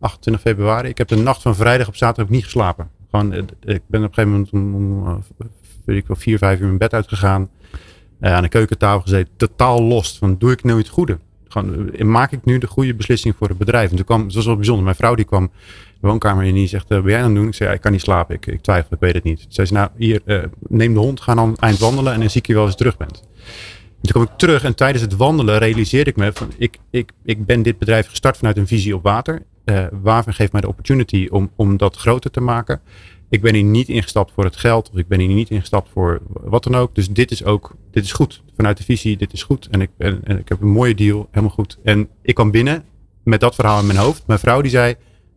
28 0.00 0.42
februari. 0.42 0.88
Ik 0.88 0.98
heb 0.98 1.08
de 1.08 1.16
nacht 1.16 1.42
van 1.42 1.54
vrijdag 1.54 1.88
op 1.88 1.96
zaterdag 1.96 2.32
niet 2.32 2.44
geslapen. 2.44 2.88
Gewoon, 3.10 3.32
eh, 3.32 3.38
ik 3.64 3.82
ben 3.86 4.04
op 4.04 4.08
een 4.08 4.14
gegeven 4.14 4.30
moment 4.30 4.50
om, 4.52 4.74
om 4.74 5.06
eh, 5.06 5.14
weet 5.84 5.96
ik 5.96 6.06
wel, 6.06 6.16
vier, 6.16 6.38
vijf 6.38 6.58
uur 6.60 6.66
mijn 6.66 6.78
bed 6.78 6.94
uitgegaan. 6.94 7.48
eh, 8.20 8.32
aan 8.34 8.42
de 8.42 8.48
keukentafel 8.48 9.00
gezeten. 9.00 9.32
Totaal 9.36 9.82
lost. 9.82 10.18
Van, 10.18 10.38
doe 10.38 10.52
ik 10.52 10.64
nou 10.64 10.78
het 10.78 10.88
goede? 10.88 11.18
Gewoon, 11.48 11.90
maak 12.10 12.32
ik 12.32 12.44
nu 12.44 12.58
de 12.58 12.66
goede 12.66 12.94
beslissing 12.94 13.34
voor 13.38 13.48
het 13.48 13.58
bedrijf? 13.58 13.90
En 13.90 13.96
toen 13.96 14.04
kwam, 14.04 14.24
het 14.24 14.34
was 14.34 14.46
wel 14.46 14.56
bijzonder. 14.56 14.84
Mijn 14.84 14.96
vrouw 14.96 15.14
die 15.14 15.24
kwam 15.24 15.50
woonkamer 16.04 16.46
en 16.46 16.54
die 16.54 16.68
zegt, 16.68 16.90
eh, 16.90 17.00
ben 17.00 17.10
jij 17.10 17.18
aan 17.18 17.24
het 17.24 17.34
doen? 17.34 17.46
Ik 17.46 17.54
zei, 17.54 17.68
ja, 17.68 17.74
ik 17.74 17.80
kan 17.80 17.92
niet 17.92 18.00
slapen. 18.00 18.34
Ik, 18.34 18.46
ik 18.46 18.60
twijfel, 18.60 18.92
ik 18.94 19.00
weet 19.00 19.14
het 19.14 19.24
niet. 19.24 19.40
Ze 19.40 19.46
zei, 19.48 19.68
nou, 19.70 19.90
hier, 19.96 20.22
eh, 20.24 20.42
neem 20.68 20.94
de 20.94 21.00
hond, 21.00 21.20
ga 21.20 21.34
dan 21.34 21.56
eind 21.56 21.78
wandelen 21.78 22.12
en 22.12 22.20
dan 22.20 22.30
zie 22.30 22.40
ik 22.40 22.46
je 22.46 22.54
wel 22.54 22.66
je 22.66 22.74
terug 22.74 22.96
bent. 22.96 23.22
Toen 24.00 24.12
kwam 24.12 24.22
ik 24.22 24.38
terug 24.38 24.64
en 24.64 24.74
tijdens 24.74 25.02
het 25.02 25.16
wandelen 25.16 25.58
realiseerde 25.58 26.10
ik 26.10 26.16
me 26.16 26.32
van 26.32 26.50
ik, 26.58 26.78
ik, 26.90 27.12
ik 27.24 27.46
ben 27.46 27.62
dit 27.62 27.78
bedrijf 27.78 28.08
gestart 28.08 28.36
vanuit 28.36 28.56
een 28.56 28.66
visie 28.66 28.94
op 28.94 29.02
water. 29.02 29.42
Waven 30.02 30.34
geeft 30.34 30.52
mij 30.52 30.60
de 30.60 30.68
opportunity 30.68 31.28
om, 31.30 31.50
om 31.56 31.76
dat 31.76 31.96
groter 31.96 32.30
te 32.30 32.40
maken. 32.40 32.80
Ik 33.34 33.40
ben 33.40 33.54
hier 33.54 33.64
niet 33.64 33.88
ingestapt 33.88 34.32
voor 34.32 34.44
het 34.44 34.56
geld 34.56 34.90
of 34.90 34.98
ik 34.98 35.08
ben 35.08 35.20
hier 35.20 35.28
niet 35.28 35.50
ingestapt 35.50 35.88
voor 35.92 36.22
wat 36.30 36.64
dan 36.64 36.74
ook. 36.74 36.94
Dus 36.94 37.08
dit 37.08 37.30
is 37.30 37.44
ook, 37.44 37.74
dit 37.90 38.04
is 38.04 38.12
goed. 38.12 38.42
Vanuit 38.56 38.76
de 38.76 38.84
visie, 38.84 39.16
dit 39.16 39.32
is 39.32 39.42
goed. 39.42 39.68
En 39.70 39.80
ik, 39.80 39.90
en, 39.98 40.20
en 40.24 40.38
ik 40.38 40.48
heb 40.48 40.60
een 40.60 40.68
mooie 40.68 40.94
deal, 40.94 41.28
helemaal 41.30 41.54
goed. 41.54 41.78
En 41.82 42.08
ik 42.22 42.34
kwam 42.34 42.50
binnen 42.50 42.84
met 43.22 43.40
dat 43.40 43.54
verhaal 43.54 43.80
in 43.80 43.86
mijn 43.86 43.98
hoofd. 43.98 44.26
Mijn 44.26 44.38
vrouw 44.38 44.60
die 44.60 44.70
zei, 44.70 44.94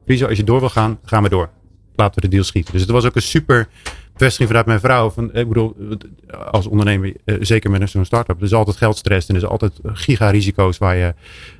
Friso, 0.07 0.27
als 0.27 0.37
je 0.37 0.43
door 0.43 0.59
wil 0.59 0.69
gaan, 0.69 0.99
gaan 1.03 1.23
we 1.23 1.29
door. 1.29 1.49
Laten 1.95 2.15
we 2.15 2.21
de 2.21 2.27
deal 2.27 2.43
schieten. 2.43 2.71
Dus 2.71 2.81
het 2.81 2.89
was 2.89 3.05
ook 3.05 3.15
een 3.15 3.21
super 3.21 3.67
bevestiging 4.13 4.47
vanuit 4.47 4.65
mijn 4.65 4.79
vrouw. 4.79 5.09
Van, 5.09 5.33
ik 5.33 5.47
bedoel, 5.47 5.75
als 6.51 6.67
ondernemer, 6.67 7.13
eh, 7.25 7.35
zeker 7.39 7.71
met 7.71 7.89
zo'n 7.89 8.05
start-up, 8.05 8.37
er 8.37 8.43
is 8.43 8.53
altijd 8.53 8.77
geldstress 8.77 9.27
en 9.27 9.35
er 9.35 9.41
is 9.41 9.47
altijd 9.47 9.79
giga-risico's 9.83 10.77
waar 10.77 10.95
je 10.95 11.13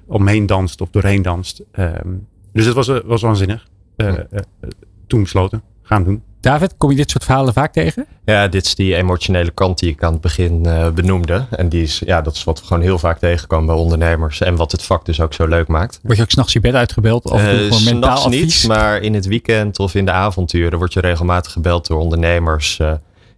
omheen 0.06 0.46
danst 0.46 0.82
of 0.82 0.90
doorheen 0.90 1.22
danst. 1.22 1.64
Ehm, 1.72 2.14
dus 2.54 2.66
het 2.66 2.76
was, 2.76 2.88
eh, 2.88 2.98
was 3.06 3.22
waanzinnig. 3.22 3.68
Eh, 3.98 4.08
eh, 4.08 4.20
eh, 4.32 4.70
toen 5.08 5.22
besloten, 5.22 5.62
gaan 5.88 6.04
doen. 6.04 6.24
David, 6.40 6.74
kom 6.78 6.90
je 6.90 6.96
dit 6.96 7.12
soort 7.12 7.24
verhalen 7.24 7.54
vaak 7.54 7.74
tegen? 7.74 8.06
Ja, 8.26 8.48
dit 8.48 8.66
is 8.66 8.76
die 8.76 8.96
emotionele 8.96 9.52
kant 9.52 9.80
die 9.80 9.90
ik 9.90 10.04
aan 10.04 10.12
het 10.12 10.22
begin 10.22 10.64
uh, 10.66 10.90
benoemde. 10.90 11.46
En 11.50 11.70
die 11.70 11.84
is, 11.84 12.02
ja, 12.06 12.22
dat 12.22 12.36
is 12.36 12.44
wat 12.44 12.60
we 12.60 12.66
gewoon 12.66 12.84
heel 12.84 12.98
vaak 12.98 13.20
tegenkomen 13.20 13.66
bij 13.66 13.76
ondernemers. 13.76 14.42
En 14.42 14.56
wat 14.56 14.72
het 14.72 14.84
vak 14.84 15.06
dus 15.06 15.22
ook 15.22 15.34
zo 15.34 15.48
leuk 15.48 15.68
maakt. 15.68 16.00
Word 16.04 16.18
je 16.18 16.24
ook 16.24 16.30
s'nachts 16.32 16.54
je 16.54 16.60
bed 16.60 16.74
uitgebeld? 16.74 17.26
Of 17.32 17.44
uh, 17.44 17.72
voor 17.72 17.94
mentaal 17.94 18.24
advies? 18.24 18.62
niet, 18.62 18.68
maar 18.68 19.02
in 19.02 19.14
het 19.14 19.26
weekend 19.26 19.80
of 19.80 19.96
in 19.96 20.06
de 20.06 20.12
avonturen 20.12 20.78
word 20.78 20.94
je 20.94 21.00
regelmatig 21.00 21.52
gebeld 21.52 21.88
door 21.88 22.00
ondernemers. 22.00 22.80
Uh, 22.80 22.92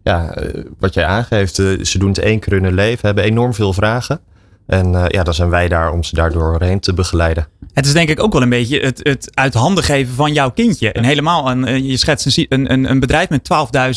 ja, 0.04 0.34
wat 0.80 0.94
jij 0.94 1.06
aangeeft, 1.06 1.56
ze 1.56 1.98
doen 1.98 2.08
het 2.08 2.20
één 2.20 2.40
keer 2.40 2.54
in 2.54 2.64
hun 2.64 2.74
leven, 2.74 3.06
hebben 3.06 3.24
enorm 3.24 3.54
veel 3.54 3.74
vragen. 3.74 4.20
En 4.69 4.93
uh, 4.93 5.05
ja, 5.08 5.23
dan 5.23 5.34
zijn 5.34 5.49
wij 5.49 5.67
daar 5.67 5.91
om 5.91 6.03
ze 6.03 6.15
daardoor 6.15 6.62
heen 6.62 6.79
te 6.79 6.93
begeleiden. 6.93 7.47
Het 7.73 7.86
is 7.86 7.93
denk 7.93 8.10
ik 8.10 8.23
ook 8.23 8.34
wel 8.34 8.41
een 8.41 8.49
beetje 8.49 8.79
het, 8.79 8.99
het 9.03 9.29
uit 9.34 9.53
handen 9.53 9.84
geven 9.84 10.15
van 10.15 10.34
jouw 10.34 10.51
kindje. 10.51 10.91
En 10.91 11.03
helemaal, 11.03 11.51
een, 11.51 11.65
eh, 11.65 11.77
je 11.77 11.97
schetst 11.97 12.38
een, 12.38 12.71
een, 12.71 12.89
een 12.89 12.99
bedrijf 12.99 13.29
met 13.29 13.49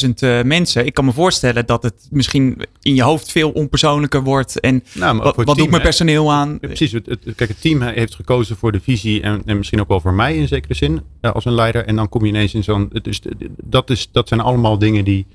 12.000 0.05 0.11
uh, 0.21 0.43
mensen. 0.43 0.87
Ik 0.87 0.95
kan 0.95 1.05
me 1.05 1.13
voorstellen 1.13 1.67
dat 1.67 1.83
het 1.83 1.95
misschien 2.11 2.65
in 2.83 2.95
je 2.95 3.03
hoofd 3.03 3.33
veel 3.33 3.51
onpersoonlijker 3.51 4.23
wordt. 4.23 4.61
En 4.61 4.85
nou, 4.93 5.19
wat, 5.19 5.37
wat 5.37 5.57
doet 5.57 5.71
mijn 5.71 5.83
personeel 5.83 6.33
aan? 6.33 6.59
Ja, 6.61 6.67
precies, 6.67 6.93
het, 6.93 7.07
het, 7.07 7.21
kijk, 7.37 7.51
het 7.51 7.61
team 7.61 7.83
heeft 7.83 8.15
gekozen 8.15 8.57
voor 8.57 8.73
de 8.73 8.81
visie 8.81 9.23
en, 9.23 9.43
en 9.45 9.57
misschien 9.57 9.81
ook 9.81 9.89
wel 9.89 10.01
voor 10.01 10.15
mij 10.15 10.37
in 10.37 10.49
zekere 10.49 10.75
zin 10.75 11.01
als 11.21 11.45
een 11.45 11.55
leider. 11.55 11.87
En 11.87 11.97
dan 11.97 12.09
kom 12.09 12.23
je 12.23 12.29
ineens 12.29 12.55
in 12.55 12.65
zo'n... 12.65 12.91
Dus 13.03 13.21
dat, 13.63 13.91
is, 13.91 14.09
dat 14.13 14.29
zijn 14.29 14.41
allemaal 14.41 14.79
dingen 14.79 15.05
die 15.05 15.27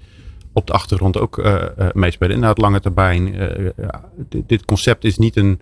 op 0.58 0.68
de 0.68 0.74
achtergrond 0.74 1.18
ook 1.18 1.38
uh, 1.38 1.46
uh, 1.80 1.88
meespelen. 1.94 2.36
Inderdaad, 2.36 2.58
lange 2.58 2.80
termijn. 2.80 3.36
Uh, 3.36 3.70
dit 4.46 4.66
concept 4.66 5.04
is 5.04 5.18
niet 5.18 5.36
een. 5.36 5.60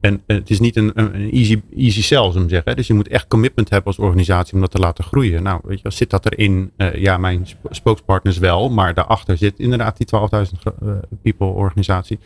En 0.00 0.22
het 0.26 0.50
is 0.50 0.60
niet 0.60 0.76
een, 0.76 0.92
easy, 1.32 1.60
easy 1.76 2.02
sell, 2.02 2.26
zullen 2.26 2.42
we 2.42 2.48
zeggen. 2.48 2.76
Dus 2.76 2.86
je 2.86 2.94
moet 2.94 3.08
echt 3.08 3.26
commitment 3.26 3.70
hebben 3.70 3.86
als 3.86 3.98
organisatie 3.98 4.54
om 4.54 4.60
dat 4.60 4.70
te 4.70 4.78
laten 4.78 5.04
groeien. 5.04 5.42
Nou, 5.42 5.60
weet 5.64 5.80
je, 5.82 5.90
zit 5.90 6.10
dat 6.10 6.32
erin? 6.32 6.72
ja, 6.94 7.16
mijn 7.16 7.46
spokespartners 7.70 8.38
wel. 8.38 8.70
Maar 8.70 8.94
daarachter 8.94 9.36
zit 9.36 9.58
inderdaad 9.58 9.96
die 9.96 10.06
12.000 10.44 10.90
people 11.22 11.46
organisatie. 11.46 12.18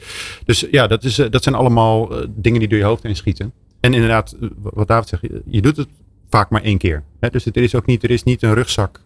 Dus 0.44 0.66
ja, 0.70 0.86
dat, 0.86 1.04
is, 1.04 1.14
dat 1.14 1.42
zijn 1.42 1.54
allemaal 1.54 2.12
dingen 2.28 2.58
die 2.58 2.68
door 2.68 2.78
je 2.78 2.84
hoofd 2.84 3.02
heen 3.02 3.16
schieten. 3.16 3.52
En 3.80 3.94
inderdaad, 3.94 4.36
wat 4.62 4.88
David 4.88 5.08
zegt, 5.08 5.26
je 5.46 5.62
doet 5.62 5.76
het 5.76 5.88
vaak 6.30 6.50
maar 6.50 6.62
één 6.62 6.78
keer. 6.78 7.02
Hè? 7.20 7.28
Dus 7.28 7.44
het, 7.44 7.56
is 7.56 7.74
ook 7.74 7.86
niet, 7.86 8.02
er 8.02 8.10
is 8.10 8.22
niet 8.22 8.42
een 8.42 8.54
rugzak 8.54 9.00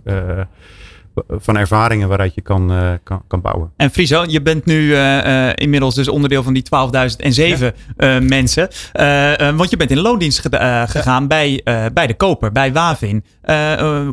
van 1.29 1.57
ervaringen 1.57 2.09
waaruit 2.09 2.35
je 2.35 2.41
kan, 2.41 2.73
uh, 2.73 2.93
kan, 3.03 3.23
kan 3.27 3.41
bouwen. 3.41 3.73
En 3.77 3.91
Friso, 3.91 4.25
je 4.29 4.43
bent 4.43 4.65
nu 4.65 4.87
uh, 4.87 5.51
inmiddels 5.55 5.95
dus 5.95 6.09
onderdeel 6.09 6.43
van 6.43 6.53
die 6.53 6.65
12.007 6.65 6.71
ja. 7.97 8.21
mensen. 8.21 8.69
want 9.57 9.71
je 9.71 9.77
bent 9.77 9.91
in 9.91 10.01
loondienst 10.01 10.39
gegaan 10.39 11.23
ja. 11.23 11.27
bij, 11.27 11.61
bij 11.93 12.07
de 12.07 12.15
koper, 12.15 12.53
bij 12.53 12.73
Wavin. 12.73 13.25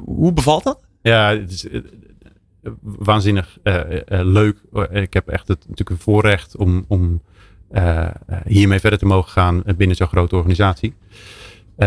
hoe 0.05 0.33
bevalt 0.33 0.63
dat? 0.63 0.79
Ja, 1.01 1.29
het 1.29 1.51
is 1.51 1.67
waanzinnig 2.81 3.57
leuk. 4.07 4.57
Ik 4.91 5.13
heb 5.13 5.27
echt 5.27 5.47
het, 5.47 5.59
natuurlijk 5.59 5.89
een 5.89 5.97
voorrecht 5.99 6.55
om, 6.57 6.85
om 6.87 7.21
hiermee 8.45 8.79
verder 8.79 8.99
te 8.99 9.05
mogen 9.05 9.31
gaan 9.31 9.63
binnen 9.77 9.95
zo'n 9.95 10.07
grote 10.07 10.35
organisatie. 10.35 10.93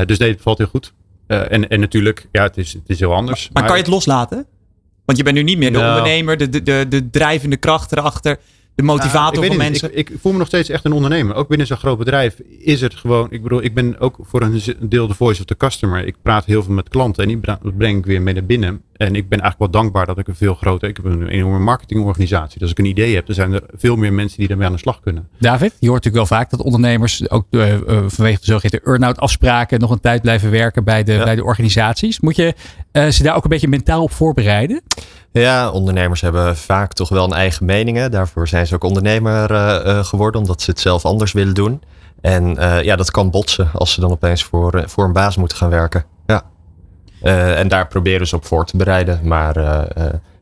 dus 0.06 0.18
nee, 0.18 0.30
het 0.30 0.42
valt 0.42 0.58
heel 0.58 0.66
goed. 0.66 0.92
en, 1.26 1.68
en 1.68 1.80
natuurlijk, 1.80 2.28
ja, 2.32 2.42
het 2.42 2.56
is, 2.56 2.72
het 2.72 2.88
is 2.88 3.00
heel 3.00 3.14
anders. 3.14 3.42
Maar, 3.42 3.52
maar, 3.52 3.70
kan 3.70 3.76
je 3.76 3.82
het 3.82 3.92
loslaten? 3.92 4.46
Want 5.04 5.18
je 5.18 5.24
bent 5.24 5.36
nu 5.36 5.42
niet 5.42 5.58
meer 5.58 5.72
de 5.72 5.78
nou. 5.78 5.88
ondernemer, 5.88 6.36
de, 6.36 6.48
de, 6.48 6.62
de, 6.62 6.86
de 6.88 7.10
drijvende 7.10 7.56
kracht 7.56 7.92
erachter 7.92 8.38
de 8.74 8.82
motivator 8.82 9.42
ja, 9.42 9.48
van 9.48 9.56
mensen. 9.56 9.98
Ik, 9.98 10.10
ik, 10.10 10.16
voel 10.20 10.32
me 10.32 10.38
nog 10.38 10.46
steeds 10.46 10.68
echt 10.68 10.84
een 10.84 10.92
ondernemer. 10.92 11.34
Ook 11.34 11.48
binnen 11.48 11.66
zo'n 11.66 11.76
groot 11.76 11.98
bedrijf 11.98 12.40
is 12.58 12.80
het 12.80 12.94
gewoon. 12.94 13.26
Ik 13.30 13.42
bedoel, 13.42 13.62
ik 13.62 13.74
ben 13.74 13.98
ook 13.98 14.16
voor 14.20 14.42
een 14.42 14.62
deel 14.80 15.06
de 15.06 15.14
voice 15.14 15.40
of 15.40 15.46
the 15.46 15.56
customer. 15.56 16.06
Ik 16.06 16.16
praat 16.22 16.44
heel 16.44 16.62
veel 16.62 16.74
met 16.74 16.88
klanten 16.88 17.22
en 17.22 17.28
die 17.28 17.56
breng 17.76 17.98
ik 17.98 18.06
weer 18.06 18.22
mee 18.22 18.34
naar 18.34 18.44
binnen. 18.44 18.82
En 18.96 19.14
ik 19.14 19.28
ben 19.28 19.40
eigenlijk 19.40 19.72
wel 19.72 19.82
dankbaar 19.82 20.06
dat 20.06 20.18
ik 20.18 20.28
een 20.28 20.34
veel 20.34 20.54
groter. 20.54 20.88
Ik 20.88 20.96
heb 20.96 21.04
een 21.04 21.28
enorme 21.28 21.58
marketingorganisatie. 21.58 22.52
Dus 22.52 22.62
als 22.62 22.70
ik 22.70 22.78
een 22.78 22.84
idee 22.84 23.14
heb, 23.14 23.26
dan 23.26 23.34
zijn 23.34 23.52
er 23.52 23.62
veel 23.76 23.96
meer 23.96 24.12
mensen 24.12 24.38
die 24.38 24.48
ermee 24.48 24.66
aan 24.66 24.72
de 24.72 24.78
slag 24.78 25.00
kunnen. 25.00 25.28
David, 25.38 25.72
je 25.78 25.88
hoort 25.88 26.04
natuurlijk 26.04 26.28
wel 26.28 26.38
vaak 26.38 26.50
dat 26.50 26.60
ondernemers 26.60 27.30
ook 27.30 27.46
uh, 27.50 27.74
vanwege 28.06 28.38
de 28.38 28.46
zogeheten 28.46 28.80
earn-out 28.84 29.18
afspraken 29.18 29.80
nog 29.80 29.90
een 29.90 30.00
tijd 30.00 30.22
blijven 30.22 30.50
werken 30.50 30.84
bij 30.84 31.02
de, 31.04 31.20
bij 31.24 31.34
de 31.34 31.44
organisaties. 31.44 32.20
Moet 32.20 32.36
je 32.36 32.54
uh, 32.92 33.08
ze 33.08 33.22
daar 33.22 33.36
ook 33.36 33.44
een 33.44 33.50
beetje 33.50 33.68
mentaal 33.68 34.02
op 34.02 34.12
voorbereiden? 34.12 34.82
Ja, 35.32 35.70
ondernemers 35.70 36.20
hebben 36.20 36.56
vaak 36.56 36.92
toch 36.92 37.08
wel 37.08 37.24
een 37.24 37.32
eigen 37.32 37.66
mening. 37.66 38.06
Daarvoor 38.06 38.48
zijn 38.48 38.66
ze 38.66 38.74
ook 38.74 38.84
ondernemer 38.84 39.50
uh, 39.50 40.04
geworden, 40.04 40.40
omdat 40.40 40.62
ze 40.62 40.70
het 40.70 40.80
zelf 40.80 41.04
anders 41.04 41.32
willen 41.32 41.54
doen. 41.54 41.82
En 42.20 42.56
uh, 42.58 42.82
ja, 42.82 42.96
dat 42.96 43.10
kan 43.10 43.30
botsen 43.30 43.70
als 43.72 43.92
ze 43.92 44.00
dan 44.00 44.10
opeens 44.10 44.44
voor, 44.44 44.82
voor 44.86 45.04
een 45.04 45.12
baas 45.12 45.36
moeten 45.36 45.56
gaan 45.56 45.70
werken. 45.70 46.04
Ja. 47.24 47.54
en 47.54 47.68
daar 47.68 47.86
proberen 47.86 48.26
ze 48.26 48.36
op 48.36 48.44
voor 48.44 48.66
te 48.66 48.76
bereiden. 48.76 49.20
Maar 49.22 49.58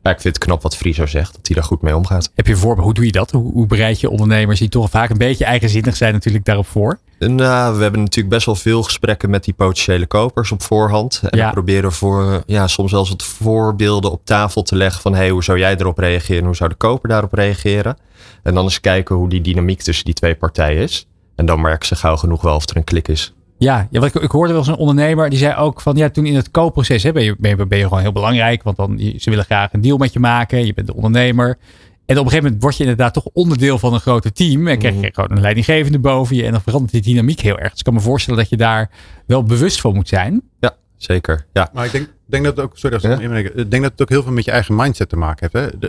ja, 0.03 0.11
ik 0.11 0.21
vind 0.21 0.35
het 0.35 0.43
knap 0.43 0.61
wat 0.61 0.75
Friso 0.75 1.05
zegt, 1.05 1.33
dat 1.33 1.47
hij 1.47 1.55
daar 1.55 1.65
goed 1.65 1.81
mee 1.81 1.95
omgaat. 1.95 2.31
Heb 2.35 2.45
je 2.45 2.51
een 2.51 2.57
voorbeeld? 2.57 2.85
Hoe 2.85 2.93
doe 2.93 3.05
je 3.05 3.11
dat? 3.11 3.31
Hoe, 3.31 3.51
hoe 3.51 3.67
bereid 3.67 3.99
je 3.99 4.09
ondernemers 4.09 4.59
die 4.59 4.69
toch 4.69 4.89
vaak 4.89 5.09
een 5.09 5.17
beetje 5.17 5.45
eigenzinnig 5.45 5.95
zijn 5.95 6.13
natuurlijk 6.13 6.45
daarop 6.45 6.67
voor? 6.67 6.99
Nou, 7.19 7.75
we 7.75 7.81
hebben 7.81 7.99
natuurlijk 7.99 8.33
best 8.33 8.45
wel 8.45 8.55
veel 8.55 8.83
gesprekken 8.83 9.29
met 9.29 9.43
die 9.43 9.53
potentiële 9.53 10.05
kopers 10.05 10.51
op 10.51 10.61
voorhand. 10.61 11.21
En 11.29 11.37
ja. 11.37 11.45
we 11.45 11.53
proberen 11.53 11.91
voor, 11.91 12.43
ja, 12.45 12.67
soms 12.67 12.91
wel 12.91 12.99
eens 12.99 13.09
wat 13.09 13.23
voorbeelden 13.23 14.11
op 14.11 14.25
tafel 14.25 14.63
te 14.63 14.75
leggen 14.75 15.01
van 15.01 15.15
hey, 15.15 15.29
hoe 15.29 15.43
zou 15.43 15.59
jij 15.59 15.75
erop 15.77 15.97
reageren? 15.97 16.45
Hoe 16.45 16.55
zou 16.55 16.69
de 16.69 16.75
koper 16.75 17.09
daarop 17.09 17.33
reageren? 17.33 17.97
En 18.43 18.53
dan 18.53 18.63
eens 18.63 18.79
kijken 18.79 19.15
hoe 19.15 19.29
die 19.29 19.41
dynamiek 19.41 19.81
tussen 19.81 20.05
die 20.05 20.13
twee 20.13 20.35
partijen 20.35 20.81
is. 20.81 21.07
En 21.35 21.45
dan 21.45 21.61
merken 21.61 21.87
ze 21.87 21.95
gauw 21.95 22.17
genoeg 22.17 22.41
wel 22.41 22.55
of 22.55 22.69
er 22.69 22.77
een 22.77 22.83
klik 22.83 23.07
is. 23.07 23.33
Ja, 23.63 23.87
ja 23.91 23.99
wat 23.99 24.15
ik, 24.15 24.21
ik 24.21 24.31
hoorde 24.31 24.51
wel 24.51 24.61
eens 24.61 24.71
een 24.71 24.75
ondernemer 24.75 25.29
die 25.29 25.39
zei 25.39 25.55
ook 25.55 25.81
van 25.81 25.95
ja, 25.95 26.09
toen 26.09 26.25
in 26.25 26.35
het 26.35 26.51
koopproces 26.51 27.03
hè, 27.03 27.11
ben, 27.11 27.23
je, 27.23 27.35
ben, 27.39 27.57
je, 27.57 27.65
ben 27.65 27.77
je 27.77 27.83
gewoon 27.83 27.99
heel 27.99 28.11
belangrijk. 28.11 28.63
Want 28.63 28.77
dan, 28.77 28.99
ze 29.17 29.29
willen 29.29 29.45
graag 29.45 29.73
een 29.73 29.81
deal 29.81 29.97
met 29.97 30.13
je 30.13 30.19
maken. 30.19 30.65
Je 30.65 30.73
bent 30.73 30.87
de 30.87 30.95
ondernemer. 30.95 31.57
En 32.05 32.17
op 32.17 32.23
een 32.23 32.29
gegeven 32.29 32.43
moment 32.43 32.61
word 32.61 32.77
je 32.77 32.83
inderdaad 32.83 33.13
toch 33.13 33.25
onderdeel 33.33 33.79
van 33.79 33.93
een 33.93 33.99
groter 33.99 34.33
team. 34.33 34.67
En 34.67 34.77
krijg 34.77 34.93
je 34.93 34.99
mhm. 34.99 35.13
gewoon 35.13 35.31
een 35.31 35.41
leidinggevende 35.41 35.99
boven 35.99 36.35
je. 36.35 36.43
En 36.45 36.51
dan 36.51 36.61
verandert 36.61 36.91
die 36.91 37.01
dynamiek 37.01 37.39
heel 37.39 37.57
erg. 37.57 37.69
Dus 37.69 37.79
ik 37.79 37.85
kan 37.85 37.93
me 37.93 37.99
voorstellen 37.99 38.39
dat 38.39 38.49
je 38.49 38.57
daar 38.57 38.89
wel 39.25 39.43
bewust 39.43 39.81
van 39.81 39.93
moet 39.93 40.07
zijn. 40.07 40.41
Ja, 40.59 40.75
zeker. 40.97 41.45
Ja. 41.53 41.69
Maar 41.73 41.85
ik 41.85 41.91
denk, 41.91 42.09
denk 42.25 42.43
dat 42.43 42.55
het 42.55 42.65
ook, 42.65 42.77
sorry 42.77 42.95
als 42.95 43.03
ik, 43.03 43.53
ik 43.55 43.71
denk 43.71 43.83
dat 43.83 43.91
het 43.91 44.01
ook 44.01 44.09
heel 44.09 44.23
veel 44.23 44.31
met 44.31 44.45
je 44.45 44.51
eigen 44.51 44.75
mindset 44.75 45.09
te 45.09 45.15
maken 45.15 45.49
heeft. 45.51 45.71
Hè? 45.71 45.87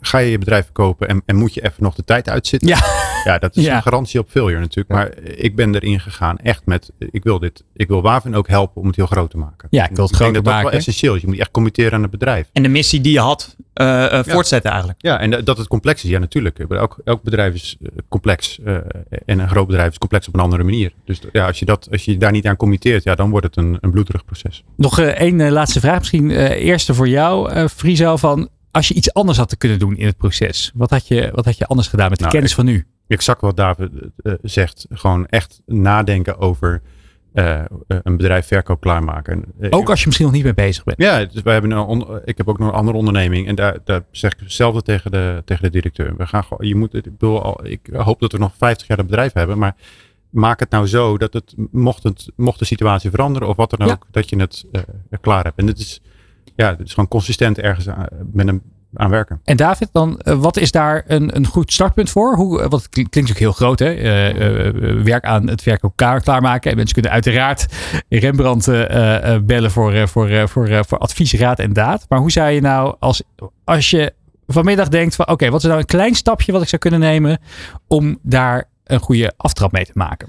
ga 0.00 0.18
je 0.18 0.30
je 0.30 0.38
bedrijf 0.38 0.64
verkopen 0.64 1.08
en, 1.08 1.22
en 1.26 1.36
moet 1.36 1.54
je 1.54 1.64
even 1.64 1.82
nog 1.82 1.94
de 1.94 2.04
tijd 2.04 2.28
uitzitten? 2.28 2.68
Ja, 2.68 2.78
ja 3.24 3.38
dat 3.38 3.56
is 3.56 3.66
een 3.66 3.82
garantie 3.82 4.20
op 4.20 4.28
failure 4.30 4.60
natuurlijk. 4.60 4.88
Maar 4.88 5.18
ik 5.22 5.56
ben 5.56 5.74
erin 5.74 6.00
gegaan 6.00 6.38
echt 6.38 6.62
met, 6.64 6.92
ik 6.98 7.24
wil 7.24 7.38
dit, 7.38 7.64
ik 7.74 7.88
wil 7.88 8.02
Wavin 8.02 8.34
ook 8.34 8.48
helpen 8.48 8.80
om 8.80 8.86
het 8.86 8.96
heel 8.96 9.06
groot 9.06 9.30
te 9.30 9.38
maken. 9.38 9.68
Ja, 9.70 9.88
ik 9.88 9.96
wil 9.96 10.06
het 10.06 10.14
groot 10.14 10.32
maken. 10.32 10.44
Dat 10.44 10.56
is 10.56 10.62
wel 10.62 10.72
essentieel 10.72 11.14
Je 11.14 11.26
moet 11.26 11.38
echt 11.38 11.50
committeren 11.50 11.92
aan 11.92 12.02
het 12.02 12.10
bedrijf. 12.10 12.48
En 12.52 12.62
de 12.62 12.68
missie 12.68 13.00
die 13.00 13.12
je 13.12 13.20
had, 13.20 13.56
uh, 13.74 14.22
voortzetten 14.22 14.70
eigenlijk. 14.70 15.02
Ja, 15.02 15.20
en 15.20 15.44
dat 15.44 15.58
het 15.58 15.68
complex 15.68 16.04
is. 16.04 16.10
Ja, 16.10 16.18
natuurlijk. 16.18 16.58
Elk, 16.58 16.98
elk 17.04 17.22
bedrijf 17.22 17.54
is 17.54 17.76
complex. 18.08 18.58
Uh, 18.64 18.76
en 19.24 19.38
een 19.38 19.48
groot 19.48 19.66
bedrijf 19.66 19.90
is 19.90 19.98
complex 19.98 20.28
op 20.28 20.34
een 20.34 20.40
andere 20.40 20.64
manier. 20.64 20.92
Dus 21.04 21.20
ja, 21.32 21.46
als 21.46 21.58
je, 21.58 21.64
dat, 21.64 21.88
als 21.90 22.04
je 22.04 22.16
daar 22.16 22.32
niet 22.32 22.46
aan 22.46 22.56
committeert, 22.56 23.02
ja, 23.02 23.14
dan 23.14 23.30
wordt 23.30 23.46
het 23.46 23.56
een, 23.56 23.78
een 23.80 23.90
bloederig 23.90 24.24
proces. 24.24 24.64
Nog 24.76 25.00
één 25.00 25.50
laatste 25.50 25.67
vraag 25.72 25.98
misschien 25.98 26.24
misschien 26.24 26.54
uh, 26.54 26.64
eerste 26.64 26.94
voor 26.94 27.08
jou, 27.08 27.52
uh, 27.52 27.66
Friso, 27.66 28.16
van 28.16 28.48
als 28.70 28.88
je 28.88 28.94
iets 28.94 29.12
anders 29.12 29.38
had 29.38 29.48
te 29.48 29.56
kunnen 29.56 29.78
doen 29.78 29.96
in 29.96 30.06
het 30.06 30.16
proces, 30.16 30.72
wat 30.74 30.90
had 30.90 31.08
je, 31.08 31.30
wat 31.34 31.44
had 31.44 31.58
je 31.58 31.66
anders 31.66 31.88
gedaan 31.88 32.08
met 32.08 32.18
de 32.18 32.24
nou, 32.24 32.34
kennis 32.34 32.54
van 32.54 32.64
nu? 32.64 32.86
Exact 33.06 33.40
wat 33.40 33.56
David 33.56 33.90
uh, 34.22 34.32
zegt. 34.42 34.86
Gewoon 34.90 35.26
echt 35.26 35.60
nadenken 35.66 36.38
over 36.38 36.82
een 37.88 38.16
bedrijf 38.16 38.46
verkoop 38.46 38.80
klaarmaken. 38.80 39.44
Ook 39.70 39.90
als 39.90 40.00
je 40.00 40.06
misschien 40.06 40.26
nog 40.26 40.34
niet 40.34 40.44
mee 40.44 40.54
bezig 40.54 40.84
bent. 40.84 41.02
Ja, 41.02 41.24
dus 41.24 41.42
wij 41.42 41.52
hebben 41.52 41.70
een 41.70 42.20
ik 42.24 42.36
heb 42.36 42.48
ook 42.48 42.58
nog 42.58 42.68
een 42.68 42.74
andere 42.74 42.96
onderneming. 42.96 43.46
En 43.46 43.54
daar, 43.54 43.78
daar 43.84 44.02
zeg 44.10 44.32
ik 44.32 44.38
hetzelfde 44.40 44.82
tegen 44.82 45.10
de, 45.10 45.42
tegen 45.44 45.62
de 45.62 45.70
directeur. 45.70 46.14
We 46.16 46.26
gaan, 46.26 46.44
je 46.58 46.74
moet, 46.74 46.94
ik, 46.94 47.02
bedoel, 47.02 47.66
ik 47.66 47.80
hoop 47.92 48.20
dat 48.20 48.32
we 48.32 48.38
nog 48.38 48.52
50 48.56 48.86
jaar 48.86 48.98
het 48.98 49.06
bedrijf 49.06 49.32
hebben. 49.32 49.58
Maar 49.58 49.74
maak 50.30 50.60
het 50.60 50.70
nou 50.70 50.86
zo 50.86 51.18
dat 51.18 51.32
het 51.32 51.54
mocht, 51.70 52.02
het, 52.02 52.30
mocht 52.36 52.58
de 52.58 52.64
situatie 52.64 53.10
veranderen 53.10 53.48
of 53.48 53.56
wat 53.56 53.70
dan 53.70 53.90
ook, 53.90 54.06
dat 54.10 54.28
je 54.28 54.36
het 54.36 54.64
uh, 54.72 54.82
klaar 55.20 55.44
hebt. 55.44 55.58
En 55.58 55.66
het 55.66 55.78
is, 55.78 56.00
ja, 56.56 56.70
het 56.70 56.80
is 56.80 56.90
gewoon 56.90 57.08
consistent 57.08 57.58
ergens 57.58 57.88
aan, 57.88 58.06
met 58.32 58.46
hem 58.46 58.62
aan 58.94 59.10
werken. 59.10 59.40
En 59.44 59.56
David, 59.56 59.88
dan, 59.92 60.20
uh, 60.24 60.34
wat 60.34 60.56
is 60.56 60.70
daar 60.70 61.04
een, 61.06 61.36
een 61.36 61.46
goed 61.46 61.72
startpunt 61.72 62.10
voor? 62.10 62.36
Hoe, 62.36 62.68
wat 62.68 62.82
het 62.82 62.88
klinkt 62.88 63.14
natuurlijk 63.14 63.38
heel 63.38 63.52
groot, 63.52 63.78
hè? 63.78 63.96
Uh, 63.96 65.02
werk 65.04 65.24
aan 65.24 65.48
het 65.48 65.64
werk 65.64 65.82
elkaar 65.82 66.20
klaarmaken. 66.20 66.70
En 66.70 66.76
mensen 66.76 66.94
kunnen 66.94 67.12
uiteraard 67.12 67.66
Rembrandt 68.08 68.66
bellen 69.46 69.70
voor, 69.70 70.08
voor, 70.08 70.48
voor, 70.48 70.84
voor 70.84 70.98
advies, 70.98 71.32
raad 71.32 71.58
en 71.58 71.72
daad. 71.72 72.06
Maar 72.08 72.18
hoe 72.18 72.30
zou 72.30 72.50
je 72.50 72.60
nou, 72.60 72.96
als, 72.98 73.22
als 73.64 73.90
je 73.90 74.12
vanmiddag 74.46 74.88
denkt 74.88 75.14
van 75.14 75.28
oké, 75.28 75.50
wat 75.50 75.60
is 75.60 75.66
nou 75.66 75.78
een 75.78 75.86
klein 75.86 76.14
stapje 76.14 76.52
wat 76.52 76.62
ik 76.62 76.68
zou 76.68 76.80
kunnen 76.80 77.00
nemen 77.00 77.40
om 77.86 78.18
daar 78.22 78.68
een 78.88 79.00
goede 79.00 79.32
aftrap 79.36 79.72
mee 79.72 79.84
te 79.84 79.92
maken? 79.94 80.28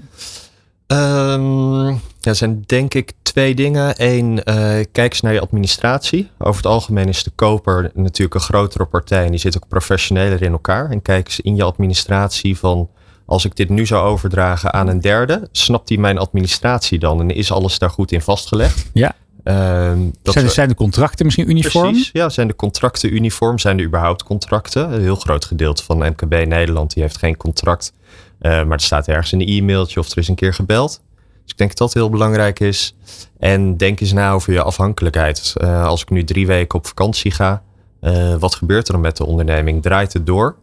Um, 0.86 1.88
ja, 1.88 1.98
er 2.20 2.34
zijn 2.34 2.62
denk 2.66 2.94
ik 2.94 3.12
twee 3.22 3.54
dingen. 3.54 3.94
Eén, 3.96 4.32
uh, 4.32 4.44
kijk 4.92 5.12
eens 5.12 5.20
naar 5.20 5.32
je 5.32 5.40
administratie. 5.40 6.30
Over 6.38 6.56
het 6.62 6.70
algemeen 6.70 7.08
is 7.08 7.22
de 7.22 7.30
koper 7.34 7.90
natuurlijk 7.94 8.34
een 8.34 8.40
grotere 8.40 8.84
partij 8.84 9.24
en 9.24 9.30
die 9.30 9.40
zit 9.40 9.56
ook 9.56 9.68
professioneler 9.68 10.42
in 10.42 10.52
elkaar. 10.52 10.90
En 10.90 11.02
kijk 11.02 11.26
eens 11.26 11.40
in 11.40 11.56
je 11.56 11.62
administratie 11.62 12.58
van 12.58 12.88
als 13.26 13.44
ik 13.44 13.56
dit 13.56 13.68
nu 13.68 13.86
zou 13.86 14.06
overdragen 14.06 14.72
aan 14.72 14.88
een 14.88 15.00
derde, 15.00 15.48
snapt 15.52 15.88
hij 15.88 15.98
mijn 15.98 16.18
administratie 16.18 16.98
dan 16.98 17.20
en 17.20 17.30
is 17.30 17.52
alles 17.52 17.78
daar 17.78 17.90
goed 17.90 18.12
in 18.12 18.20
vastgelegd? 18.22 18.90
Ja. 18.92 19.12
Ehm, 19.44 19.98
dat 20.22 20.32
Zijn, 20.34 20.44
we- 20.46 20.50
zijn 20.52 20.68
de 20.68 20.74
contracten 20.74 21.24
misschien 21.24 21.50
uniform? 21.50 21.90
Precies, 21.90 22.10
ja. 22.12 22.28
Zijn 22.28 22.46
de 22.46 22.56
contracten 22.56 23.14
uniform? 23.14 23.58
Zijn 23.58 23.78
er 23.78 23.84
überhaupt 23.84 24.22
contracten? 24.22 24.92
Een 24.92 25.00
heel 25.00 25.16
groot 25.16 25.44
gedeelte 25.44 25.84
van 25.84 25.98
MKB 25.98 26.46
Nederland 26.46 26.94
die 26.94 27.02
heeft 27.02 27.18
geen 27.18 27.36
contract. 27.36 27.92
Eh, 28.40 28.50
maar 28.50 28.76
er 28.76 28.80
staat 28.80 29.08
ergens 29.08 29.32
een 29.32 29.48
e-mailtje 29.48 30.00
of 30.00 30.10
er 30.10 30.18
is 30.18 30.28
een 30.28 30.34
keer 30.34 30.54
gebeld. 30.54 31.02
Dus 31.42 31.52
ik 31.52 31.58
denk 31.58 31.70
dat 31.70 31.78
dat 31.78 31.94
heel 31.94 32.10
belangrijk 32.10 32.60
is. 32.60 32.94
En 33.38 33.76
denk 33.76 34.00
eens 34.00 34.12
na 34.12 34.32
over 34.32 34.52
je 34.52 34.62
afhankelijkheid. 34.62 35.52
Eh, 35.56 35.84
als 35.84 36.02
ik 36.02 36.10
nu 36.10 36.24
drie 36.24 36.46
weken 36.46 36.78
op 36.78 36.86
vakantie 36.86 37.30
ga, 37.30 37.62
eh, 38.00 38.34
wat 38.34 38.54
gebeurt 38.54 38.86
er 38.86 38.92
dan 38.92 39.02
met 39.02 39.16
de 39.16 39.26
onderneming? 39.26 39.82
Draait 39.82 40.12
het 40.12 40.26
door? 40.26 40.56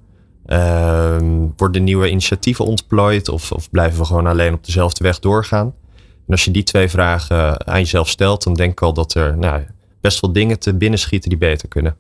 Ehm, 0.45 1.47
worden 1.57 1.83
nieuwe 1.83 2.09
initiatieven 2.09 2.65
ontplooid 2.65 3.29
of, 3.29 3.51
of 3.51 3.69
blijven 3.69 3.99
we 3.99 4.05
gewoon 4.05 4.27
alleen 4.27 4.53
op 4.53 4.65
dezelfde 4.65 5.03
weg 5.03 5.19
doorgaan? 5.19 5.73
En 5.97 6.33
als 6.33 6.45
je 6.45 6.51
die 6.51 6.63
twee 6.63 6.89
vragen 6.89 7.67
aan 7.67 7.79
jezelf 7.79 8.09
stelt, 8.09 8.43
dan 8.43 8.53
denk 8.53 8.71
ik 8.71 8.81
al 8.81 8.93
dat 8.93 9.13
er 9.13 9.37
nou, 9.37 9.63
best 10.01 10.19
wel 10.21 10.33
dingen 10.33 10.59
te 10.59 10.73
binnenschieten 10.73 11.29
die 11.29 11.37
beter 11.37 11.67
kunnen. 11.67 11.95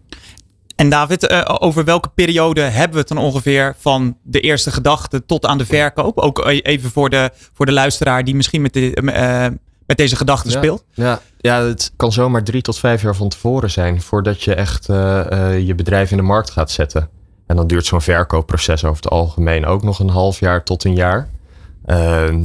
En 0.77 0.89
David, 0.89 1.27
eh, 1.27 1.55
over 1.59 1.83
welke 1.83 2.09
periode 2.15 2.61
hebben 2.61 2.91
we 2.91 2.99
het 2.99 3.07
dan 3.07 3.17
ongeveer 3.17 3.75
van 3.77 4.17
de 4.23 4.39
eerste 4.39 4.71
gedachte 4.71 5.25
tot 5.25 5.45
aan 5.45 5.57
de 5.57 5.65
verkoop? 5.65 6.17
Ook 6.17 6.39
eh, 6.39 6.59
even 6.61 6.91
voor 6.91 7.09
de, 7.09 7.31
voor 7.53 7.65
de 7.65 7.71
luisteraar 7.71 8.23
die 8.23 8.35
misschien 8.35 8.61
met, 8.61 8.73
de, 8.73 8.93
eh, 8.93 9.45
met 9.85 9.97
deze 9.97 10.15
gedachten 10.15 10.51
Ja. 10.51 10.57
speelt. 10.57 10.83
Ja, 10.93 11.19
ja, 11.37 11.61
het 11.61 11.91
kan 11.95 12.11
zomaar 12.11 12.43
drie 12.43 12.61
tot 12.61 12.77
vijf 12.79 13.01
jaar 13.01 13.15
van 13.15 13.29
tevoren 13.29 13.71
zijn 13.71 14.01
voordat 14.01 14.43
je 14.43 14.53
echt 14.53 14.85
je 15.65 15.73
bedrijf 15.75 16.11
in 16.11 16.17
de 16.17 16.23
markt 16.23 16.49
gaat 16.49 16.71
zetten. 16.71 17.09
En 17.47 17.55
dan 17.55 17.67
duurt 17.67 17.85
zo'n 17.85 18.01
verkoopproces 18.01 18.83
over 18.83 19.03
het 19.03 19.11
algemeen 19.11 19.65
ook 19.65 19.83
nog 19.83 19.99
een 19.99 20.09
half 20.09 20.39
jaar 20.39 20.63
tot 20.63 20.83
een 20.83 20.95
jaar. 20.95 21.29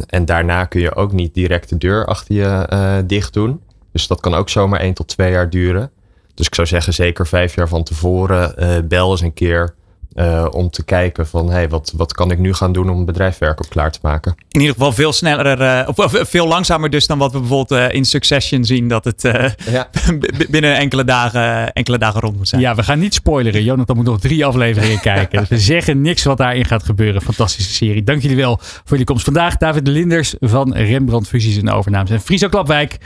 En 0.06 0.24
daarna 0.24 0.64
kun 0.64 0.80
je 0.80 0.94
ook 0.94 1.12
niet 1.12 1.34
direct 1.34 1.68
de 1.68 1.78
deur 1.78 2.06
achter 2.06 2.34
je 2.34 3.02
dicht 3.06 3.32
doen. 3.32 3.60
Dus 3.92 4.06
dat 4.06 4.20
kan 4.20 4.34
ook 4.34 4.48
zomaar 4.48 4.80
één 4.80 4.94
tot 4.94 5.08
twee 5.08 5.30
jaar 5.30 5.50
duren. 5.50 5.90
Dus 6.34 6.46
ik 6.46 6.54
zou 6.54 6.66
zeggen, 6.66 6.92
zeker 6.92 7.26
vijf 7.26 7.54
jaar 7.54 7.68
van 7.68 7.82
tevoren, 7.82 8.56
eh, 8.56 8.78
bel 8.84 9.10
eens 9.10 9.20
een 9.20 9.34
keer 9.34 9.74
eh, 10.14 10.46
om 10.50 10.70
te 10.70 10.84
kijken 10.84 11.26
van, 11.26 11.50
hey, 11.50 11.68
wat, 11.68 11.92
wat 11.96 12.12
kan 12.12 12.30
ik 12.30 12.38
nu 12.38 12.54
gaan 12.54 12.72
doen 12.72 12.90
om 12.90 12.98
een 12.98 13.04
bedrijf 13.04 13.36
verkoop 13.36 13.68
klaar 13.68 13.90
te 13.92 13.98
maken? 14.02 14.34
In 14.48 14.60
ieder 14.60 14.74
geval 14.74 14.92
veel 14.92 15.12
sneller, 15.12 15.60
eh, 15.60 15.88
of, 15.88 15.98
of 15.98 16.28
veel 16.28 16.46
langzamer 16.46 16.90
dus 16.90 17.06
dan 17.06 17.18
wat 17.18 17.32
we 17.32 17.38
bijvoorbeeld 17.38 17.80
eh, 17.80 17.96
in 17.96 18.04
Succession 18.04 18.64
zien. 18.64 18.88
Dat 18.88 19.04
het 19.04 19.24
eh, 19.24 19.50
Ja. 19.70 19.88
binnen 20.50 20.76
enkele 20.76 21.04
dagen, 21.04 21.72
enkele 21.72 21.98
dagen 21.98 22.20
rond 22.20 22.36
moet 22.36 22.48
zijn. 22.48 22.60
Ja, 22.60 22.74
we 22.74 22.82
gaan 22.82 22.98
niet 22.98 23.14
spoileren. 23.14 23.64
Jonathan 23.64 23.96
moet 23.96 24.04
nog 24.04 24.20
drie 24.20 24.46
afleveringen 24.46 25.00
kijken. 25.12 25.38
Dus 25.38 25.48
we 25.48 25.58
zeggen 25.58 26.00
niks 26.00 26.24
wat 26.24 26.36
daarin 26.36 26.64
gaat 26.64 26.82
gebeuren. 26.82 27.22
Fantastische 27.22 27.72
serie. 27.72 28.02
Dank 28.02 28.22
jullie 28.22 28.36
wel 28.36 28.58
voor 28.60 28.82
jullie 28.88 29.04
komst 29.04 29.24
vandaag. 29.24 29.56
David 29.56 29.86
Linders 29.86 30.34
van 30.40 30.74
Rembrandt 30.74 31.28
Fusies 31.28 31.56
en 31.56 31.70
Overnames. 31.70 32.10
En 32.10 32.20
Friso 32.20 32.48
Klapwijk 32.48 32.96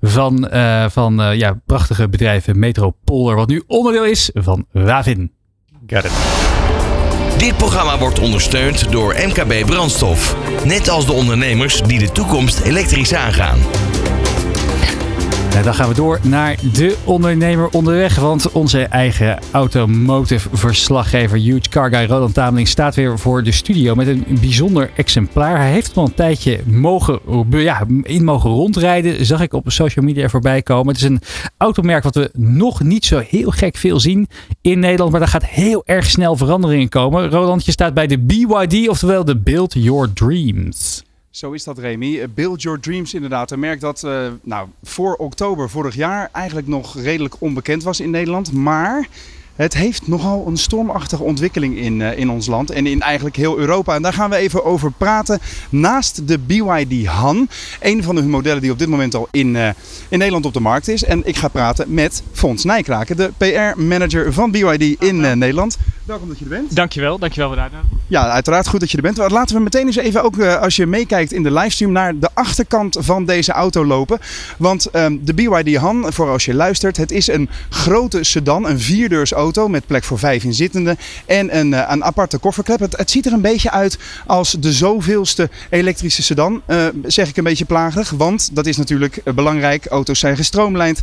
van, 0.00 0.48
eh, 0.48 0.86
van 0.88 1.22
eh, 1.22 1.38
ja, 1.38 1.60
prachtige 1.66 2.08
bedrijven 2.08 2.58
Metropolder. 2.58 3.36
Wat 3.36 3.48
nu 3.48 3.62
onderdeel 3.66 4.04
is 4.04 4.30
van 4.34 4.66
Ravin. 4.72 5.32
Got 5.86 6.04
it. 6.04 6.33
Dit 7.44 7.56
programma 7.56 7.98
wordt 7.98 8.18
ondersteund 8.18 8.92
door 8.92 9.14
MKB 9.26 9.66
Brandstof. 9.66 10.36
Net 10.64 10.88
als 10.88 11.06
de 11.06 11.12
ondernemers 11.12 11.80
die 11.80 11.98
de 11.98 12.12
toekomst 12.12 12.60
elektrisch 12.60 13.14
aangaan. 13.14 13.58
Nou, 15.54 15.66
dan 15.66 15.74
gaan 15.74 15.88
we 15.88 15.94
door 15.94 16.20
naar 16.22 16.56
de 16.72 16.96
ondernemer 17.04 17.68
onderweg. 17.68 18.16
Want 18.16 18.52
onze 18.52 18.82
eigen 18.82 19.38
automotive 19.52 20.48
verslaggever 20.52 21.38
Huge 21.38 21.68
Car 21.68 21.88
Guy 21.90 22.04
Roland 22.04 22.34
Tameling 22.34 22.68
staat 22.68 22.94
weer 22.94 23.18
voor 23.18 23.42
de 23.42 23.52
studio 23.52 23.94
met 23.94 24.06
een 24.06 24.24
bijzonder 24.40 24.90
exemplaar. 24.96 25.56
Hij 25.56 25.72
heeft 25.72 25.96
al 25.96 26.04
een 26.04 26.14
tijdje 26.14 26.60
mogen, 26.66 27.20
ja, 27.50 27.86
in 28.02 28.24
mogen 28.24 28.50
rondrijden. 28.50 29.26
Zag 29.26 29.40
ik 29.40 29.52
op 29.52 29.64
social 29.66 30.04
media 30.04 30.28
voorbij 30.28 30.62
komen. 30.62 30.94
Het 30.94 31.02
is 31.02 31.08
een 31.08 31.20
automerk 31.56 32.02
wat 32.02 32.14
we 32.14 32.30
nog 32.32 32.82
niet 32.82 33.04
zo 33.04 33.22
heel 33.28 33.50
gek 33.50 33.76
veel 33.76 34.00
zien 34.00 34.28
in 34.60 34.78
Nederland. 34.78 35.10
Maar 35.10 35.20
daar 35.20 35.28
gaat 35.28 35.46
heel 35.46 35.82
erg 35.84 36.06
snel 36.06 36.36
verandering 36.36 36.82
in 36.82 36.88
komen. 36.88 37.30
Roland, 37.30 37.64
je 37.64 37.72
staat 37.72 37.94
bij 37.94 38.06
de 38.06 38.18
BYD, 38.18 38.88
oftewel 38.88 39.24
de 39.24 39.36
Build 39.36 39.72
Your 39.72 40.12
Dreams. 40.12 41.02
Zo 41.34 41.52
is 41.52 41.64
dat, 41.64 41.78
Remy. 41.78 42.20
Eh, 42.20 42.28
Build 42.34 42.62
Your 42.62 42.80
Dreams, 42.80 43.14
inderdaad. 43.14 43.50
Een 43.50 43.58
merk 43.58 43.80
dat 43.80 44.02
eh, 44.02 44.26
nou, 44.42 44.68
voor 44.82 45.14
oktober 45.14 45.70
vorig 45.70 45.94
jaar 45.94 46.28
eigenlijk 46.32 46.66
nog 46.66 46.96
redelijk 46.96 47.34
onbekend 47.38 47.82
was 47.82 48.00
in 48.00 48.10
Nederland. 48.10 48.52
Maar 48.52 49.08
het 49.56 49.74
heeft 49.74 50.08
nogal 50.08 50.44
een 50.46 50.56
stormachtige 50.56 51.22
ontwikkeling 51.22 51.76
in, 51.76 52.02
eh, 52.02 52.18
in 52.18 52.30
ons 52.30 52.46
land 52.46 52.70
en 52.70 52.86
in 52.86 53.00
eigenlijk 53.00 53.36
heel 53.36 53.58
Europa. 53.58 53.94
En 53.94 54.02
daar 54.02 54.12
gaan 54.12 54.30
we 54.30 54.36
even 54.36 54.64
over 54.64 54.92
praten. 54.92 55.38
Naast 55.70 56.28
de 56.28 56.38
BYD 56.38 57.06
Han, 57.06 57.48
een 57.80 58.02
van 58.02 58.14
de 58.14 58.22
modellen 58.22 58.62
die 58.62 58.70
op 58.70 58.78
dit 58.78 58.88
moment 58.88 59.14
al 59.14 59.28
in, 59.30 59.56
eh, 59.56 59.68
in 60.08 60.18
Nederland 60.18 60.46
op 60.46 60.52
de 60.52 60.60
markt 60.60 60.88
is. 60.88 61.04
En 61.04 61.26
ik 61.26 61.36
ga 61.36 61.48
praten 61.48 61.94
met 61.94 62.22
Fons 62.32 62.64
Nijkraken, 62.64 63.16
de 63.16 63.32
PR-manager 63.36 64.32
van 64.32 64.50
BYD 64.50 65.02
in 65.02 65.24
eh, 65.24 65.32
Nederland. 65.32 65.78
Welkom 66.04 66.28
dat 66.28 66.38
je 66.38 66.44
er 66.44 66.50
bent. 66.50 66.76
Dankjewel, 66.76 67.18
dankjewel 67.18 67.48
voor 67.48 67.56
de 67.56 67.62
uitnodiging. 67.62 68.00
Ja, 68.06 68.30
uiteraard 68.30 68.68
goed 68.68 68.80
dat 68.80 68.90
je 68.90 68.96
er 68.96 69.02
bent. 69.02 69.30
Laten 69.30 69.56
we 69.56 69.62
meteen 69.62 69.86
eens 69.86 69.96
even 69.96 70.22
ook, 70.22 70.42
als 70.42 70.76
je 70.76 70.86
meekijkt 70.86 71.32
in 71.32 71.42
de 71.42 71.50
livestream, 71.50 71.92
naar 71.92 72.18
de 72.18 72.28
achterkant 72.34 72.96
van 73.00 73.24
deze 73.24 73.52
auto 73.52 73.84
lopen. 73.84 74.18
Want 74.58 74.86
ehm, 74.86 75.16
de 75.20 75.34
BYD 75.34 75.76
Han, 75.76 76.12
voor 76.12 76.28
als 76.30 76.44
je 76.44 76.54
luistert, 76.54 76.96
het 76.96 77.10
is 77.10 77.28
een 77.28 77.48
grote 77.68 78.24
sedan, 78.24 78.66
een 78.68 78.80
vierdeurs 78.80 79.32
auto 79.32 79.43
met 79.52 79.86
plek 79.86 80.04
voor 80.04 80.18
vijf 80.18 80.44
inzittenden 80.44 80.96
en 81.26 81.58
een, 81.58 81.74
eh, 81.74 81.84
een 81.88 82.04
aparte 82.04 82.38
kofferklep. 82.38 82.80
Het, 82.80 83.10
ziet 83.10 83.26
er 83.26 83.32
een 83.32 83.40
beetje 83.40 83.70
uit 83.70 83.98
als 84.26 84.56
de 84.58 84.72
zoveelste 84.72 85.50
elektrische 85.70 86.22
sedan, 86.22 86.62
eh, 86.66 86.86
zeg 87.04 87.28
ik 87.28 87.36
een 87.36 87.44
beetje 87.44 87.64
plagerig. 87.64 88.10
Want 88.10 88.54
dat 88.54 88.66
is 88.66 88.76
natuurlijk 88.76 89.16
eh, 89.16 89.34
belangrijk. 89.34 89.86
Auto's 89.86 90.18
zijn 90.18 90.36
gestroomlijnd, 90.36 91.02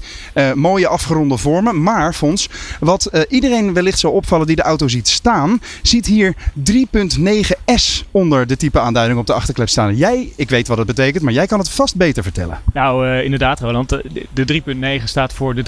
mooie 0.55 0.87
afgeronde 0.87 1.37
vormen. 1.37 1.83
Maar, 1.83 2.13
Fons, 2.13 2.49
wat 2.79 3.09
iedereen 3.29 3.73
wellicht 3.73 3.99
zou 3.99 4.13
opvallen 4.13 4.47
die 4.47 4.55
de 4.55 4.61
auto 4.61 4.87
ziet 4.87 5.07
staan, 5.07 5.61
ziet 5.81 6.05
hier 6.05 6.35
3.9S 6.53 8.05
onder 8.11 8.47
de 8.47 8.57
type 8.57 8.79
aanduiding 8.79 9.19
op 9.19 9.27
de 9.27 9.33
achterklep 9.33 9.69
staan. 9.69 9.95
Jij, 9.95 10.33
ik 10.35 10.49
weet 10.49 10.67
wat 10.67 10.77
het 10.77 10.87
betekent, 10.87 11.23
maar 11.23 11.33
jij 11.33 11.47
kan 11.47 11.59
het 11.59 11.69
vast 11.69 11.95
beter 11.95 12.23
vertellen. 12.23 12.59
Nou, 12.73 13.21
inderdaad, 13.21 13.59
Roland. 13.59 13.89
De, 13.89 14.25
de 14.33 14.61
3.9 14.99 15.03
staat 15.03 15.33
voor 15.33 15.55
de 15.55 15.63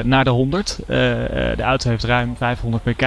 3.9 0.00 0.06
naar 0.06 0.24
de 0.24 0.30
100. 0.30 0.78
Eh, 0.86 1.50
eh, 1.50 1.56
de 1.56 1.62
auto 1.62 1.90
heeft 1.96 2.08
ruim 2.08 2.36
500 2.36 2.82
pk. 2.82 3.02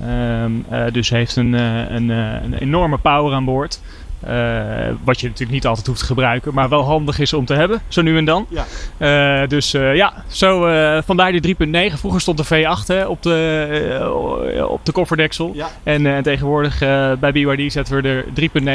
Ehm, 0.00 0.52
eh, 0.68 0.92
dus 0.92 1.10
heeft 1.10 1.36
een, 1.36 1.54
eh, 1.54 1.90
een, 1.90 2.10
eh, 2.10 2.42
een 2.42 2.54
enorme 2.54 2.98
power 2.98 3.34
aan 3.34 3.44
boord. 3.44 3.80
Eh, 4.26 4.94
wat 5.04 5.20
je 5.20 5.26
natuurlijk 5.26 5.52
niet 5.52 5.66
altijd 5.66 5.86
hoeft 5.86 5.98
te 5.98 6.04
gebruiken, 6.06 6.54
maar 6.54 6.68
wel 6.68 6.82
handig 6.82 7.18
is 7.18 7.32
om 7.32 7.44
te 7.44 7.54
hebben, 7.54 7.80
zo 7.88 8.02
nu 8.02 8.16
en 8.16 8.24
dan. 8.24 8.46
Ja. 8.48 8.64
Eh, 9.42 9.48
dus 9.48 9.74
eh, 9.74 9.94
ja, 9.94 10.24
zo, 10.28 10.66
eh, 10.66 11.02
vandaar 11.04 11.32
die 11.32 11.40
3.9. 11.40 11.98
Vroeger 11.98 12.20
stond 12.20 12.38
de 12.38 12.44
V8 12.44 12.86
hè, 12.86 13.06
op, 13.06 13.22
de, 13.22 14.66
op 14.68 14.86
de 14.86 14.92
kofferdeksel. 14.92 15.50
Ja. 15.54 15.70
En 15.82 16.22
tegenwoordig 16.22 16.80
eh, 16.80 17.12
bij 17.20 17.32
BYD 17.32 17.72
zetten 17.72 18.02
we 18.02 18.08
er 18.08 18.24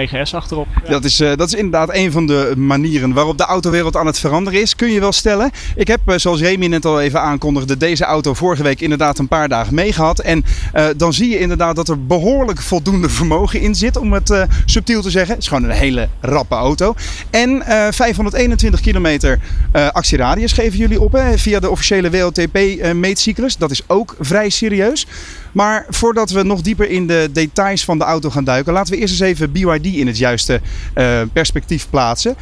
3.9S 0.09 0.31
achterop. 0.31 0.67
Dat, 0.89 1.03
is, 1.03 1.19
eh, 1.19 1.35
dat 1.35 1.47
is 1.47 1.53
inderdaad 1.53 1.93
een 1.93 2.11
van 2.11 2.27
de 2.27 2.53
manieren 2.57 3.13
waarop 3.13 3.37
de 3.37 3.43
autowereld 3.43 3.95
aan 3.95 4.05
het 4.05 4.19
veranderen 4.19 4.61
is. 4.61 4.75
Kun 4.75 4.91
je 4.91 4.99
wel 4.99 5.11
stellen. 5.11 5.51
Ik 5.75 5.87
heb, 5.87 5.99
zoals 6.15 6.41
Remy 6.41 6.65
net 6.65 6.85
al 6.85 7.01
even 7.01 7.21
aankondigde, 7.21 7.77
deze 7.77 8.03
auto 8.03 8.33
vorige 8.33 8.63
week 8.63 8.81
inderdaad 8.81 9.19
een 9.19 9.27
paar 9.27 9.49
dagen 9.49 9.75
meegehad. 9.75 10.19
En 10.19 10.45
eh, 10.73 10.85
dan 10.97 11.13
zie 11.13 11.29
je 11.29 11.39
inderdaad 11.39 11.75
dat 11.75 11.89
er 11.89 12.05
behoorlijk 12.05 12.61
voldoende 12.61 13.09
vermogen 13.09 13.61
in 13.61 13.75
zit, 13.75 13.97
om 13.97 14.13
het 14.13 14.29
eh, 14.29 14.43
subtiel 14.65 15.01
te 15.01 15.09
zeggen. 15.09 15.38
Het 15.39 15.47
is 15.47 15.57
gewoon 15.57 15.69
een 15.69 15.77
hele 15.77 16.09
rappe 16.19 16.55
auto. 16.55 16.95
En 17.29 17.61
eh, 17.61 17.87
521 17.91 18.81
kilometer 18.81 19.39
eh, 19.71 19.89
actieradius 19.89 20.51
geven 20.51 20.77
jullie 20.77 21.01
op 21.01 21.11
hè, 21.11 21.37
via 21.37 21.59
de 21.59 21.69
officiële 21.69 22.09
WLTP-meetcyclus. 22.09 23.57
dat 23.57 23.71
is 23.71 23.81
ook 23.87 24.15
vrij 24.19 24.49
serieus. 24.49 25.07
Maar 25.51 25.85
voordat 25.89 26.29
we 26.29 26.43
nog 26.43 26.61
dieper 26.61 26.89
in 26.89 27.07
de 27.07 27.29
details 27.31 27.85
van 27.85 27.97
de 27.97 28.03
auto 28.03 28.29
gaan 28.29 28.43
duiken, 28.43 28.73
laten 28.73 28.93
we 28.93 28.99
eerst 28.99 29.13
eens 29.13 29.29
even 29.29 29.51
BYD 29.51 29.85
in 29.85 30.07
het 30.07 30.17
juiste 30.17 30.61
eh, 30.93 31.21
perspectief 31.33 31.87
plaatsen. 31.89 32.35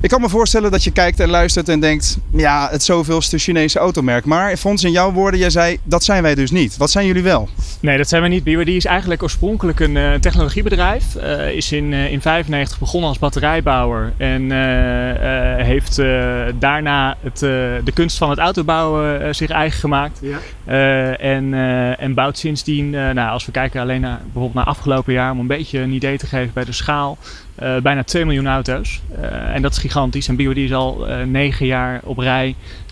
Ik 0.00 0.10
kan 0.10 0.20
me 0.20 0.28
voorstellen 0.28 0.70
dat 0.70 0.84
je 0.84 0.90
kijkt 0.90 1.20
en 1.20 1.28
luistert 1.28 1.68
en 1.68 1.80
denkt, 1.80 2.18
ja, 2.32 2.68
het 2.70 2.82
zoveelste 2.82 3.38
Chinese 3.38 3.78
automerk. 3.78 4.24
Maar 4.24 4.56
Fons, 4.56 4.84
in 4.84 4.90
jouw 4.90 5.12
woorden, 5.12 5.40
jij 5.40 5.50
zei, 5.50 5.78
dat 5.84 6.04
zijn 6.04 6.22
wij 6.22 6.34
dus 6.34 6.50
niet. 6.50 6.76
Wat 6.76 6.90
zijn 6.90 7.06
jullie 7.06 7.22
wel? 7.22 7.48
Nee, 7.80 7.96
dat 7.96 8.08
zijn 8.08 8.22
we 8.22 8.28
niet. 8.28 8.44
BYD 8.44 8.68
is 8.68 8.84
eigenlijk 8.84 9.22
oorspronkelijk 9.22 9.80
een 9.80 9.96
eh, 9.96 10.14
technologiebedrijf. 10.14 11.14
Eh, 11.16 11.50
is 11.50 11.72
in 11.72 11.90
1995 11.90 12.78
begonnen 12.78 13.08
als 13.08 13.18
batterijbouwer. 13.18 14.12
En 14.16 14.52
eh, 14.52 15.58
eh, 15.60 15.66
heeft 15.66 15.98
eh, 15.98 16.06
daarna 16.58 17.16
het, 17.20 17.42
eh, 17.42 17.50
de 17.84 17.92
kunst 17.94 18.16
van 18.18 18.30
het 18.30 18.38
autobouwen 18.38 19.22
eh, 19.22 19.32
zich 19.32 19.50
eigen 19.50 19.80
gemaakt. 19.80 20.18
Ja. 20.22 20.38
Eh, 20.64 21.36
en, 21.36 21.54
eh, 21.54 22.02
en 22.02 22.14
bouwt 22.14 22.38
sindsdien, 22.38 22.94
eh, 22.94 23.10
nou, 23.10 23.30
als 23.30 23.46
we 23.46 23.52
kijken 23.52 23.80
alleen 23.80 24.00
naar 24.00 24.20
bijvoorbeeld 24.22 24.54
naar 24.54 24.64
afgelopen 24.64 25.12
jaar, 25.12 25.30
om 25.30 25.38
een 25.38 25.46
beetje 25.46 25.78
een 25.78 25.92
idee 25.92 26.18
te 26.18 26.26
geven 26.26 26.50
bij 26.54 26.64
de 26.64 26.72
schaal, 26.72 27.18
eh, 27.20 27.26
bijna 27.82 28.02
2 28.04 28.24
miljoen 28.24 28.46
auto's. 28.46 29.00
Eh, 29.20 29.54
en 29.54 29.62
dat 29.62 29.72
is 29.72 29.78
gigantisch. 29.78 30.28
En 30.28 30.36
BYD 30.36 30.56
is 30.56 30.72
al 30.72 31.08
eh, 31.08 31.26
negen 31.26 31.66
jaar 31.66 32.00
op 32.04 32.18
rij 32.18 32.46
eh, 32.46 32.54
eh, 32.54 32.83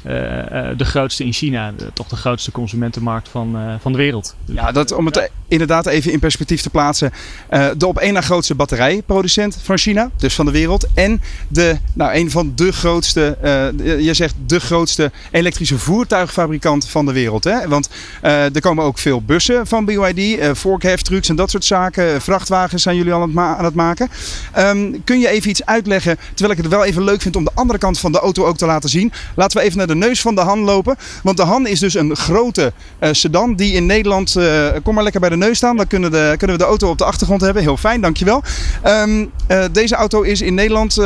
de 0.76 0.84
grootste 0.84 1.24
in 1.24 1.32
China. 1.32 1.72
De- 1.76 1.90
toch 1.94 2.08
de 2.08 2.16
grootste 2.16 2.50
consumentenmarkt 2.52 3.28
van, 3.28 3.56
eh, 3.56 3.74
van 3.80 3.92
de 3.92 3.98
wereld. 3.98 4.34
Ja, 4.44 4.72
dat, 4.72 4.92
om 4.92 5.06
het 5.06 5.30
inderdaad 5.48 5.86
even 5.86 6.12
in 6.12 6.18
perspectief 6.18 6.60
te 6.62 6.70
plaatsen. 6.70 7.12
eh, 7.48 7.66
de 7.76 7.86
op 7.86 7.98
één 7.98 8.12
na 8.12 8.20
grootste 8.20 8.54
batterijproducent 8.54 9.58
van 9.62 9.78
China, 9.78 10.10
dus 10.16 10.34
van 10.34 10.44
de 10.46 10.50
wereld. 10.52 10.86
En 10.94 11.22
de, 11.48 11.76
nou, 11.94 12.14
een 12.14 12.30
van 12.30 12.52
de 12.54 12.72
grootste, 12.72 13.36
eh, 13.42 14.00
je 14.04 14.14
zegt 14.14 14.34
de 14.46 14.60
grootste 14.60 15.10
elektrische 15.30 15.78
voertuigfabrikant 15.78 16.88
van 16.88 17.06
de 17.06 17.12
wereld. 17.12 17.44
Hè? 17.44 17.68
Want 17.68 17.88
eh, 18.22 18.54
er 18.54 18.60
komen 18.60 18.84
ook 18.84 18.98
veel 18.98 19.22
bussen 19.22 19.66
van 19.66 19.84
BYD, 19.84 20.38
eh 20.38 20.50
vorkheftrucks 20.54 21.28
en 21.28 21.36
dat 21.36 21.50
soort 21.50 21.64
zaken. 21.64 22.20
Vrachtwagens 22.20 22.82
zijn 22.82 22.96
jullie 22.96 23.12
al 23.12 23.20
aan 23.20 23.26
het, 23.26 23.34
ma- 23.34 23.56
aan 23.56 23.64
het 23.64 23.74
maken. 23.74 24.08
Ehm, 24.52 24.92
kun 25.04 25.18
je 25.20 25.28
even 25.28 25.50
iets 25.50 25.64
uitleggen, 25.66 26.16
terwijl 26.34 26.58
ik 26.58 26.62
het 26.64 26.72
wel 26.72 26.84
even 26.84 27.04
leuk 27.04 27.20
vind 27.22 27.36
om 27.36 27.44
de 27.44 27.50
andere 27.54 27.78
kant 27.78 27.98
van 27.98 28.12
de 28.12 28.18
auto 28.18 28.44
ook 28.46 28.56
te 28.56 28.66
laten 28.66 28.88
zien. 28.90 29.12
Laten 29.34 29.58
we 29.58 29.64
even 29.64 29.78
naar 29.78 29.86
de 29.86 29.91
neus 29.94 30.20
van 30.20 30.34
de 30.34 30.40
Han 30.40 30.58
lopen. 30.58 30.96
Want 31.22 31.36
de 31.36 31.42
Han 31.42 31.66
is 31.66 31.80
dus 31.80 31.94
een 31.94 32.16
grote 32.16 32.72
eh, 32.98 33.08
sedan 33.12 33.54
die 33.54 33.72
in 33.72 33.86
Nederland... 33.86 34.36
eh, 34.36 34.66
kom 34.82 34.94
maar 34.94 35.02
lekker 35.02 35.20
bij 35.20 35.30
de 35.30 35.36
neus 35.36 35.56
staan, 35.56 35.76
dan 35.76 35.86
kunnen, 35.86 36.10
de, 36.10 36.34
kunnen 36.38 36.56
we 36.56 36.62
de 36.62 36.68
auto 36.68 36.88
op 36.88 36.98
de 36.98 37.04
achtergrond 37.04 37.40
hebben. 37.40 37.62
Heel 37.62 37.76
fijn, 37.76 38.00
dankjewel. 38.00 38.42
Ehm, 38.82 39.24
eh, 39.46 39.64
deze 39.72 39.94
auto 39.94 40.22
is 40.22 40.40
in 40.40 40.54
Nederland 40.54 40.98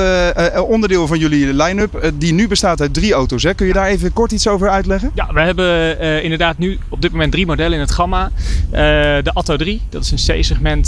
onderdeel 0.69 1.07
van 1.07 1.19
jullie 1.19 1.55
line-up. 1.55 2.13
die 2.15 2.33
nu 2.33 2.49
bestaat 2.49 2.81
uit 2.81 2.95
drie 2.95 3.13
auto's. 3.13 3.43
Hè? 3.43 3.55
Kun 3.55 3.67
je 3.67 3.73
daar 3.73 3.87
even 3.87 4.13
kort 4.13 4.33
iets 4.33 4.49
over 4.49 4.69
uitleggen? 4.69 5.11
Ja, 5.15 5.33
we 5.33 5.41
hebben 5.41 5.99
inderdaad 6.23 6.59
nu 6.59 6.79
op 6.89 7.03
dit 7.03 7.11
moment 7.11 7.33
drie 7.33 7.47
modellen 7.47 7.73
in 7.73 7.81
het 7.81 7.91
gamma. 7.91 8.31
De 8.71 9.31
Atto 9.33 9.57
3, 9.57 9.81
dat 9.89 10.03
is 10.03 10.11
een 10.11 10.41
C-segment 10.41 10.87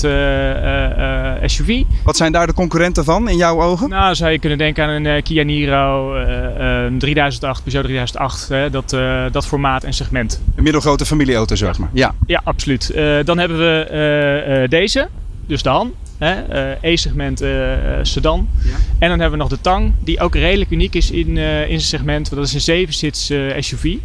SUV. 1.45 1.83
Wat 2.05 2.17
zijn 2.17 2.33
daar 2.33 2.47
de 2.47 2.55
concurrenten 2.55 3.05
van 3.05 3.29
in 3.29 3.37
jouw 3.37 3.63
ogen? 3.63 3.89
Nou, 3.89 4.15
zou 4.15 4.31
je 4.31 4.39
kunnen 4.39 4.59
denken 4.59 4.85
aan 4.85 5.05
een 5.05 5.23
Kia 5.23 5.43
Niro, 5.43 6.15
een 6.87 6.99
3008, 6.99 7.63
Peugeot 7.65 7.85
3008, 7.89 8.49
hè, 8.49 8.71
dat, 8.71 8.93
eh, 8.93 9.25
dat 9.33 9.47
formaat 9.47 9.85
en 9.85 9.93
segment. 9.93 10.41
Een 10.55 10.63
middelgrote 10.63 11.07
familieauto, 11.07 11.55
zeg 11.55 11.79
maar. 11.79 11.91
Ja. 11.93 12.15
Ja, 12.27 12.41
absoluut. 12.45 12.91
Eh, 12.91 13.25
dan 13.25 13.39
hebben 13.39 13.59
we 13.59 13.83
eh, 13.83 14.69
deze, 14.69 15.09
dus 15.47 15.63
de 15.63 15.69
Han. 15.69 15.93
E-segment 16.81 17.45
sedan. 18.03 18.49
En 18.99 19.09
dan 19.09 19.21
hebben 19.21 19.31
we 19.31 19.37
nog 19.37 19.49
de 19.49 19.61
Tang, 19.61 19.93
die 20.05 20.21
ook 20.21 20.35
redelijk 20.35 20.71
uniek 20.71 20.95
is 20.95 21.11
in, 21.11 21.37
in 21.37 21.81
zijn 21.81 21.81
segment. 21.81 22.29
want 22.29 22.43
Dat 22.43 22.55
is 22.55 22.67
een 22.67 22.87
7-sits 22.89 23.31
eh, 23.31 23.39
SUV. 23.59 23.97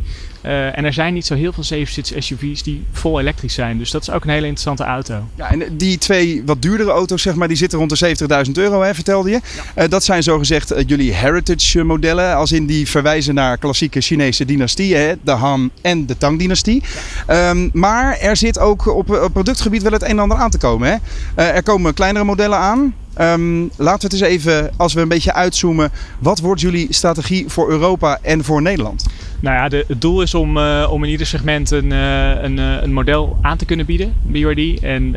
Eh, 0.44 0.78
en 0.78 0.86
er 0.86 0.94
zijn 0.94 1.14
niet 1.14 1.26
zo 1.26 1.36
heel 1.36 1.54
veel 1.54 1.64
7-sits 1.64 2.14
SUV's 2.18 2.64
die 2.64 2.86
vol 2.92 3.20
elektrisch 3.20 3.54
zijn. 3.54 3.78
Dus 3.78 3.92
dat 3.92 4.02
is 4.02 4.10
ook 4.10 4.24
een 4.24 4.30
hele 4.30 4.48
interessante 4.48 4.84
auto. 4.84 5.28
Ja, 5.36 5.52
en 5.52 5.78
die 5.78 5.98
twee 5.98 6.44
wat 6.46 6.62
duurdere 6.62 6.92
auto's, 6.92 7.22
zeg 7.22 7.36
maar, 7.36 7.48
die 7.48 7.58
zitten 7.58 7.80
rond 7.80 8.00
de 8.00 8.16
70.000 8.46 8.52
euro, 8.52 8.82
hè, 8.82 8.94
vertelde 8.94 9.30
je. 9.30 9.40
Eh, 9.76 9.90
dat 9.90 10.04
zijn 10.04 10.24
zogezegd 10.24 10.72
eh, 10.72 10.84
jullie 10.88 11.14
heritage 11.14 11.84
modellen, 11.84 12.36
als 12.36 12.52
in 12.52 12.66
die 12.66 12.90
verwijzen 12.90 13.34
naar 13.34 13.58
klassieke 13.58 14.02
Chinese 14.02 14.46
dynastieën, 14.46 15.00
hè, 15.00 15.14
de 15.22 15.32
Han 15.32 15.72
en 15.82 16.06
de 16.06 16.18
Tang-dynastie. 16.18 16.84
Ehm, 17.28 17.70
maar 17.74 18.18
er 18.18 18.38
zit 18.38 18.60
ook 18.60 18.88
op, 18.88 19.10
op 19.10 19.34
productgebied 19.34 19.82
wel 19.82 19.92
het 19.92 20.02
een 20.02 20.10
en 20.10 20.20
ander 20.20 20.38
aan 20.38 20.50
te 20.50 20.58
komen. 20.58 21.02
Hè. 21.36 21.44
Er 21.44 21.64
komen 21.64 21.94
kleinere 21.94 22.26
modellen 22.26 22.58
aan. 22.58 22.94
Ehm, 23.14 23.62
laten 23.62 24.10
we 24.10 24.16
het 24.16 24.22
eens 24.22 24.22
even, 24.22 24.72
als 24.78 24.94
we 24.94 25.02
een 25.02 25.08
beetje 25.08 25.34
uitzoomen, 25.34 25.92
wat 26.20 26.40
wordt 26.40 26.62
jullie 26.62 26.94
strategie 26.94 27.50
voor 27.50 27.70
Europa 27.70 28.20
en 28.22 28.44
voor 28.44 28.62
Nederland? 28.62 29.06
Nou 29.44 29.56
ja, 29.56 29.70
de, 29.70 29.86
het 29.88 30.02
doel 30.02 30.22
is 30.22 30.34
om, 30.34 30.58
eh, 30.58 30.88
om 30.92 31.04
in 31.04 31.10
ieder 31.10 31.28
segment 31.28 31.72
een, 31.72 31.92
eh, 31.92 32.44
een, 32.44 32.60
eh, 32.60 32.82
een 32.82 32.94
model 32.94 33.38
aan 33.42 33.58
te 33.58 33.66
kunnen 33.66 33.86
bieden, 33.86 34.14
BYD. 34.22 34.80
En, 34.80 35.16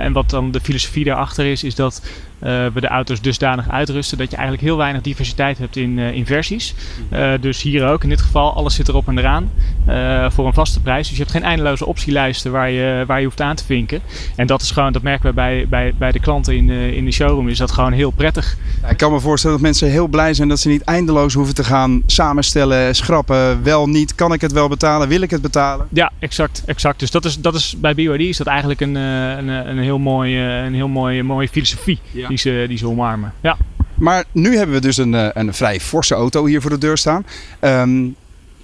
en 0.00 0.12
wat 0.12 0.30
dan 0.30 0.50
de 0.50 0.60
filosofie 0.60 1.04
daarachter 1.04 1.46
is, 1.46 1.64
is 1.64 1.74
dat 1.74 2.02
eh, 2.38 2.66
we 2.72 2.80
de 2.80 2.88
auto's 2.88 3.20
dusdanig 3.20 3.70
uitrusten 3.70 4.18
dat 4.18 4.30
je 4.30 4.36
eigenlijk 4.36 4.66
heel 4.66 4.76
weinig 4.76 5.02
diversiteit 5.02 5.58
hebt 5.58 5.76
in, 5.76 5.98
eh, 5.98 6.12
in 6.12 6.26
versies. 6.26 6.74
Eh, 7.08 7.32
dus 7.40 7.62
hier 7.62 7.86
ook, 7.86 8.02
in 8.02 8.08
dit 8.08 8.20
geval, 8.20 8.54
alles 8.54 8.74
zit 8.74 8.88
erop 8.88 9.08
en 9.08 9.18
eraan 9.18 9.50
eh, 9.86 10.30
voor 10.30 10.46
een 10.46 10.52
vaste 10.52 10.80
prijs. 10.80 11.08
Dus 11.08 11.16
je 11.16 11.22
hebt 11.22 11.34
geen 11.34 11.44
eindeloze 11.44 11.86
optielijsten 11.86 12.52
waar 12.52 12.70
je, 12.70 13.04
waar 13.06 13.18
je 13.18 13.24
hoeft 13.24 13.40
aan 13.40 13.56
te 13.56 13.64
vinken. 13.64 14.00
En 14.36 14.46
dat 14.46 14.62
is 14.62 14.70
gewoon, 14.70 14.92
dat 14.92 15.02
merken 15.02 15.28
we 15.28 15.34
bij, 15.34 15.66
bij, 15.68 15.94
bij 15.98 16.12
de 16.12 16.20
klanten 16.20 16.56
in 16.56 16.66
de, 16.66 16.96
in 16.96 17.04
de 17.04 17.10
showroom, 17.10 17.48
is 17.48 17.58
dat 17.58 17.70
gewoon 17.70 17.92
heel 17.92 18.10
prettig. 18.10 18.56
Ja, 18.82 18.88
ik 18.88 18.96
kan 18.96 19.12
me 19.12 19.20
voorstellen 19.20 19.56
dat 19.56 19.66
mensen 19.66 19.90
heel 19.90 20.06
blij 20.06 20.34
zijn 20.34 20.48
dat 20.48 20.60
ze 20.60 20.68
niet 20.68 20.82
eindeloos 20.82 21.34
hoeven 21.34 21.54
te 21.54 21.64
gaan 21.64 22.02
samenstellen, 22.06 22.94
schrappen, 22.94 23.62
wel 23.62 23.88
niet, 23.88 24.14
kan 24.14 24.32
ik 24.32 24.40
het 24.40 24.52
wel 24.52 24.68
betalen, 24.68 25.08
wil 25.08 25.20
ik 25.20 25.30
het 25.30 25.42
betalen? 25.42 25.86
Ja, 25.90 26.12
exact. 26.18 26.62
exact. 26.66 26.98
Dus 26.98 27.10
dat 27.10 27.24
is, 27.24 27.40
dat 27.40 27.54
is, 27.54 27.74
bij 27.78 27.94
BYD 27.94 28.20
is 28.20 28.36
dat 28.36 28.46
eigenlijk 28.46 28.80
een, 28.80 28.94
een, 28.94 29.48
een 29.48 29.78
heel 29.78 29.98
mooi, 29.98 30.38
een 30.38 30.74
heel 30.74 30.88
mooi, 30.88 31.22
mooie 31.22 31.48
filosofie 31.48 31.98
die, 32.28 32.38
ze, 32.38 32.64
die 32.68 32.78
ze 32.78 32.88
omarmen. 32.88 33.32
Ja. 33.40 33.56
Maar 33.94 34.24
nu 34.32 34.56
hebben 34.56 34.74
we 34.74 34.80
dus 34.80 34.96
een, 34.96 35.14
eh, 35.14 35.28
een 35.32 35.54
vrij 35.54 35.80
forse 35.80 36.14
auto 36.14 36.46
hier 36.46 36.60
voor 36.60 36.70
de 36.70 36.78
deur 36.78 36.98
staan. 36.98 37.26
Ehm, 37.60 38.06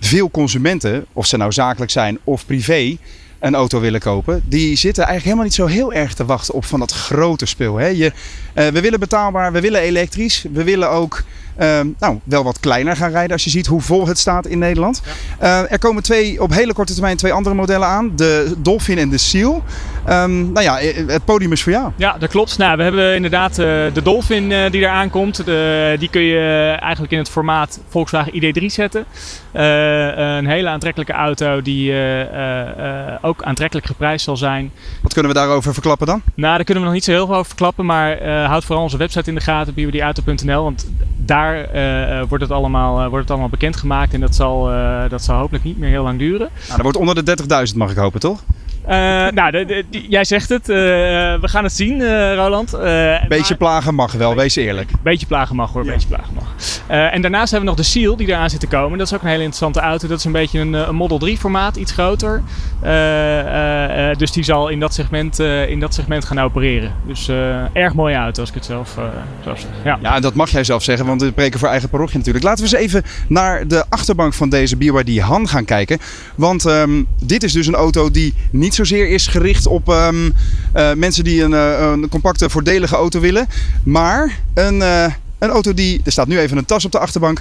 veel 0.01 0.31
consumenten, 0.31 1.05
of 1.13 1.27
ze 1.27 1.37
nou 1.37 1.53
zakelijk 1.53 1.91
zijn 1.91 2.19
of 2.25 2.47
privé, 2.47 2.97
een 3.39 3.55
auto 3.55 3.81
willen 3.81 4.01
kopen, 4.01 4.43
die 4.45 4.77
zitten 4.77 5.05
eigenlijk 5.05 5.25
helemaal 5.25 5.45
niet 5.45 5.55
zo 5.55 5.67
heel 5.67 5.93
erg 5.93 6.15
te 6.15 6.25
wachten 6.25 6.55
op 6.55 6.65
van 6.65 6.81
dat 6.81 6.93
grote 6.93 7.47
spul. 7.47 7.77
Hè? 7.77 7.87
Je, 7.87 8.13
eh, 8.53 8.67
we 8.67 8.81
willen 8.81 9.01
betaalbaar, 9.01 9.53
we 9.53 9.61
willen 9.61 9.81
elektrisch, 9.81 10.45
we 10.53 10.65
willen 10.65 10.91
ook 10.91 11.23
ehm, 11.57 11.89
nou, 11.99 12.19
wel 12.25 12.45
wat 12.45 12.61
kleiner 12.61 12.97
gaan 12.97 13.11
rijden 13.11 13.33
als 13.33 13.45
je 13.45 13.51
ziet 13.51 13.67
hoe 13.67 13.81
vol 13.81 14.07
het 14.07 14.19
staat 14.19 14.47
in 14.47 14.59
Nederland. 14.59 15.03
Eh, 15.39 15.73
er 15.73 15.79
komen 15.79 16.03
twee, 16.03 16.43
op 16.43 16.53
hele 16.53 16.73
korte 16.73 16.93
termijn 16.93 17.17
twee 17.17 17.33
andere 17.33 17.55
modellen 17.55 17.89
aan, 17.89 18.13
de 18.17 18.55
Dolphin 18.59 18.99
en 18.99 19.09
de 19.09 19.19
Seal. 19.19 19.63
Ehm, 20.07 20.53
nou 20.53 20.61
ja, 20.61 20.79
eh, 20.79 21.07
het 21.07 21.25
podium 21.25 21.53
is 21.53 21.63
voor 21.63 21.73
jou. 21.73 21.93
Ja, 21.97 22.17
dat 22.19 22.31
klopt. 22.31 22.59
Nou, 22.59 22.77
we 22.77 22.83
hebben 22.83 23.15
inderdaad 23.15 23.51
eh, 23.51 23.67
de 23.93 24.03
Dolphin 24.03 24.53
eh, 24.53 24.71
die 24.71 24.81
eraan 24.81 25.11
komt. 25.11 25.45
De, 25.45 25.97
die 25.99 26.11
kun 26.11 26.23
je 26.23 26.77
eigenlijk 26.81 27.13
in 27.13 27.19
het 27.19 27.31
formaat 27.31 27.81
Volkswagen 27.89 28.33
ID3 28.33 28.65
zetten. 28.67 29.05
Eh, 29.53 30.17
een 30.17 30.47
hele 30.47 30.69
aantrekkelijke 30.69 31.13
auto 31.13 31.63
die 31.63 31.91
eh, 31.91 32.21
eh, 32.21 33.09
eh, 33.09 33.15
ook 33.21 33.43
aantrekkelijk 33.43 33.87
geprijsd 33.87 34.25
zal 34.25 34.37
zijn. 34.37 34.71
Wat 35.03 35.13
kunnen 35.13 35.33
we 35.33 35.39
daarover 35.39 35.73
verklappen 35.73 36.07
dan? 36.07 36.23
Nou, 36.35 36.55
daar 36.57 36.65
kunnen 36.65 36.83
we 36.83 36.89
nog 36.89 36.99
niet 36.99 37.05
zo 37.05 37.13
heel 37.13 37.27
veel 37.27 37.35
over 37.35 37.47
verklappen, 37.47 37.87
maar 37.87 38.19
eh, 38.19 38.47
houd 38.47 38.65
vooral 38.65 38.85
onze 38.85 38.97
website 38.97 39.29
in 39.29 39.35
de 39.35 39.41
gaten, 39.41 39.75
bwdauto.nl, 39.75 40.63
want 40.63 40.87
daar 41.27 41.65
eh, 41.65 42.19
eh, 42.19 42.29
wordt, 42.29 42.45
het 42.45 42.53
allemaal, 42.53 42.99
eh, 43.01 43.07
wordt 43.07 43.21
het 43.21 43.31
allemaal 43.31 43.49
bekendgemaakt 43.49 44.15
en 44.15 44.21
dat 44.21 44.35
zal, 44.35 44.71
dat 45.09 45.23
zal 45.23 45.37
hopelijk 45.37 45.65
niet 45.65 45.79
meer 45.79 45.89
heel 45.89 46.03
lang 46.03 46.19
duren. 46.19 46.49
Nou, 46.69 46.69
dat 46.69 46.83
wordt 46.83 46.97
onder 46.97 47.25
de 47.25 47.69
30.000 47.73 47.77
mag 47.77 47.91
ik 47.91 47.97
hopen, 47.97 48.21
toch? 48.21 48.45
Eh, 48.87 48.97
nou, 49.31 49.51
de- 49.51 49.65
de- 49.65 49.85
die- 49.91 50.07
jij 50.09 50.25
zegt 50.25 50.49
het. 50.49 50.69
eh, 50.69 50.77
we 50.77 51.39
gaan 51.49 51.65
het 51.65 51.73
zien, 51.73 52.01
eh, 52.03 52.35
Roland. 52.35 52.73
Eh, 52.75 53.15
Beetje 53.29 53.55
plagen 53.57 53.95
mag 53.95 54.13
wel, 54.13 54.35
wees 54.37 54.57
eerlijk. 54.57 54.91
Beetje 55.03 55.27
plagen 55.27 55.57
mag 55.57 55.73
hoor, 55.73 55.85
beetje 55.85 56.09
plagen 56.09 56.35
mag. 56.35 56.45
Eh, 56.87 57.15
en 57.15 57.23
daarnaast 57.23 57.51
hebben 57.51 57.71
we 57.71 57.77
nog 57.77 57.87
de 57.87 57.91
Seal 57.93 58.17
die 58.17 58.29
eraan 58.29 58.51
zit 58.51 58.61
te 58.61 58.67
komen. 58.67 58.99
Dat 58.99 59.07
is 59.07 59.15
ook 59.15 59.23
een 59.23 59.29
hele 59.29 59.43
interessante 59.43 59.81
auto. 59.81 60.09
Dat 60.09 60.19
is 60.19 60.25
een 60.25 60.33
beetje 60.33 60.59
een, 60.61 60.75
eh, 60.75 60.85
een 60.89 60.95
Model 60.95 61.19
3 61.19 61.39
formaat, 61.39 61.77
iets 61.77 61.93
groter. 61.93 62.43
Eh, 62.83 63.41
eh, 63.41 64.11
eh, 64.11 64.17
dus 64.19 64.33
die 64.33 64.43
zal 64.45 64.69
in 64.69 64.81
dat 64.81 64.95
segment, 64.95 65.39
eh, 65.41 65.69
in 65.69 65.81
dat 65.81 65.95
segment 65.95 66.25
gaan 66.25 66.41
opereren. 66.41 66.93
Dus 67.07 67.29
eh, 67.29 67.77
erg 67.77 67.95
mooie 67.95 68.17
auto 68.17 68.41
als 68.41 68.49
ik 68.49 68.55
het 68.55 68.65
zelf, 68.65 68.97
eh, 68.99 69.05
zelf 69.45 69.59
zeg. 69.61 69.71
Ja. 69.85 69.99
Ja, 70.03 70.21
dat 70.21 70.35
mag 70.35 70.51
jij 70.51 70.65
zelf 70.65 70.83
zeggen, 70.83 71.07
want 71.07 71.21
we 71.23 71.29
spreken 71.29 71.59
voor 71.59 71.69
eigen 71.69 71.89
parochie 71.89 72.17
natuurlijk. 72.19 72.45
Laten 72.45 72.65
we 72.65 72.71
eens 72.71 72.81
even 72.93 73.03
naar 73.29 73.69
de 73.69 73.85
achterbank 73.89 74.35
van 74.35 74.49
deze 74.49 74.77
BYD 74.77 75.19
Han 75.21 75.49
gaan 75.49 75.65
kijken. 75.65 75.99
Want 76.35 76.65
ehm, 76.67 77.03
dit 77.23 77.43
is 77.43 77.53
dus 77.53 77.67
een 77.67 77.75
auto 77.75 78.11
die 78.11 78.35
niet 78.51 78.74
zozeer 78.75 79.09
is 79.09 79.27
gericht 79.27 79.67
op 79.67 79.89
ehm, 79.89 80.31
eh, 80.73 80.93
mensen 80.93 81.25
die 81.25 81.43
een, 81.43 81.55
eh, 81.55 81.91
een 81.93 82.09
compacte, 82.09 82.51
voordelige 82.51 82.97
auto 82.97 83.21
willen. 83.21 83.47
Maar 83.85 84.39
een, 84.55 84.83
eh, 84.83 85.05
een 85.39 85.51
auto 85.51 85.75
die, 85.75 86.01
er 86.05 86.13
staat 86.13 86.27
nu 86.27 86.39
even 86.39 86.57
een 86.57 86.65
tas 86.65 86.85
op 86.85 86.93
de 86.93 86.99
achterbank, 86.99 87.41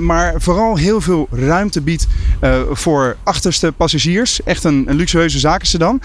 maar 0.00 0.34
vooral 0.36 0.76
heel 0.76 1.00
veel 1.00 1.28
ruimte 1.30 1.80
biedt 1.80 2.06
voor 2.70 3.16
achterste 3.22 3.72
passagiers. 3.76 4.42
Echt 4.42 4.64
een, 4.64 4.84
een 4.88 4.96
luxueuze 4.96 5.38
zakensedan. 5.38 6.00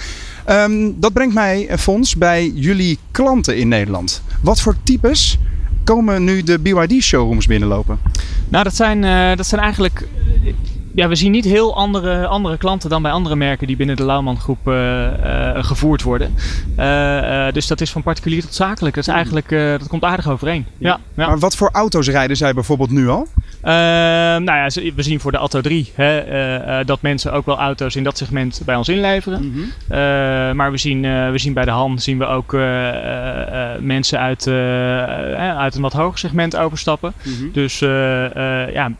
Ehm 0.45 0.91
dat 0.95 1.13
brengt 1.13 1.33
mij, 1.33 1.69
Fons, 1.79 2.15
bij 2.15 2.51
jullie 2.55 2.99
klanten 3.11 3.57
in 3.57 3.67
Nederland. 3.67 4.21
Wat 4.41 4.61
voor 4.61 4.75
types 4.83 5.37
komen 5.83 6.23
nu 6.23 6.43
de 6.43 6.59
BYD-showrooms 6.59 7.45
binnenlopen? 7.45 7.99
Nou, 8.49 8.63
dat 8.63 8.75
zijn, 8.75 9.01
dat 9.37 9.47
zijn 9.47 9.61
eigenlijk. 9.61 10.07
Ja, 10.97 11.07
we 11.07 11.15
zien 11.15 11.31
niet 11.31 11.45
heel 11.45 11.75
andere, 11.75 12.27
andere 12.27 12.57
klanten 12.57 12.89
dan 12.89 13.01
bij 13.01 13.11
andere 13.11 13.35
merken 13.35 13.67
die 13.67 13.75
binnen 13.75 13.95
de 13.95 14.05
Lauwman 14.05 14.39
groep 14.39 14.67
eh, 14.67 15.55
eh, 15.55 15.63
gevoerd 15.63 16.01
worden. 16.01 16.33
Eh, 16.75 17.51
dus 17.51 17.67
dat 17.67 17.81
is 17.81 17.91
van 17.91 18.03
particulier 18.03 18.41
tot 18.41 18.53
zakelijk. 18.53 18.95
Dat, 18.95 19.07
is 19.07 19.13
eigenlijk, 19.13 19.49
dat 19.49 19.87
komt 19.87 20.03
aardig 20.03 20.29
overeen. 20.29 20.65
Ja. 20.77 20.99
Ja, 21.15 21.27
Maar 21.27 21.39
wat 21.39 21.55
voor 21.55 21.69
auto's 21.71 22.07
rijden 22.07 22.37
zij 22.37 22.53
bijvoorbeeld 22.53 22.89
nu 22.89 23.07
al? 23.07 23.27
Nou 23.61 24.43
ja, 24.43 24.69
we 24.95 25.01
zien 25.01 25.19
voor 25.19 25.31
de 25.31 25.37
Atto 25.37 25.61
3 25.61 25.91
hè, 25.95 26.85
dat 26.85 27.01
mensen 27.01 27.33
ook 27.33 27.45
wel 27.45 27.57
auto's 27.57 27.95
in 27.95 28.03
dat 28.03 28.17
segment 28.17 28.61
bij 28.65 28.75
ons 28.75 28.89
inleveren. 28.89 29.71
Eh, 29.87 29.97
maar 30.51 30.71
we 30.71 30.77
zien, 30.77 31.01
we 31.31 31.37
zien 31.37 31.53
bij 31.53 31.65
de 31.65 31.71
Han 31.71 31.99
zien 31.99 32.17
we 32.17 32.25
ook 32.25 32.51
mensen 33.79 34.19
uit, 34.19 34.47
uit 35.57 35.75
een 35.75 35.81
wat 35.81 35.93
hoger 35.93 36.17
segment 36.17 36.55
overstappen. 36.55 37.13
Dus 37.51 37.81
eh, 37.81 38.65
eh, 38.65 38.73
ja, 38.73 38.91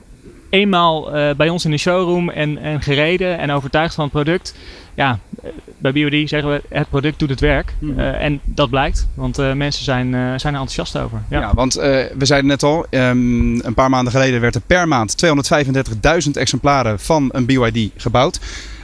eenmaal 0.50 1.16
eh, 1.16 1.36
bij 1.36 1.50
ons 1.50 1.66
in 1.66 1.72
de 1.72 1.78
showroom 1.78 2.30
en, 2.30 2.58
en 2.58 2.82
gereden 2.82 3.38
en 3.38 3.52
overtuigd 3.52 3.95
van 3.95 4.04
het 4.04 4.14
product. 4.14 4.56
Ja, 4.93 5.20
eh, 5.43 5.50
bij 5.78 5.91
BOD 5.91 6.30
zeggen 6.30 6.52
we, 6.52 6.62
het 6.70 6.89
product 6.89 7.20
doet 7.20 7.30
het 7.30 7.39
werk. 7.39 7.74
Mhm. 7.80 8.00
Eh, 8.00 8.24
en 8.24 8.39
dat 8.43 8.70
blijkt, 8.70 9.08
want 9.14 9.38
mensen 9.56 9.84
zijn, 9.84 10.12
zijn 10.39 10.54
er 10.54 10.60
enthousiast 10.60 10.98
over. 10.98 11.22
Ja. 11.30 11.39
Ja, 11.39 11.54
want 11.54 11.74
we 11.74 12.26
zeiden 12.26 12.50
net 12.50 12.64
al, 12.64 12.86
ehm, 12.89 13.66
een 13.66 13.74
paar 13.74 13.89
maanden 13.89 14.14
geleden 14.14 14.41
werd 14.41 14.56
er 14.56 14.62
per 14.62 14.88
maand 14.88 15.18
235.000 15.18 16.38
exemplaren 16.38 17.00
van 17.00 17.30
een 17.32 17.45
BYD 17.45 17.91
gebouwd. 17.95 18.39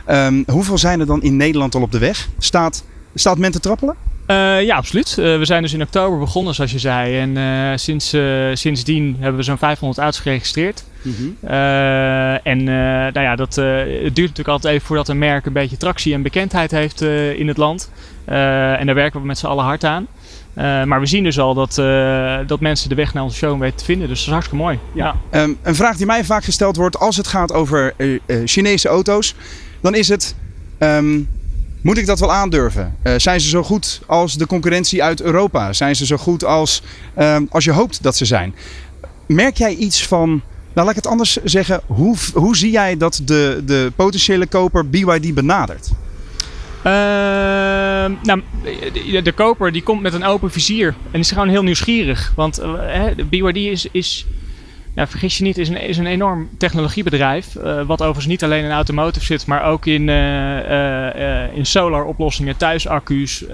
Ehm, 0.06 0.44
hoeveel 0.48 0.78
zijn 0.78 1.00
er 1.00 1.06
dan 1.06 1.22
in 1.22 1.38
Nederland 1.38 1.76
al 1.76 1.82
op 1.82 1.92
de 1.92 1.98
weg? 1.98 2.28
Staat, 2.38 2.84
staat 3.16 3.38
men 3.38 3.52
te 3.52 3.60
trappelen? 3.60 3.96
Eh, 4.26 4.62
ja, 4.62 4.76
absoluut. 4.76 5.18
Eh, 5.18 5.38
we 5.38 5.46
zijn 5.46 5.62
dus 5.62 5.74
in 5.74 5.82
oktober 5.82 6.20
begonnen, 6.20 6.56
zoals 6.56 6.72
je 6.72 6.80
zei. 6.80 7.20
En 7.20 7.38
eh, 7.38 7.78
sinds, 7.78 8.16
sindsdien 8.54 9.16
hebben 9.20 9.38
we 9.38 9.44
zo'n 9.44 9.58
500 9.58 10.00
auto's 10.00 10.20
geregistreerd. 10.20 10.84
Eh, 11.42 12.48
en 12.48 12.64
nou 12.64 13.22
ja, 13.22 13.36
dat, 13.36 13.56
het 13.56 14.16
duurt 14.16 14.30
natuurlijk 14.30 14.48
altijd 14.48 14.74
even 14.74 14.88
voordat 14.88 15.08
een 15.08 15.18
merk 15.18 15.46
een 15.46 15.54
beetje 15.54 15.78
tractie 15.78 16.14
en 16.14 16.22
bekendheid 16.22 16.72
heeft 16.72 17.02
in 17.38 17.48
het 17.48 17.58
land. 17.58 17.92
En 18.26 18.86
daar 18.86 18.96
werken 18.96 19.20
we 19.20 19.26
met 19.26 19.38
z'n 19.38 19.46
allen 19.46 19.64
hard 19.64 19.84
aan. 19.84 20.08
Maar 20.88 21.00
we 21.00 21.06
zien 21.06 21.24
dus 21.24 21.40
al 21.40 21.54
dat, 21.54 21.76
dat 22.48 22.60
mensen 22.60 22.90
de 22.90 22.96
weg 22.96 23.14
naar 23.14 23.24
onze 23.24 23.38
show 23.38 23.60
weten 23.60 23.78
te 23.78 23.86
vinden. 23.86 24.08
Dus 24.08 24.18
dat 24.18 24.28
is 24.28 24.34
hartstikke 24.34 24.64
mooi. 24.64 24.80
Ja. 24.94 25.16
Ehm, 25.30 25.54
een 25.62 25.76
vraag 25.76 25.98
die 25.98 26.06
mij 26.06 26.24
vaak 26.24 26.44
gesteld 26.44 26.76
wordt 26.76 27.00
als 27.00 27.18
het 27.18 27.28
gaat 27.28 27.54
over 27.54 27.94
Chinese 28.46 28.88
auto's, 28.88 29.36
dan 29.82 29.96
is 29.96 30.08
het: 30.08 30.36
ehm, 30.78 31.20
moet 31.84 31.98
ik 31.98 32.06
dat 32.06 32.20
wel 32.20 32.34
aandurven? 32.34 32.96
Eh, 33.02 33.14
zijn 33.18 33.42
ze 33.42 33.50
zo 33.50 33.64
goed 33.64 34.02
als 34.06 34.38
de 34.38 34.48
concurrentie 34.48 35.04
uit 35.04 35.22
Europa? 35.22 35.74
Zijn 35.74 35.96
ze 35.96 36.06
zo 36.06 36.18
goed 36.18 36.46
als, 36.46 36.82
ehm, 37.14 37.46
als 37.50 37.64
je 37.64 37.72
hoopt 37.72 38.04
dat 38.04 38.16
ze 38.16 38.26
zijn? 38.26 38.56
Merk 39.26 39.58
jij 39.58 39.76
iets 39.76 40.08
van. 40.08 40.30
Nou, 40.74 40.88
laat 40.88 40.90
ik 40.90 41.04
het 41.04 41.08
anders 41.08 41.38
zeggen. 41.44 41.82
Hoe, 41.86 42.16
hoe 42.34 42.58
zie 42.58 42.72
jij 42.72 42.98
dat 42.98 43.22
de, 43.24 43.62
de 43.66 43.92
potentiële 43.96 44.48
koper 44.48 44.90
BYD 44.90 45.34
benadert? 45.34 45.90
Ehm, 46.84 48.12
nou, 48.24 48.42
de, 49.24 49.32
koper 49.36 49.72
die 49.72 49.84
komt 49.84 50.02
met 50.02 50.14
een 50.14 50.24
open 50.24 50.52
vizier 50.52 50.96
en 51.12 51.20
is 51.20 51.32
gewoon 51.32 51.50
heel 51.50 51.64
nieuwsgierig. 51.64 52.34
Want 52.36 52.58
eh, 52.58 53.04
BYD 53.30 53.56
is, 53.56 53.88
is 53.92 54.26
nou, 54.94 55.08
vergis 55.08 55.38
je 55.38 55.44
niet, 55.44 55.58
is 55.58 55.70
een, 55.70 55.82
is 55.82 55.98
een 55.98 56.06
enorm 56.06 56.50
technologiebedrijf. 56.58 57.56
eh, 57.56 57.82
wat 57.86 58.02
overigens 58.02 58.26
niet 58.26 58.44
alleen 58.44 58.64
in 58.64 58.72
automotive 58.72 59.26
zit, 59.26 59.46
maar 59.46 59.64
ook 59.64 59.86
in, 59.86 60.10
eh, 60.10 61.44
eh, 61.44 61.56
in 61.56 61.66
solar 61.66 62.06
oplossingen, 62.06 62.58
thuisaccu's. 62.58 63.46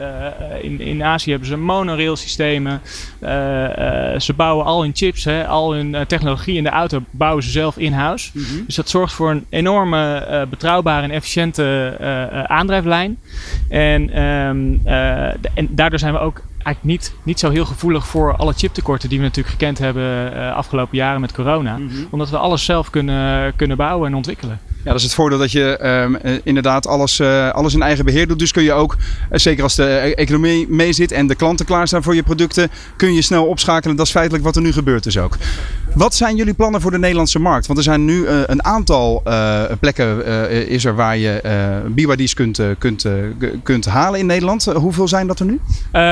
In, 0.61 0.81
in 0.81 1.03
Azië 1.03 1.29
hebben 1.29 1.47
ze 1.47 1.57
monorail 1.57 2.15
systemen. 2.15 2.81
Ze 4.17 4.33
bouwen 4.35 4.65
al 4.65 4.81
hun 4.81 4.91
chips, 4.93 5.23
hè, 5.23 5.47
al 5.47 5.73
hun 5.73 5.95
technologie 6.07 6.57
in 6.57 6.63
de 6.63 6.69
auto 6.69 7.01
bouwen 7.11 7.43
ze 7.43 7.49
zelf 7.49 7.77
in-house. 7.77 8.31
Dus 8.65 8.75
dat 8.75 8.89
zorgt 8.89 9.13
voor 9.13 9.31
een 9.31 9.45
enorme 9.49 10.47
betrouwbare 10.49 11.03
en 11.03 11.11
efficiënte 11.11 11.95
aandrijflijn. 12.47 13.17
En, 13.69 14.09
ehm, 14.13 14.87
eh, 14.87 15.27
en 15.53 15.67
daardoor 15.69 15.99
zijn 15.99 16.13
we 16.13 16.19
ook 16.19 16.41
eigenlijk 16.63 16.83
niet, 16.83 17.13
niet 17.23 17.39
zo 17.39 17.49
heel 17.49 17.65
gevoelig 17.65 18.07
voor 18.07 18.35
alle 18.35 18.53
chiptekorten 18.53 19.09
die 19.09 19.17
we 19.17 19.23
natuurlijk 19.23 19.55
gekend 19.55 19.77
hebben 19.77 20.33
eh 20.33 20.55
afgelopen 20.55 20.97
jaren 20.97 21.21
met 21.21 21.31
corona. 21.33 21.79
Omdat 22.09 22.29
we 22.29 22.37
alles 22.37 22.65
zelf 22.65 22.89
kunnen, 22.89 23.55
kunnen 23.55 23.77
bouwen 23.77 24.07
en 24.07 24.15
ontwikkelen. 24.15 24.59
Ja, 24.83 24.91
dat 24.91 24.95
is 24.95 25.03
het 25.03 25.13
voordeel 25.13 25.37
dat 25.37 25.51
je 25.51 25.77
ehm, 25.77 26.15
eh, 26.15 26.33
inderdaad 26.43 26.87
alles, 26.87 27.19
eh, 27.19 27.49
alles 27.49 27.73
in 27.73 27.81
eigen 27.81 28.05
beheer 28.05 28.27
doet. 28.27 28.39
Dus 28.39 28.51
kun 28.51 28.63
je 28.63 28.73
ook, 28.73 28.97
eh, 29.29 29.39
zeker 29.39 29.63
als 29.63 29.75
de 29.75 29.85
economie 30.15 30.67
mee 30.69 30.93
zit 30.93 31.11
en 31.11 31.27
de 31.27 31.35
klanten 31.35 31.65
klaarstaan 31.65 32.03
voor 32.03 32.15
je 32.15 32.23
producten, 32.23 32.69
kun 32.95 33.13
je 33.13 33.21
snel 33.21 33.45
opschakelen. 33.45 33.95
Dat 33.95 34.05
is 34.05 34.11
feitelijk 34.11 34.43
wat 34.43 34.55
er 34.55 34.61
nu 34.61 34.71
gebeurt 34.71 35.03
dus 35.03 35.17
ook. 35.17 35.37
Wat 35.93 36.15
zijn 36.15 36.35
jullie 36.35 36.53
plannen 36.53 36.81
voor 36.81 36.91
de 36.91 36.99
Nederlandse 36.99 37.39
markt? 37.39 37.67
Want 37.67 37.79
er 37.79 37.85
zijn 37.85 38.05
nu 38.05 38.27
een 38.27 38.63
aantal 38.63 39.23
plekken 39.79 40.25
is 40.67 40.85
er 40.85 40.95
waar 40.95 41.17
je 41.17 41.41
BYD's 41.87 42.33
kunt, 42.33 42.61
kunt, 42.77 43.05
kunt 43.63 43.85
halen 43.85 44.19
in 44.19 44.25
Nederland. 44.25 44.65
Hoeveel 44.65 45.07
zijn 45.07 45.27
dat 45.27 45.39
er 45.39 45.45
nu? 45.45 45.59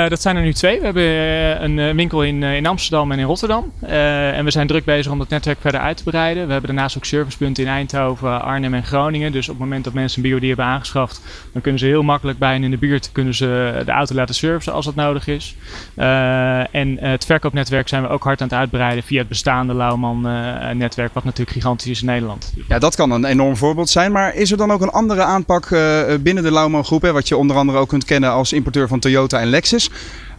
Dat 0.10 0.22
zijn 0.22 0.36
er 0.36 0.42
nu 0.42 0.54
twee. 0.54 0.80
We 0.80 0.86
hebben 0.86 1.64
een 1.64 1.96
winkel 1.96 2.24
in, 2.24 2.44
in 2.44 2.66
Amsterdam 2.66 3.12
en 3.12 3.20
in 3.20 3.26
Rotterdam. 3.26 3.72
En 3.80 4.44
we 4.44 4.52
zijn 4.52 4.68
druk 4.68 4.86
bezig 4.86 5.12
om 5.12 5.18
dat 5.18 5.30
netwerk 5.30 5.58
verder 5.62 5.82
uit 5.82 5.98
te 5.98 6.04
breiden. 6.04 6.46
We 6.46 6.52
hebben 6.52 6.70
daarnaast 6.70 6.98
ook 6.98 7.06
servicepunten 7.06 7.64
in 7.64 7.70
Eindhoven, 7.70 8.42
Arnhem 8.42 8.57
en 8.64 8.84
Groningen. 8.84 9.32
Dus 9.32 9.50
op 9.50 9.54
het 9.54 9.64
moment 9.64 9.84
dat 9.84 9.94
mensen 9.94 10.24
een 10.24 10.32
BOD 10.32 10.48
hebben 10.48 10.66
aangeschaft, 10.66 11.22
dan 11.54 11.62
kunnen 11.62 11.80
ze 11.80 11.86
heel 11.86 12.04
makkelijk 12.04 12.38
bij 12.38 12.54
hen 12.54 12.64
in 12.64 12.72
de 12.72 12.78
buurt 12.78 13.10
kunnen 13.12 13.34
ze 13.34 13.82
de 13.86 13.92
auto 13.92 14.16
laten 14.16 14.36
servicen 14.36 14.74
als 14.74 14.86
dat 14.86 14.96
nodig 14.96 15.28
is. 15.28 15.56
Eh, 15.96 16.76
en 16.76 17.00
eh, 17.00 17.10
het 17.10 17.26
verkoopnetwerk 17.26 17.88
zijn 17.88 18.02
we 18.02 18.08
ook 18.08 18.24
hard 18.24 18.42
aan 18.42 18.48
het 18.48 18.58
uitbreiden 18.58 19.04
via 19.04 19.20
het 19.20 19.28
bestaande 19.28 19.74
Lauwman-netwerk, 19.74 21.14
wat 21.14 21.24
natuurlijk 21.24 21.52
gigantisch 21.52 21.90
is 21.90 22.00
in 22.00 22.06
Nederland. 22.06 22.54
Ja, 22.68 22.80
dat 22.80 22.96
kan 22.96 23.12
een 23.12 23.26
enorm 23.26 23.58
voorbeeld 23.58 23.90
zijn. 23.90 24.12
Maar 24.12 24.36
is 24.36 24.52
er 24.52 24.58
dan 24.58 24.72
ook 24.72 24.82
een 24.82 24.90
andere 24.90 25.22
aanpak 25.22 25.66
eh, 25.72 26.02
binnen 26.20 26.44
de 26.44 26.52
Lauwman 26.52 26.86
groep? 26.86 27.02
Hè, 27.02 27.12
wat 27.12 27.28
je 27.28 27.38
onder 27.38 27.56
andere 27.56 27.78
ook 27.78 27.90
kunt 27.90 28.06
kennen 28.06 28.32
als 28.32 28.54
importeur 28.54 28.88
van 28.88 29.00
Toyota 29.00 29.40
en 29.40 29.48
Lexus. 29.48 29.90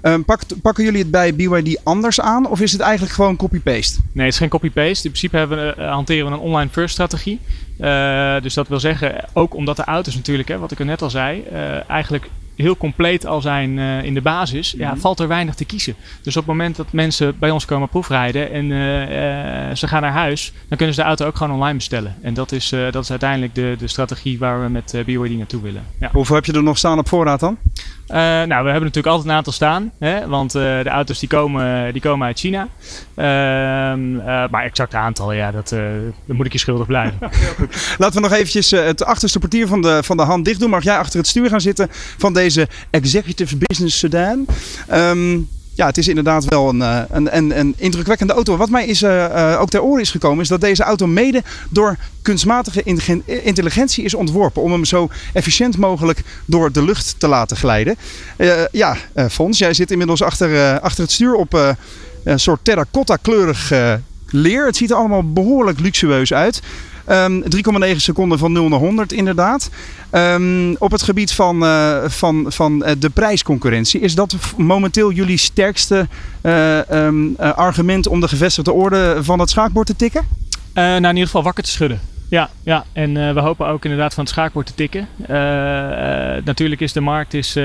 Ehm, 0.01 0.21
pakken 0.63 0.85
jullie 0.85 1.03
het 1.03 1.11
bij 1.11 1.35
BYD 1.35 1.81
anders 1.85 2.21
aan? 2.21 2.49
Of 2.49 2.61
is 2.61 2.73
het 2.73 2.81
eigenlijk 2.81 3.13
gewoon 3.13 3.37
copy-paste? 3.37 4.01
Nee, 4.13 4.25
het 4.25 4.35
is 4.35 4.41
geen 4.41 4.49
copy-paste. 4.49 5.05
In 5.05 5.11
principe 5.11 5.37
hebben 5.37 5.59
we, 5.77 5.83
hanteren 5.83 6.27
we 6.27 6.33
een 6.33 6.39
online 6.39 6.71
first 6.71 6.93
strategie. 6.93 7.41
Eh, 7.79 8.43
dus 8.43 8.55
dat 8.55 8.69
wil 8.69 8.81
zeggen, 8.81 9.25
ook 9.33 9.55
omdat 9.55 9.77
de 9.77 9.85
auto's 9.85 10.15
natuurlijk, 10.15 10.49
hè, 10.49 10.59
wat 10.59 10.71
ik 10.71 10.79
er 10.79 10.85
net 10.85 11.03
al 11.03 11.11
zei, 11.11 11.43
eh, 11.43 11.91
eigenlijk 11.91 12.29
heel 12.57 12.77
compleet 12.77 13.27
al 13.27 13.41
zijn 13.41 13.79
eh, 13.79 14.03
in 14.03 14.15
de 14.15 14.21
basis, 14.21 14.75
ja, 14.77 14.97
valt 14.97 15.21
er 15.21 15.29
weinig 15.29 15.55
te 15.55 15.65
kiezen. 15.65 15.95
Dus 16.23 16.37
op 16.37 16.43
het 16.43 16.51
moment 16.51 16.77
dat 16.77 16.93
mensen 16.93 17.39
bij 17.39 17.51
ons 17.51 17.65
komen 17.65 17.89
proefrijden 17.89 18.53
en 18.53 18.67
ze 19.77 19.89
gaan 19.89 20.03
naar 20.03 20.13
huis, 20.13 20.53
dan 20.69 20.77
kunnen 20.77 20.95
ze 20.95 21.01
de 21.01 21.07
auto 21.07 21.27
ook 21.27 21.37
gewoon 21.37 21.53
online 21.53 21.77
bestellen. 21.77 22.17
En 22.23 22.35
dat 22.35 22.53
is, 22.53 22.69
dat 22.69 23.03
is 23.03 23.11
uiteindelijk 23.11 23.55
de, 23.55 23.77
de 23.79 23.89
strategie 23.89 24.39
waar 24.39 24.63
we 24.63 24.69
met 24.69 25.03
BYD 25.07 25.37
naartoe 25.37 25.63
willen. 25.63 25.83
Ja. 26.01 26.11
Hoeveel 26.13 26.35
heb 26.35 26.45
je 26.45 26.53
er 26.53 26.63
nog 26.63 26.79
staan 26.79 26.99
op 26.99 27.09
voorraad 27.09 27.41
dan? 27.41 27.59
Uh, 28.11 28.17
nou, 28.17 28.47
we 28.47 28.71
hebben 28.71 28.83
natuurlijk 28.83 29.07
altijd 29.07 29.27
een 29.27 29.37
aantal 29.37 29.53
staan. 29.53 29.93
Hè? 29.99 30.29
Want 30.29 30.55
uh, 30.55 30.63
de 30.63 30.89
auto's 30.89 31.19
die 31.19 31.29
komen, 31.29 31.93
die 31.93 32.03
komen 32.03 32.27
uit 32.27 32.39
China. 32.39 32.69
Uh, 33.17 33.25
maar 34.51 34.65
exact 34.65 34.95
aantal, 34.95 35.33
ja, 35.33 35.51
dat, 35.51 35.69
dat 36.27 36.37
moet 36.37 36.47
ik 36.47 36.53
je 36.53 36.59
schuldig 36.59 36.87
blijven. 36.87 37.19
Laten 37.99 38.23
we 38.23 38.29
nog 38.29 38.37
eventjes 38.37 38.71
het 38.71 39.05
achterste 39.05 39.39
portier 39.39 39.67
van 39.67 39.83
de, 39.83 40.03
van 40.03 40.17
de 40.17 40.23
hand 40.23 40.45
dicht 40.45 40.61
doen. 40.61 40.71
Mag 40.71 40.83
jij 40.83 40.99
achter 40.99 41.19
het 41.19 41.29
stuur 41.29 41.49
gaan 41.49 41.61
zitten 41.61 41.89
van 42.19 42.33
deze 42.33 42.69
Executive 42.91 43.57
Business 43.57 43.99
Sedan? 43.99 44.47
Um, 44.93 45.49
ja, 45.79 45.87
het 45.87 45.99
is 45.99 46.09
inderdaad 46.09 46.45
wel 46.45 46.69
een, 46.69 46.81
een, 46.81 47.37
een, 47.37 47.59
een 47.59 47.75
indrukwekkende 47.77 48.33
auto. 48.33 48.57
Wat 48.57 48.71
mij 48.71 48.87
is, 48.87 49.03
uh, 49.03 49.57
ook 49.61 49.69
ter 49.69 49.83
oren 49.83 50.01
is 50.01 50.11
gekomen, 50.11 50.43
is 50.43 50.49
dat 50.49 50.61
deze 50.61 50.83
auto 50.83 51.07
mede 51.07 51.43
door 51.71 51.97
kunstmatige 52.23 52.83
intelligentie 53.25 54.05
is 54.05 54.15
ontworpen. 54.15 54.63
Om 54.63 54.73
hem 54.73 54.85
zo 54.85 55.09
efficiënt 55.33 55.77
mogelijk 55.77 56.23
door 56.45 56.73
de 56.73 56.85
lucht 56.85 57.15
te 57.19 57.29
laten 57.29 57.57
glijden. 57.57 57.97
Ja, 58.73 58.97
uh, 59.17 59.25
Fons, 59.31 59.59
jij 59.59 59.75
zit 59.75 59.91
inmiddels 59.91 60.23
achter, 60.23 60.81
achter 60.81 61.03
het 61.03 61.13
stuur 61.13 61.35
op 61.35 61.77
een 62.25 62.41
soort 62.41 62.65
terracotta 62.65 63.17
kleurig 63.17 63.73
leer. 64.27 64.67
Het 64.67 64.77
ziet 64.77 64.91
er 64.91 64.97
allemaal 64.97 65.33
behoorlijk 65.33 65.81
luxueus 65.81 66.33
uit. 66.33 66.61
Um, 67.11 67.43
3,9 67.43 67.97
seconden 67.97 68.39
van 68.39 68.53
0 68.53 68.69
naar 68.69 68.79
100 68.79 69.13
inderdaad. 69.13 69.71
Um, 70.13 70.77
op 70.79 70.91
het 70.91 71.03
gebied 71.03 71.33
van, 71.33 71.63
uh, 71.63 72.05
van, 72.07 72.45
van 72.49 72.83
uh, 72.87 72.91
de 72.99 73.11
prijsconcurrentie. 73.11 74.01
Is 74.01 74.15
dat 74.15 74.37
momenteel 74.57 75.13
jullie 75.13 75.37
sterkste 75.37 76.09
uh, 76.43 76.79
um, 76.91 77.37
argument 77.37 78.07
om 78.07 78.21
de 78.21 78.29
gevestigde 78.29 78.73
orde 78.73 79.19
van 79.21 79.41
het 79.41 79.51
schaakbord 79.51 79.87
te 79.87 79.97
tikken? 79.97 80.27
nou, 80.75 80.97
in 80.97 81.09
ieder 81.09 81.25
geval 81.25 81.43
wakker 81.43 81.65
te 81.65 81.71
schudden. 81.71 82.01
Ja, 82.31 82.51
ja. 82.63 82.85
en 82.93 83.15
uh, 83.15 83.33
we 83.33 83.41
hopen 83.41 83.67
ook 83.67 83.85
inderdaad 83.85 84.15
van 84.15 84.25
het 84.25 84.33
schaakbord 84.33 84.67
te 84.67 84.75
tikken. 84.75 85.09
Uh, 85.21 85.27
uh, 85.29 86.45
natuurlijk 86.45 86.81
is 86.81 86.93
de 86.93 87.01
markt 87.01 87.35
is, 87.35 87.57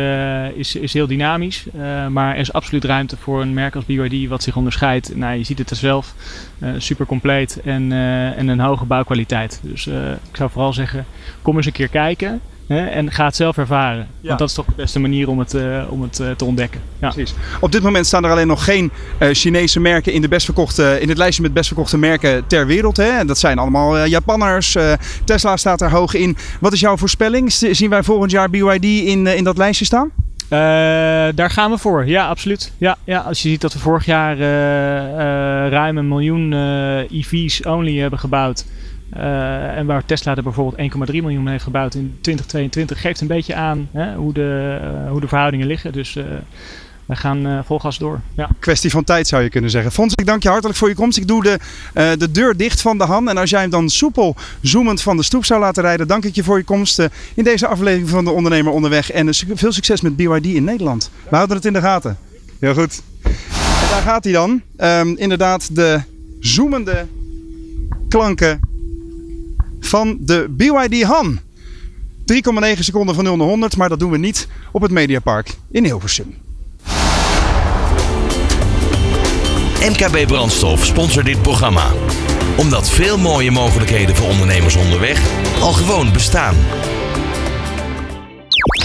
is, 0.55 0.75
is 0.75 0.93
heel 0.93 1.07
dynamisch, 1.07 1.65
maar 2.09 2.33
er 2.33 2.39
is 2.39 2.53
absoluut 2.53 2.83
ruimte 2.83 3.17
voor 3.17 3.41
een 3.41 3.53
merk 3.53 3.75
als 3.75 3.85
BYD 3.85 4.27
wat 4.27 4.43
zich 4.43 4.55
onderscheidt. 4.55 5.15
Nou, 5.15 5.37
je 5.37 5.43
ziet 5.43 5.57
het 5.57 5.69
er 5.69 5.75
zelf, 5.75 6.15
super 6.77 7.05
compleet 7.05 7.61
en, 7.63 7.91
en 8.35 8.47
een 8.47 8.59
hoge 8.59 8.85
bouwkwaliteit. 8.85 9.59
Dus 9.63 9.87
ik 9.87 10.35
zou 10.35 10.49
vooral 10.49 10.73
zeggen, 10.73 11.05
kom 11.41 11.55
eens 11.55 11.65
een 11.65 11.71
keer 11.71 11.89
kijken. 11.89 12.41
Hè, 12.73 12.85
en 12.85 13.11
ga 13.11 13.25
het 13.25 13.35
zelf 13.35 13.57
ervaren. 13.57 14.07
Ja. 14.21 14.27
Want 14.27 14.39
dat 14.39 14.49
is 14.49 14.55
toch 14.55 14.65
de 14.65 14.73
beste 14.75 14.99
manier 14.99 15.29
om 15.29 15.39
het, 15.39 15.53
uh, 15.53 15.83
om 15.89 16.01
het 16.01 16.19
uh, 16.19 16.31
te 16.31 16.45
ontdekken. 16.45 16.81
Ja. 16.99 17.09
Precies. 17.09 17.33
Op 17.59 17.71
dit 17.71 17.83
moment 17.83 18.05
staan 18.05 18.23
er 18.23 18.31
alleen 18.31 18.47
nog 18.47 18.63
geen 18.63 18.91
uh, 19.19 19.29
Chinese 19.31 19.79
merken 19.79 20.13
in, 20.13 20.21
de 20.21 20.27
best 20.27 20.45
verkochte, 20.45 20.97
in 21.01 21.09
het 21.09 21.17
lijstje 21.17 21.41
met 21.43 21.53
best 21.53 21.67
verkochte 21.67 21.97
merken 21.97 22.47
ter 22.47 22.65
wereld. 22.65 22.97
Hè? 22.97 23.25
Dat 23.25 23.37
zijn 23.37 23.57
allemaal 23.57 24.05
Japanners. 24.05 24.77
Tesla 25.25 25.57
staat 25.57 25.81
er 25.81 25.91
hoog 25.91 26.13
in. 26.13 26.37
Wat 26.59 26.73
is 26.73 26.79
jouw 26.79 26.97
voorspelling? 26.97 27.51
Zien 27.51 27.89
wij 27.89 28.03
volgend 28.03 28.31
jaar 28.31 28.49
BYD 28.49 28.83
in, 28.83 29.27
in 29.27 29.43
dat 29.43 29.57
lijstje 29.57 29.85
staan? 29.85 30.11
Uh, 30.43 30.59
daar 31.35 31.49
gaan 31.49 31.71
we 31.71 31.77
voor, 31.77 32.07
ja, 32.07 32.27
absoluut. 32.27 32.71
Ja, 32.77 32.97
ja, 33.03 33.19
als 33.19 33.41
je 33.41 33.49
ziet 33.49 33.61
dat 33.61 33.73
we 33.73 33.79
vorig 33.79 34.05
jaar 34.05 34.37
uh, 34.37 34.43
uh, 34.43 35.71
ruim 35.71 35.97
een 35.97 36.07
miljoen 36.07 36.53
EV's 37.11 37.65
only 37.65 37.97
hebben 37.97 38.19
gebouwd. 38.19 38.65
Uh, 39.17 39.77
en 39.77 39.85
waar 39.85 40.05
Tesla 40.05 40.35
er 40.35 40.43
bijvoorbeeld 40.43 40.93
1,3 40.93 41.11
miljoen 41.11 41.47
heeft 41.47 41.63
gebouwd 41.63 41.95
in 41.95 42.17
2022, 42.21 43.01
geeft 43.01 43.21
een 43.21 43.27
beetje 43.27 43.55
aan 43.55 43.89
hè, 43.91 44.15
hoe, 44.15 44.33
de, 44.33 44.79
uh, 44.81 45.09
hoe 45.09 45.21
de 45.21 45.27
verhoudingen 45.27 45.67
liggen. 45.67 45.91
Dus 45.91 46.15
uh, 46.15 46.23
wij 47.05 47.15
gaan 47.15 47.63
vol 47.65 47.79
gas 47.79 47.97
door. 47.97 48.19
Ja. 48.35 48.49
Kwestie 48.59 48.91
van 48.91 49.03
tijd 49.03 49.27
zou 49.27 49.43
je 49.43 49.49
kunnen 49.49 49.69
zeggen. 49.69 49.91
Fons, 49.91 50.13
ik 50.15 50.25
dank 50.25 50.43
je 50.43 50.49
hartelijk 50.49 50.77
voor 50.77 50.89
je 50.89 50.95
komst. 50.95 51.17
Ik 51.17 51.27
doe 51.27 51.43
de, 51.43 51.59
de 52.17 52.31
deur 52.31 52.57
dicht 52.57 52.81
van 52.81 52.97
de 52.97 53.03
Han. 53.03 53.29
En 53.29 53.37
als 53.37 53.49
jij 53.49 53.61
hem 53.61 53.69
dan 53.69 53.89
soepel 53.89 54.35
zoemend 54.61 55.01
van 55.01 55.17
de 55.17 55.23
stoep 55.23 55.45
zou 55.45 55.59
laten 55.59 55.83
rijden, 55.83 56.07
dank 56.07 56.25
ik 56.25 56.35
je 56.35 56.43
voor 56.43 56.57
je 56.57 56.63
komst 56.63 56.99
in 57.33 57.43
deze 57.43 57.67
aflevering 57.67 58.09
van 58.09 58.25
de 58.25 58.31
Ondernemer 58.31 58.71
Onderweg. 58.71 59.11
En 59.11 59.33
veel 59.33 59.71
succes 59.71 60.01
met 60.01 60.15
BYD 60.15 60.45
in 60.45 60.63
Nederland. 60.63 61.11
We 61.29 61.35
houden 61.35 61.55
het 61.55 61.65
in 61.65 61.73
de 61.73 61.81
gaten. 61.81 62.17
Heel 62.59 62.73
goed. 62.73 63.01
En 63.23 63.89
daar 63.89 64.01
gaat 64.01 64.23
hij 64.23 64.33
dan. 64.33 64.61
Um, 64.77 65.17
inderdaad, 65.17 65.75
de 65.75 66.01
zoemende 66.39 67.05
klanken 68.09 68.59
van 69.83 70.17
de 70.19 70.45
BYD 70.49 71.03
Han. 71.03 71.39
3,9 72.33 72.79
seconden 72.79 73.15
van 73.15 73.23
0 73.23 73.35
naar 73.35 73.47
100, 73.47 73.77
maar 73.77 73.89
dat 73.89 73.99
doen 73.99 74.11
we 74.11 74.17
niet 74.17 74.47
op 74.71 74.81
het 74.81 74.91
Mediapark 74.91 75.53
in 75.71 75.83
Hilversum. 75.83 76.35
MKB 79.89 80.27
Brandstof 80.27 80.85
sponsort 80.85 81.25
dit 81.25 81.41
programma. 81.41 81.91
Omdat 82.57 82.89
veel 82.89 83.17
mooie 83.17 83.51
mogelijkheden 83.51 84.15
voor 84.15 84.27
ondernemers 84.27 84.75
onderweg 84.75 85.21
al 85.59 85.73
gewoon 85.73 86.13
bestaan. 86.13 86.55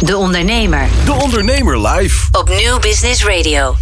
De 0.04 0.16
Ondernemer. 0.16 0.88
De 1.04 1.12
Ondernemer 1.12 1.88
live. 1.88 2.26
Op 2.32 2.48
Nieuw 2.48 2.78
Business 2.78 3.24
Radio. 3.24 3.74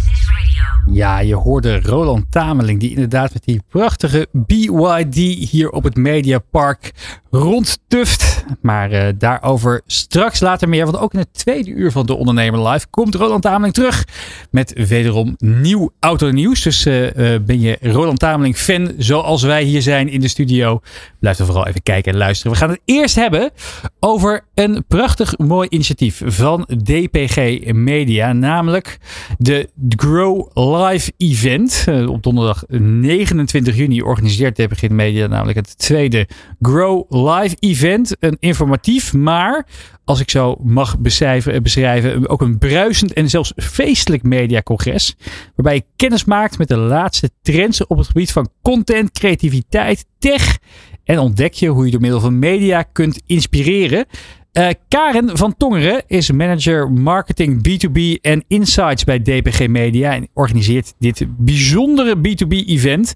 Ja, 0.97 1.19
je 1.19 1.35
hoorde 1.35 1.81
Roland 1.81 2.25
Tameling 2.31 2.79
die 2.79 2.89
inderdaad 2.89 3.33
met 3.33 3.43
die 3.43 3.61
prachtige 3.69 4.27
BYD 4.31 5.15
hier 5.49 5.69
op 5.69 5.83
het 5.83 5.95
Mediapark 5.95 6.91
rondtuft. 7.37 8.45
Maar 8.61 8.91
uh, 8.91 9.07
daarover 9.17 9.81
straks 9.85 10.39
later 10.39 10.69
meer. 10.69 10.85
Want 10.85 10.97
ook 10.97 11.13
in 11.13 11.19
het 11.19 11.33
tweede 11.33 11.69
uur 11.69 11.91
van 11.91 12.05
de 12.05 12.15
Ondernemer 12.15 12.67
Live 12.67 12.87
komt 12.89 13.15
Roland 13.15 13.41
Tameling 13.41 13.73
terug 13.73 14.05
met 14.51 14.73
wederom 14.87 15.35
nieuw 15.37 15.91
autonieuws. 15.99 16.61
Dus 16.63 16.85
uh, 16.85 17.03
uh, 17.03 17.39
ben 17.41 17.61
je 17.61 17.77
Roland 17.81 18.19
Tameling 18.19 18.57
fan 18.57 18.91
zoals 18.97 19.43
wij 19.43 19.63
hier 19.63 19.81
zijn 19.81 20.09
in 20.09 20.19
de 20.19 20.27
studio? 20.27 20.81
Blijf 21.19 21.39
er 21.39 21.45
vooral 21.45 21.67
even 21.67 21.83
kijken 21.83 22.11
en 22.11 22.17
luisteren. 22.17 22.51
We 22.51 22.57
gaan 22.57 22.69
het 22.69 22.81
eerst 22.85 23.15
hebben 23.15 23.51
over 23.99 24.43
een 24.53 24.85
prachtig 24.87 25.37
mooi 25.37 25.67
initiatief 25.69 26.21
van 26.25 26.67
DPG 26.83 27.61
Media. 27.73 28.33
Namelijk 28.33 28.97
de 29.37 29.69
Grow 29.89 30.49
Live 30.53 31.11
Event. 31.17 31.85
op 32.07 32.23
donderdag 32.23 32.63
29 32.67 33.75
juni 33.75 34.01
organiseert 34.01 34.55
DPG 34.55 34.89
Media 34.89 35.27
namelijk 35.27 35.57
het 35.57 35.77
tweede 35.77 36.27
Grow 36.61 37.05
Live 37.09 37.26
Event. 37.59 38.15
Een 38.19 38.37
informatief, 38.39 39.13
maar 39.13 39.65
als 40.03 40.19
ik 40.19 40.29
zo 40.29 40.55
mag 40.63 40.99
beschrijven, 40.99 41.63
beschrijven 41.63 42.29
ook 42.29 42.41
een 42.41 42.57
bruisend 42.57 43.13
en 43.13 43.29
zelfs 43.29 43.53
feestelijk 43.55 44.23
mediacongres. 44.23 45.15
Waarbij 45.55 45.75
je 45.75 45.85
kennis 45.95 46.25
maakt 46.25 46.57
met 46.57 46.67
de 46.67 46.77
laatste 46.77 47.29
trends 47.41 47.87
op 47.87 47.97
het 47.97 48.07
gebied 48.07 48.31
van 48.31 48.49
content, 48.61 49.11
creativiteit, 49.11 50.05
tech. 50.19 50.57
En 51.03 51.19
ontdek 51.19 51.53
je 51.53 51.67
hoe 51.67 51.85
je 51.85 51.91
door 51.91 52.01
middel 52.01 52.19
van 52.19 52.39
media 52.39 52.83
kunt 52.83 53.21
inspireren. 53.25 54.05
Uh, 54.53 54.67
Karen 54.87 55.37
van 55.37 55.57
Tongeren 55.57 56.03
is 56.07 56.31
manager 56.31 56.91
marketing 56.91 57.67
B2B 57.67 58.21
en 58.21 58.43
insights 58.47 59.03
bij 59.03 59.19
DPG 59.19 59.67
Media 59.67 60.13
en 60.13 60.27
organiseert 60.33 60.93
dit 60.99 61.25
bijzondere 61.37 62.15
B2B-event. 62.17 63.13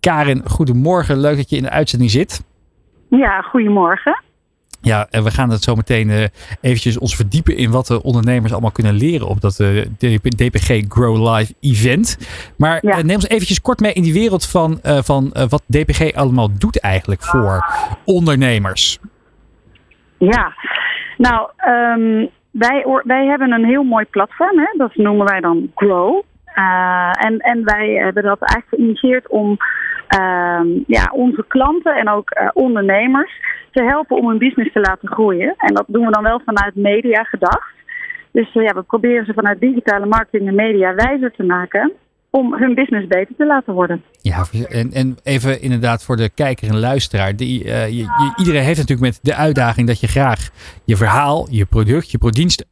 Karen, 0.00 0.42
goedemorgen. 0.50 1.20
Leuk 1.20 1.36
dat 1.36 1.50
je 1.50 1.56
in 1.56 1.62
de 1.62 1.70
uitzending 1.70 2.10
zit. 2.10 2.40
Ja, 3.08 3.40
goedemorgen. 3.40 4.22
Ja, 4.80 5.06
en 5.10 5.24
we 5.24 5.30
gaan 5.30 5.50
het 5.50 5.62
zo 5.62 5.74
meteen 5.74 6.08
uh, 6.08 6.24
eventjes 6.60 6.98
ons 6.98 7.16
verdiepen 7.16 7.56
in 7.56 7.70
wat 7.70 7.86
de 7.86 8.02
ondernemers 8.02 8.52
allemaal 8.52 8.70
kunnen 8.70 8.94
leren 8.94 9.26
op 9.26 9.40
dat 9.40 9.58
uh, 9.58 9.84
DPG 10.36 10.84
Grow 10.88 11.34
Live 11.34 11.54
event. 11.60 12.18
Maar 12.56 12.78
ja. 12.82 12.98
uh, 12.98 13.04
neem 13.04 13.14
ons 13.14 13.28
eventjes 13.28 13.60
kort 13.60 13.80
mee 13.80 13.92
in 13.92 14.02
die 14.02 14.12
wereld 14.12 14.46
van, 14.46 14.78
van 14.82 15.32
wat 15.48 15.62
DPG 15.66 16.14
allemaal 16.14 16.48
doet 16.58 16.80
eigenlijk 16.80 17.22
voor 17.22 17.66
ondernemers. 18.04 18.98
Ja, 20.18 20.52
nou, 21.16 21.50
um, 21.68 22.30
wij, 22.50 22.84
wij 23.04 23.26
hebben 23.26 23.52
een 23.52 23.64
heel 23.64 23.82
mooi 23.82 24.04
platform, 24.04 24.58
hè? 24.58 24.74
dat 24.76 24.94
noemen 24.94 25.26
wij 25.26 25.40
dan 25.40 25.70
Grow. 25.74 26.22
en, 27.12 27.38
en 27.38 27.64
wij 27.64 27.88
hebben 27.88 28.22
dat 28.22 28.40
eigenlijk 28.40 28.68
geïnitieerd 28.68 29.28
om 29.28 29.56
uh, 30.14 30.60
ja, 30.86 31.12
onze 31.12 31.44
klanten 31.48 31.96
en 31.96 32.08
ook 32.08 32.30
uh, 32.40 32.48
ondernemers 32.52 33.32
te 33.70 33.82
helpen 33.82 34.16
om 34.16 34.28
hun 34.28 34.38
business 34.38 34.72
te 34.72 34.80
laten 34.80 35.08
groeien. 35.08 35.54
En 35.56 35.74
dat 35.74 35.84
doen 35.86 36.06
we 36.06 36.12
dan 36.12 36.22
wel 36.22 36.40
vanuit 36.44 36.74
media 36.74 37.22
gedacht. 37.22 37.72
Dus 38.32 38.54
uh, 38.54 38.64
ja, 38.64 38.74
we 38.74 38.82
proberen 38.82 39.24
ze 39.24 39.32
vanuit 39.32 39.60
digitale 39.60 40.06
marketing 40.06 40.48
en 40.48 40.54
media 40.54 40.94
wijzer 40.94 41.32
te 41.32 41.42
maken 41.42 41.92
om 42.30 42.54
hun 42.54 42.74
business 42.74 43.06
beter 43.06 43.34
te 43.36 43.46
laten 43.46 43.74
worden. 43.74 44.02
Ja, 44.20 44.44
en, 44.68 44.92
en 44.92 45.16
even 45.22 45.62
inderdaad 45.62 46.04
voor 46.04 46.16
de 46.16 46.30
kijker 46.34 46.68
en 46.68 46.78
luisteraar. 46.78 47.36
Die, 47.36 47.64
je, 47.64 48.32
iedereen 48.36 48.62
heeft 48.62 48.78
natuurlijk 48.78 49.08
met 49.08 49.18
de 49.22 49.34
uitdaging 49.34 49.86
dat 49.86 50.00
je 50.00 50.06
graag 50.06 50.50
je 50.84 50.96
verhaal, 50.96 51.46
je 51.50 51.64
product, 51.64 52.10
je 52.10 52.30
dienst 52.30 52.66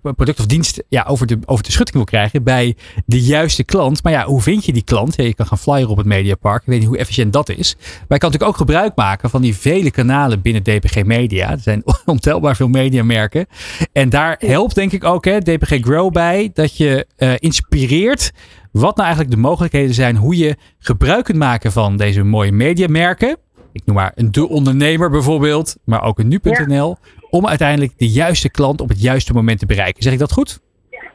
product 0.00 0.38
of 0.38 0.46
dienst 0.46 0.82
ja, 0.88 1.04
over, 1.08 1.26
de, 1.26 1.38
over 1.44 1.64
de 1.64 1.72
schutting 1.72 1.96
wil 1.96 2.06
krijgen 2.06 2.42
bij 2.42 2.76
de 3.06 3.20
juiste 3.20 3.64
klant. 3.64 4.02
Maar 4.02 4.12
ja, 4.12 4.24
hoe 4.24 4.42
vind 4.42 4.64
je 4.64 4.72
die 4.72 4.84
klant? 4.84 5.16
Ja, 5.16 5.24
je 5.24 5.34
kan 5.34 5.46
gaan 5.46 5.58
flyer 5.58 5.88
op 5.88 5.96
het 5.96 6.06
Mediapark. 6.06 6.60
Ik 6.60 6.68
weet 6.68 6.78
niet 6.78 6.88
hoe 6.88 6.98
efficiënt 6.98 7.32
dat 7.32 7.48
is. 7.48 7.74
Maar 7.78 7.88
je 7.90 8.18
kan 8.18 8.30
natuurlijk 8.30 8.50
ook 8.50 8.56
gebruik 8.56 8.96
maken 8.96 9.30
van 9.30 9.42
die 9.42 9.56
vele 9.56 9.90
kanalen 9.90 10.40
binnen 10.40 10.62
DPG 10.62 11.04
Media. 11.04 11.50
Er 11.50 11.58
zijn 11.58 11.82
ontelbaar 12.04 12.56
veel 12.56 12.68
mediamerken. 12.68 13.46
En 13.92 14.08
daar 14.08 14.36
helpt 14.38 14.74
denk 14.74 14.92
ik 14.92 15.04
ook 15.04 15.24
hè, 15.24 15.38
DPG 15.38 15.78
Grow 15.80 16.12
bij 16.12 16.50
dat 16.54 16.76
je 16.76 17.06
uh, 17.18 17.32
inspireert 17.38 18.32
wat 18.72 18.96
nou 18.96 19.06
eigenlijk 19.06 19.30
de 19.30 19.40
mogelijkheden 19.40 19.94
zijn 19.94 20.16
hoe 20.16 20.36
je 20.36 20.56
gebruik 20.78 21.24
kunt 21.24 21.38
maken 21.38 21.72
van 21.72 21.96
deze 21.96 22.22
mooie 22.22 22.52
mediamerken. 22.52 23.36
Ik 23.72 23.82
noem 23.84 23.96
maar 23.96 24.12
een 24.14 24.32
De 24.32 24.48
Ondernemer 24.48 25.10
bijvoorbeeld, 25.10 25.76
maar 25.84 26.02
ook 26.02 26.18
een 26.18 26.28
Nu.nl. 26.28 26.96
Om 27.30 27.46
uiteindelijk 27.46 27.98
de 27.98 28.08
juiste 28.08 28.50
klant 28.50 28.80
op 28.80 28.88
het 28.88 29.02
juiste 29.02 29.32
moment 29.32 29.58
te 29.58 29.66
bereiken. 29.66 30.02
Zeg 30.02 30.12
ik 30.12 30.18
dat 30.18 30.32
goed? 30.32 30.60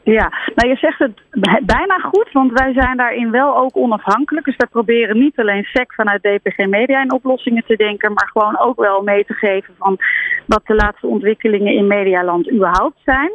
Ja, 0.02 0.32
nou 0.54 0.68
je 0.68 0.76
zegt 0.76 0.98
het 0.98 1.22
bijna 1.66 1.98
goed, 1.98 2.28
want 2.32 2.52
wij 2.52 2.72
zijn 2.72 2.96
daarin 2.96 3.30
wel 3.30 3.56
ook 3.56 3.76
onafhankelijk. 3.76 4.46
Dus 4.46 4.56
wij 4.56 4.68
proberen 4.68 5.18
niet 5.18 5.38
alleen 5.38 5.64
SEC 5.64 5.92
vanuit 5.94 6.22
DPG 6.22 6.66
Media 6.66 7.02
in 7.02 7.12
oplossingen 7.12 7.64
te 7.66 7.76
denken, 7.76 8.12
maar 8.12 8.30
gewoon 8.32 8.58
ook 8.58 8.80
wel 8.80 9.02
mee 9.02 9.24
te 9.24 9.32
geven 9.32 9.74
van 9.78 9.98
wat 10.46 10.60
de 10.66 10.74
laatste 10.74 11.06
ontwikkelingen 11.06 11.74
in 11.74 11.86
Medialand 11.86 12.52
überhaupt 12.52 12.98
zijn. 13.04 13.30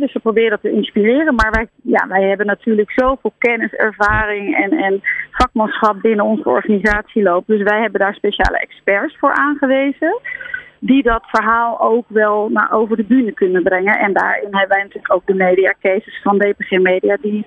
dus 0.00 0.12
we 0.12 0.20
proberen 0.20 0.50
dat 0.50 0.60
te 0.60 0.72
inspireren, 0.72 1.34
maar 1.34 1.50
wij, 1.50 1.68
ja, 1.82 2.06
wij 2.08 2.22
hebben 2.22 2.46
natuurlijk 2.46 2.90
zoveel 2.90 3.32
kennis, 3.38 3.72
ervaring 3.72 4.56
en, 4.56 4.72
en 4.72 5.02
vakmanschap 5.30 6.00
binnen 6.00 6.24
onze 6.24 6.48
organisatie 6.48 7.22
lopen. 7.22 7.56
Dus 7.56 7.68
wij 7.68 7.80
hebben 7.80 8.00
daar 8.00 8.14
speciale 8.14 8.58
experts 8.58 9.16
voor 9.18 9.32
aangewezen 9.32 10.20
die 10.80 11.02
dat 11.02 11.22
verhaal 11.26 11.80
ook 11.80 12.04
wel 12.08 12.48
naar 12.48 12.72
over 12.72 12.96
de 12.96 13.04
bühne 13.04 13.32
kunnen 13.32 13.62
brengen. 13.62 13.98
En 13.98 14.12
daarin 14.12 14.48
hebben 14.50 14.68
wij 14.68 14.82
natuurlijk 14.82 15.12
ook 15.12 15.26
de 15.26 15.34
media 15.34 15.74
cases 15.80 16.20
van 16.22 16.38
DPG 16.38 16.70
Media 16.70 17.16
die 17.20 17.46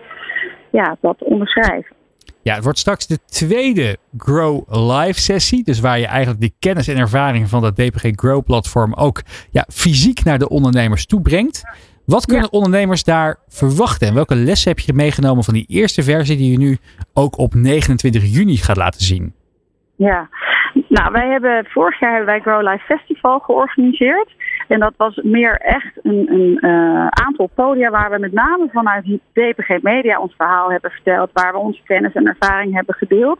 ja, 0.72 0.98
dat 1.02 1.24
onderschrijven. 1.24 1.96
Ja, 2.42 2.54
het 2.54 2.64
wordt 2.64 2.80
straks 2.80 3.08
de 3.08 3.20
tweede 3.26 3.98
Grow 4.18 4.62
Live 4.70 5.20
sessie. 5.20 5.64
Dus 5.64 5.80
waar 5.80 6.00
je 6.00 6.08
eigenlijk 6.08 6.42
die 6.42 6.56
kennis 6.60 6.88
en 6.88 6.98
ervaring 6.98 7.50
van 7.50 7.62
dat 7.62 7.76
DPG 7.76 8.12
Grow 8.16 8.44
platform 8.44 8.94
ook 8.94 9.22
ja, 9.52 9.66
fysiek 9.70 10.24
naar 10.24 10.40
de 10.40 10.50
ondernemers 10.50 11.06
toe 11.06 11.22
brengt. 11.22 11.64
Wat 12.06 12.26
kunnen 12.26 12.48
ja. 12.52 12.58
ondernemers 12.58 13.04
daar 13.04 13.38
verwachten? 13.48 14.08
En 14.08 14.14
welke 14.14 14.36
lessen 14.36 14.70
heb 14.70 14.80
je 14.80 14.94
meegenomen 14.94 15.44
van 15.44 15.54
die 15.54 15.66
eerste 15.68 16.04
versie 16.04 16.38
die 16.38 16.52
je 16.52 16.58
nu 16.58 16.78
ook 17.14 17.38
op 17.38 17.54
29 17.54 18.24
juni 18.24 18.58
gaat 18.58 18.78
laten 18.78 19.02
zien? 19.02 19.34
Ja, 19.96 20.30
nou, 20.74 21.12
wij 21.12 21.28
hebben 21.28 21.66
vorig 21.66 22.00
jaar 22.00 22.16
hebben 22.16 22.30
wij 22.30 22.40
Grow 22.40 22.72
Life 22.72 22.86
Festival 22.86 23.40
georganiseerd. 23.40 24.30
En 24.68 24.80
dat 24.80 24.94
was 24.98 25.20
meer 25.24 25.58
echt 25.58 26.00
een, 26.04 26.32
een 26.32 26.58
uh, 26.62 27.08
aantal 27.08 27.50
podia 27.56 27.90
waar 27.90 28.12
we 28.12 28.20
met 28.20 28.32
name 28.32 28.68
vanuit 28.72 29.06
DPG 29.34 29.82
Media 29.82 30.20
ons 30.20 30.34
verhaal 30.38 30.72
hebben 30.72 30.92
verteld. 30.92 31.30
Waar 31.34 31.52
we 31.52 31.58
onze 31.58 31.82
kennis 31.84 32.14
en 32.14 32.28
ervaring 32.28 32.74
hebben 32.74 32.96
gedeeld. 32.96 33.40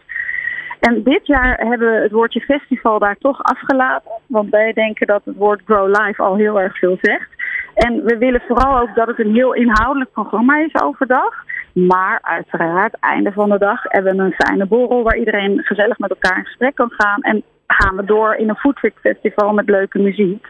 En 0.80 1.04
dit 1.04 1.28
jaar 1.28 1.58
hebben 1.58 1.92
we 1.92 2.02
het 2.02 2.12
woordje 2.12 2.40
festival 2.40 3.00
daar 3.00 3.18
toch 3.18 3.44
afgelaten. 3.44 4.12
Want 4.28 4.50
wij 4.50 4.74
denken 4.74 5.08
dat 5.08 5.22
het 5.26 5.36
woord 5.36 5.62
Grow 5.66 5.88
Life 5.88 6.22
al 6.22 6.36
heel 6.36 6.60
erg 6.60 6.78
veel 6.78 6.98
zegt. 7.02 7.30
En 7.74 8.04
we 8.04 8.18
willen 8.18 8.42
vooral 8.48 8.80
ook 8.80 8.96
dat 8.96 9.08
het 9.08 9.20
een 9.20 9.34
heel 9.34 9.54
inhoudelijk 9.54 10.12
programma 10.12 10.58
is 10.58 10.82
overdag. 10.82 11.44
Maar 11.74 12.20
uiteraard, 12.22 12.98
einde 13.00 13.32
van 13.32 13.50
de 13.50 13.58
dag 13.58 13.84
hebben 13.84 14.18
we 14.18 14.24
een 14.24 14.46
fijne 14.46 14.66
borrel 14.66 15.04
waar 15.04 15.18
iedereen 15.18 15.60
gezellig 15.64 15.98
met 15.98 16.10
elkaar 16.10 16.38
in 16.38 16.46
gesprek 16.46 16.76
kan 16.76 16.92
gaan. 16.92 17.22
En 17.22 17.44
gaan 17.68 17.96
we 17.96 18.06
door 18.06 18.36
in 18.36 18.50
een 18.50 18.56
foodtrip 18.56 18.98
festival 18.98 19.54
met 19.54 19.70
leuke 19.70 20.00
muziek. 20.00 20.48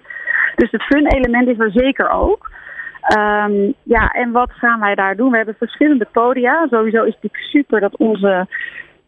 Dus 0.55 0.71
het 0.71 0.84
fun 0.84 1.07
element 1.07 1.47
is 1.47 1.59
er 1.59 1.71
zeker 1.71 2.09
ook. 2.09 2.51
Um, 3.17 3.74
ja, 3.84 4.07
en 4.07 4.32
wat 4.32 4.51
gaan 4.51 4.80
wij 4.80 4.95
daar 4.95 5.15
doen? 5.15 5.32
We 5.32 5.38
hebben 5.38 5.55
verschillende 5.57 6.07
podia. 6.11 6.67
Sowieso 6.69 7.03
is 7.03 7.17
het 7.21 7.32
super 7.34 7.80
dat 7.80 7.97
onze 7.97 8.47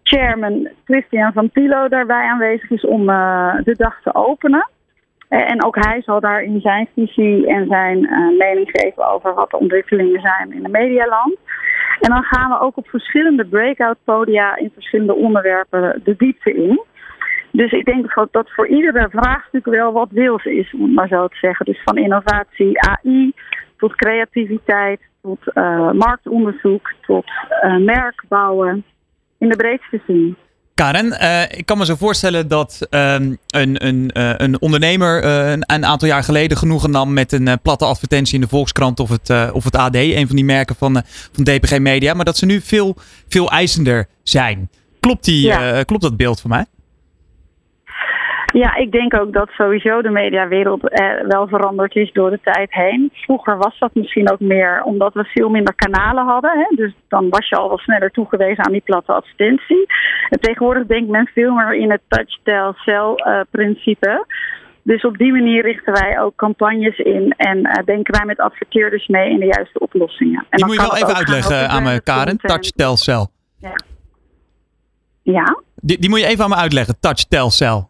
chairman 0.04 0.70
Christian 0.86 1.34
van 1.34 1.50
Pilo 1.50 1.88
daarbij 1.88 2.28
aanwezig 2.28 2.70
is 2.70 2.86
om 2.86 3.10
uh, 3.10 3.56
de 3.64 3.76
dag 3.78 4.02
te 4.04 4.16
openen. 4.16 4.70
En 5.30 5.64
ook 5.64 5.76
hij 5.76 6.02
zal 6.02 6.20
daar 6.20 6.42
in 6.42 6.62
zijn 6.62 6.88
visie 6.94 7.48
en 7.48 7.68
zijn 7.68 7.98
uh, 7.98 8.38
mening 8.38 8.70
geven 8.72 9.08
over 9.08 9.34
wat 9.34 9.50
de 9.50 9.60
ontwikkelingen 9.60 10.22
zijn 10.22 10.54
in 10.54 10.64
de 10.64 10.70
medialand. 10.70 11.38
En 12.00 12.10
dan 12.10 12.24
gaan 12.24 12.50
we 12.50 12.60
ook 12.60 12.78
op 12.78 12.88
verschillende 12.88 13.46
breakout 13.46 13.98
podia 14.04 14.56
in 14.58 14.72
verschillende 14.74 15.16
onderwerpen 15.16 16.02
de 16.04 16.16
diepte 16.18 16.54
in. 16.54 16.82
Dus 17.52 17.72
ik 17.72 17.86
denk 17.86 18.14
dat- 18.14 18.32
dat 18.34 18.52
voor 18.52 18.68
iedere 18.68 19.08
vraagstuk 19.10 19.66
wel 19.66 19.92
wat 19.92 20.10
wils 20.12 20.44
is, 20.46 20.74
om 20.74 20.82
het 20.82 20.94
maar 20.94 21.08
zo 21.08 21.28
te 21.28 21.38
zeggen. 21.38 21.66
Dus 21.66 21.82
van 21.84 21.98
innovatie, 21.98 22.82
AI, 22.82 23.34
tot 23.78 23.96
creativiteit, 23.96 25.02
tot 25.22 25.54
eh, 25.54 25.92
marktonderzoek, 25.92 26.94
tot 27.02 27.26
eh, 27.62 27.78
merk 27.78 28.24
bouwen. 28.28 28.84
In 29.38 29.50
de 29.50 29.56
breedste 29.56 30.02
zin. 30.08 30.36
Karen, 30.76 31.20
eh, 31.20 31.58
ik 31.58 31.66
kan 31.66 31.78
me 31.78 31.86
zo 31.86 31.96
voorstellen 31.96 32.48
dat 32.48 32.88
ehm, 32.90 33.34
een, 33.48 33.86
een, 33.86 34.12
eh, 34.12 34.34
een 34.38 34.62
ondernemer 34.62 35.24
eh, 35.24 35.52
een, 35.52 35.64
een 35.68 35.86
aantal 35.86 36.08
jaar 36.08 36.24
geleden 36.24 36.58
genoegen 36.58 36.92
nam 36.92 37.14
met 37.14 37.32
een 37.32 37.60
platte 37.62 37.86
advertentie 37.86 38.36
in 38.36 38.42
de 38.42 38.48
Volkskrant 38.48 39.00
of 39.00 39.10
het, 39.10 39.52
of 39.52 39.64
het 39.64 39.76
AD, 39.76 39.96
een 39.96 40.28
van 40.28 40.36
die 40.36 40.46
merken 40.46 40.76
van, 40.76 41.02
van 41.32 41.44
DPG 41.44 41.80
Media, 41.80 42.14
maar 42.14 42.26
dat 42.26 42.38
ze 42.38 42.46
nu 42.46 42.62
veel, 42.62 42.96
veel 43.30 43.52
eisender 43.52 44.08
zijn. 44.24 44.70
Klopt, 45.00 45.26
die, 45.26 45.42
Ja. 45.46 45.84
klopt 45.84 46.02
dat 46.02 46.18
beeld 46.18 46.42
van 46.42 46.50
mij? 46.50 46.66
Ja, 48.58 48.76
ik 48.76 48.92
denk 48.92 49.20
ook 49.20 49.34
dat 49.34 49.50
sowieso 49.50 50.02
de 50.02 50.10
mediawereld 50.10 50.90
eh, 50.90 51.06
wel 51.28 51.48
veranderd 51.48 51.96
is 51.96 52.12
door 52.12 52.30
de 52.30 52.40
tijd 52.44 52.74
heen. 52.74 53.10
Vroeger 53.14 53.58
was 53.58 53.80
dat 53.80 53.94
misschien 53.94 54.32
ook 54.32 54.40
meer 54.40 54.82
omdat 54.84 55.14
we 55.14 55.24
veel 55.24 55.50
minder 55.50 55.76
kanalen 55.76 56.26
hadden. 56.26 56.52
Hè? 56.52 56.76
Dus 56.76 56.94
dan 57.08 57.30
was 57.30 57.50
je 57.50 57.56
al 57.56 57.70
wat 57.70 57.80
sneller 57.80 58.12
toegewezen 58.12 58.66
aan 58.66 58.72
die 58.72 58.82
platte 58.82 59.12
advertentie. 59.12 59.86
En 60.30 60.40
tegenwoordig 60.40 60.86
denkt 60.86 61.10
men 61.10 61.30
veel 61.34 61.54
meer 61.54 61.76
in 61.76 61.92
het 61.92 62.02
touch, 62.08 62.38
tell, 62.44 62.72
sell 62.76 63.14
eh. 63.16 64.20
Dus 64.84 65.06
op 65.06 65.18
die 65.18 65.32
manier 65.32 65.62
richten 65.62 65.94
wij 65.94 66.20
ook 66.22 66.36
campagnes 66.36 66.98
in 66.98 67.34
en 67.38 67.64
eh, 67.64 67.86
denken 67.86 68.14
wij 68.18 68.26
met 68.26 68.40
adverteerders 68.40 69.08
mee 69.08 69.30
in 69.30 69.40
de 69.40 69.46
juiste 69.46 69.80
oplossingen. 69.80 70.40
En 70.40 70.46
Die 70.50 70.60
dan 70.60 70.68
moet 70.68 70.76
je 70.76 70.88
wel 70.88 70.96
even 70.96 71.16
uitleggen 71.16 71.70
aan 71.70 71.84
me, 71.84 72.02
Karen. 72.02 72.28
content. 72.28 72.52
Touch, 72.52 72.72
tell, 72.72 72.96
sell. 72.96 73.28
Ja? 75.22 75.60
Die, 75.76 76.00
die 76.00 76.10
moet 76.10 76.20
je 76.20 76.26
even 76.26 76.44
aan 76.44 76.50
me 76.50 76.56
uitleggen. 76.56 77.00
Touch, 77.00 77.24
tell, 77.24 77.50
sell. 77.50 77.86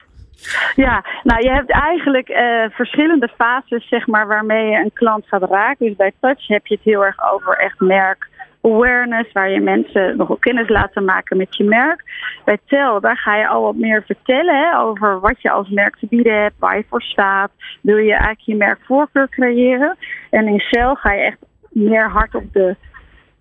Ja, 0.76 1.04
nou 1.24 1.41
je 1.41 1.52
hebt 1.52 1.72
eigenlijk 1.72 2.30
eh, 2.30 2.66
verschillende 2.70 3.30
fases 3.38 3.88
zeg 3.88 4.08
maar, 4.08 4.28
waarmee 4.28 4.70
je 4.70 4.78
een 4.78 4.93
klant 4.93 5.28
gaat 5.28 5.50
raken. 5.50 5.86
Dus 5.86 5.96
bij 5.96 6.12
Touch 6.20 6.48
heb 6.48 6.68
je 6.68 6.76
het 6.76 6.84
heel 6.84 7.06
erg 7.06 7.34
over 7.34 7.58
echt 7.58 7.80
merk 7.80 8.28
awareness, 8.66 9.32
waar 9.32 9.50
je 9.50 9.60
mensen 9.60 10.18
nogal 10.18 10.36
kennis 10.36 10.70
laten 10.70 11.06
maken 11.06 11.38
met 11.38 11.56
je 11.58 11.64
merk. 11.64 12.04
Bij 12.46 12.58
Tel, 12.66 13.02
daar 13.02 13.18
ga 13.18 13.36
je 13.36 13.48
al 13.48 13.62
wat 13.62 13.76
meer 13.76 14.04
vertellen 14.06 14.56
hè, 14.56 14.80
over 14.80 15.20
wat 15.20 15.41
je 15.41 15.52
als 15.52 15.70
merk 15.70 15.96
te 15.96 16.08
bieden 16.10 16.41
hebt, 16.41 16.56
waar 16.60 16.78
je 16.78 16.86
voor 16.89 17.02
staat. 17.02 17.52
Wil 17.82 17.98
je 17.98 18.12
eigenlijk 18.12 18.41
je 18.41 18.56
merkvoorkeur 18.56 19.30
creëren? 19.30 19.98
En 20.30 20.48
in 20.48 20.60
Cell 20.60 20.96
ga 20.96 21.12
je 21.12 21.22
echt 21.22 21.38
meer 21.70 22.10
hard 22.10 22.36
op 22.36 22.54
de 22.54 22.76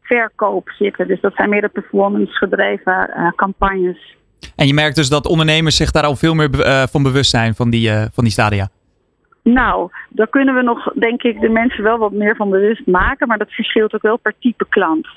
verkoop 0.02 0.70
zitten. 0.70 1.08
Dus 1.08 1.20
dat 1.20 1.34
zijn 1.34 1.48
meer 1.48 1.60
de 1.60 1.68
performance 1.68 2.32
gedreven 2.32 3.10
eh, 3.10 3.32
campagnes. 3.36 4.16
En 4.56 4.66
je 4.66 4.74
merkt 4.74 4.96
dus 4.96 5.08
dat 5.08 5.26
ondernemers 5.26 5.76
zich 5.76 5.90
daar 5.90 6.04
al 6.04 6.16
veel 6.16 6.34
meer 6.34 6.60
eh, 6.60 6.82
van 6.90 7.02
bewust 7.02 7.30
zijn 7.30 7.54
van 7.54 7.70
die, 7.70 7.90
eh, 7.90 8.04
van 8.12 8.24
die 8.24 8.32
stadia. 8.32 8.68
Nou, 9.42 9.90
daar 10.08 10.28
kunnen 10.28 10.54
we 10.54 10.62
nog, 10.62 10.92
denk 10.92 11.22
ik, 11.22 11.40
de 11.40 11.48
mensen 11.48 11.82
wel 11.82 11.98
wat 11.98 12.12
meer 12.12 12.36
van 12.36 12.50
bewust 12.50 12.86
maken. 12.86 13.28
Maar 13.28 13.38
dat 13.38 13.50
verschilt 13.50 13.94
ook 13.94 14.02
wel 14.02 14.16
per 14.16 14.34
type 14.40 14.66
klant. 14.68 15.08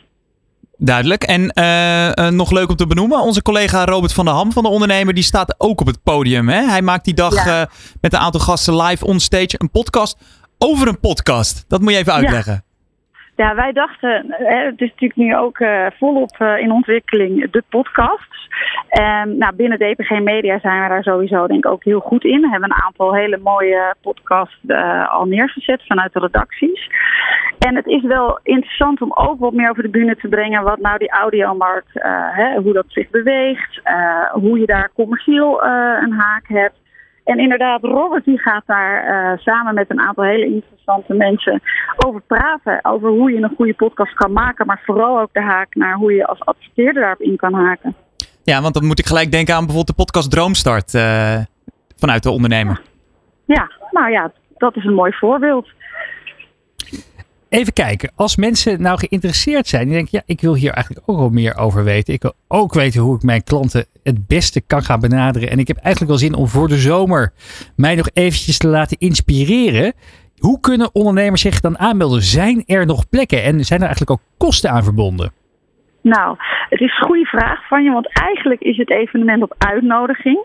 Duidelijk. 0.78 1.24
En 1.24 1.50
eh, 1.50 2.30
nog 2.30 2.52
leuk 2.52 2.70
om 2.70 2.76
te 2.76 2.88
benoemen, 2.88 3.20
onze 3.20 3.42
collega 3.42 3.86
Robert 3.86 4.14
van 4.14 4.26
der 4.26 4.34
Ham 4.34 4.52
van 4.52 4.64
de 4.64 4.70
ondernemer, 4.70 5.14
die 5.14 5.24
staat 5.24 5.56
ook 5.58 5.82
op 5.82 5.88
het 5.88 6.04
podium. 6.04 6.50
Hè? 6.50 6.62
Hij 6.62 6.82
maakt 6.82 7.06
die 7.06 7.14
dag 7.14 7.46
Ja. 7.46 7.70
met 8.02 8.14
een 8.14 8.20
aantal 8.20 8.42
gasten 8.42 8.76
live 8.82 9.06
on 9.06 9.20
stage 9.20 9.56
een 9.58 9.72
podcast 9.72 10.18
over 10.58 10.88
een 10.88 11.00
podcast. 11.00 11.66
Dat 11.68 11.82
moet 11.82 11.92
je 11.92 11.98
even 11.98 12.14
uitleggen. 12.14 12.54
Ja, 12.54 12.62
wij 13.38 13.72
dachten, 13.72 14.26
het 14.38 14.82
is 14.82 14.90
natuurlijk 14.90 15.16
nu 15.16 15.36
ook 15.36 15.60
eh, 15.60 15.86
volop 15.98 16.36
eh, 16.38 16.58
in 16.58 16.72
ontwikkeling, 16.72 17.52
de 17.52 17.64
podcasts. 17.70 18.48
En 18.90 19.38
nou, 19.38 19.56
binnen 19.56 19.78
DPG 19.78 20.10
Media 20.10 20.60
zijn 20.60 20.84
we 20.84 20.90
daar 20.90 21.04
sowieso 21.04 21.48
denk 21.48 21.66
ik 21.66 21.72
ook 21.72 21.84
heel 21.84 22.00
goed 22.00 22.24
in. 22.24 22.42
We 22.42 22.50
hebben 22.50 22.72
een 22.72 22.84
aantal 22.84 23.16
hele 23.16 23.38
mooie 23.38 23.96
podcasts 24.02 24.60
eh, 24.68 25.10
al 25.10 25.26
neergezet 25.26 25.86
vanuit 25.86 26.14
de 26.14 26.20
redacties. 26.20 26.90
En 27.60 27.76
het 27.76 27.88
is 27.88 28.02
wel 28.02 28.40
interessant 28.44 29.02
om 29.02 29.14
ook 29.14 29.40
wat 29.40 29.54
meer 29.54 29.70
over 29.70 29.84
de 29.84 29.90
bühne 29.90 30.16
te 30.16 30.28
brengen 30.28 30.64
wat 30.64 30.80
nou 30.80 30.98
die 30.98 31.12
audiomarkt, 31.12 31.92
hoe 32.64 32.74
dat 32.74 32.86
zich 32.88 33.10
beweegt, 33.10 33.82
hoe 34.32 34.60
je 34.60 34.66
daar 34.66 34.92
commercieel 34.96 35.64
een 35.64 36.12
haak 36.12 36.48
hebt. 36.48 36.76
En 37.28 37.40
inderdaad, 37.40 37.84
Robert 37.84 38.26
die 38.26 38.40
gaat 38.40 38.64
daar 38.66 39.04
eh, 39.04 39.38
samen 39.38 39.74
met 39.74 39.90
een 39.90 40.00
aantal 40.00 40.24
hele 40.24 40.46
interessante 40.46 41.14
mensen 41.14 41.62
over 42.06 42.22
praten. 42.22 42.80
Over 42.86 43.10
hoe 43.10 43.32
je 43.32 43.42
een 43.42 43.56
goede 43.56 43.74
podcast 43.74 44.14
kan 44.14 44.34
maken. 44.34 44.66
Maar 44.66 44.82
vooral 44.86 45.20
ook 45.20 45.34
de 45.34 45.42
haak 45.42 45.76
naar 45.76 45.96
hoe 45.96 46.14
je 46.14 46.28
als 46.28 46.40
adverteerder 46.40 47.02
daarop 47.02 47.22
in 47.22 47.36
kan 47.36 47.54
haken. 47.54 47.96
Ja, 48.44 48.62
want 48.62 48.74
dan 48.74 48.86
moet 48.86 49.00
ik 49.00 49.06
gelijk 49.06 49.32
denken 49.32 49.54
aan 49.54 49.66
bijvoorbeeld 49.66 49.98
de 49.98 50.04
podcast 50.04 50.32
Droomstart 50.32 50.94
eh, 50.94 51.38
vanuit 51.98 52.24
de 52.24 52.32
ondernemer. 52.32 52.82
Ja, 53.46 53.72
nou 53.92 54.12
ja, 54.12 54.32
dat 54.58 54.76
is 54.76 54.86
een 54.86 54.94
mooi 54.94 55.12
voorbeeld. 55.14 55.68
Even 57.50 57.74
kijken, 57.74 58.12
als 58.16 58.36
mensen 58.36 58.82
nou 58.82 58.98
geïnteresseerd 58.98 59.68
zijn, 59.68 59.84
die 59.84 59.94
denken, 59.94 60.18
ja, 60.18 60.34
ik 60.34 60.42
wil 60.42 60.56
hier 60.56 60.72
eigenlijk 60.72 61.10
ook 61.10 61.18
wel 61.18 61.30
meer 61.30 61.58
over 61.58 61.84
weten. 61.84 62.14
Ik 62.14 62.22
wil 62.22 62.34
ook 62.48 62.74
weten 62.74 63.02
hoe 63.02 63.16
ik 63.16 63.24
mijn 63.24 63.44
klanten 63.44 63.86
het 64.04 64.28
beste 64.28 64.62
kan 64.62 64.82
gaan 64.82 65.00
benaderen. 65.00 65.50
En 65.50 65.60
ik 65.60 65.68
heb 65.68 65.78
eigenlijk 65.78 66.08
wel 66.08 66.30
zin 66.30 66.36
om 66.36 66.48
voor 66.48 66.68
de 66.68 66.78
zomer 66.78 67.34
mij 67.76 67.96
nog 67.96 68.10
eventjes 68.14 68.58
te 68.58 68.68
laten 68.68 68.98
inspireren. 68.98 69.94
Hoe 70.38 70.60
kunnen 70.60 70.96
ondernemers 70.96 71.42
zich 71.42 71.60
dan 71.60 71.80
aanmelden? 71.80 72.22
Zijn 72.22 72.64
er 72.66 72.86
nog 72.86 73.10
plekken 73.10 73.44
en 73.44 73.64
zijn 73.64 73.80
er 73.80 73.86
eigenlijk 73.86 74.12
ook 74.12 74.28
kosten 74.38 74.72
aan 74.72 74.84
verbonden? 74.84 75.32
Nou, 76.02 76.36
het 76.70 76.80
is 76.80 76.98
een 77.00 77.06
goede 77.06 77.26
vraag 77.26 77.68
van 77.68 77.84
je, 77.84 77.92
want 77.92 78.10
eigenlijk 78.14 78.62
is 78.62 78.78
het 78.78 78.92
evenement 78.92 79.44
op 79.44 79.56
uitnodiging. 79.58 80.40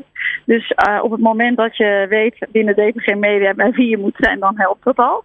Dus 0.44 0.70
eh, 0.70 0.98
op 1.03 1.11
het 1.11 1.20
moment 1.20 1.57
dat 1.57 1.76
je 1.76 2.07
weet 2.09 2.46
binnen 2.53 2.74
DPG 2.74 3.14
Media 3.14 3.55
bij 3.55 3.70
wie 3.70 3.88
je 3.88 3.98
moet 3.98 4.16
zijn, 4.16 4.38
dan 4.38 4.55
helpt 4.57 4.84
dat 4.84 4.96
al. 4.96 5.22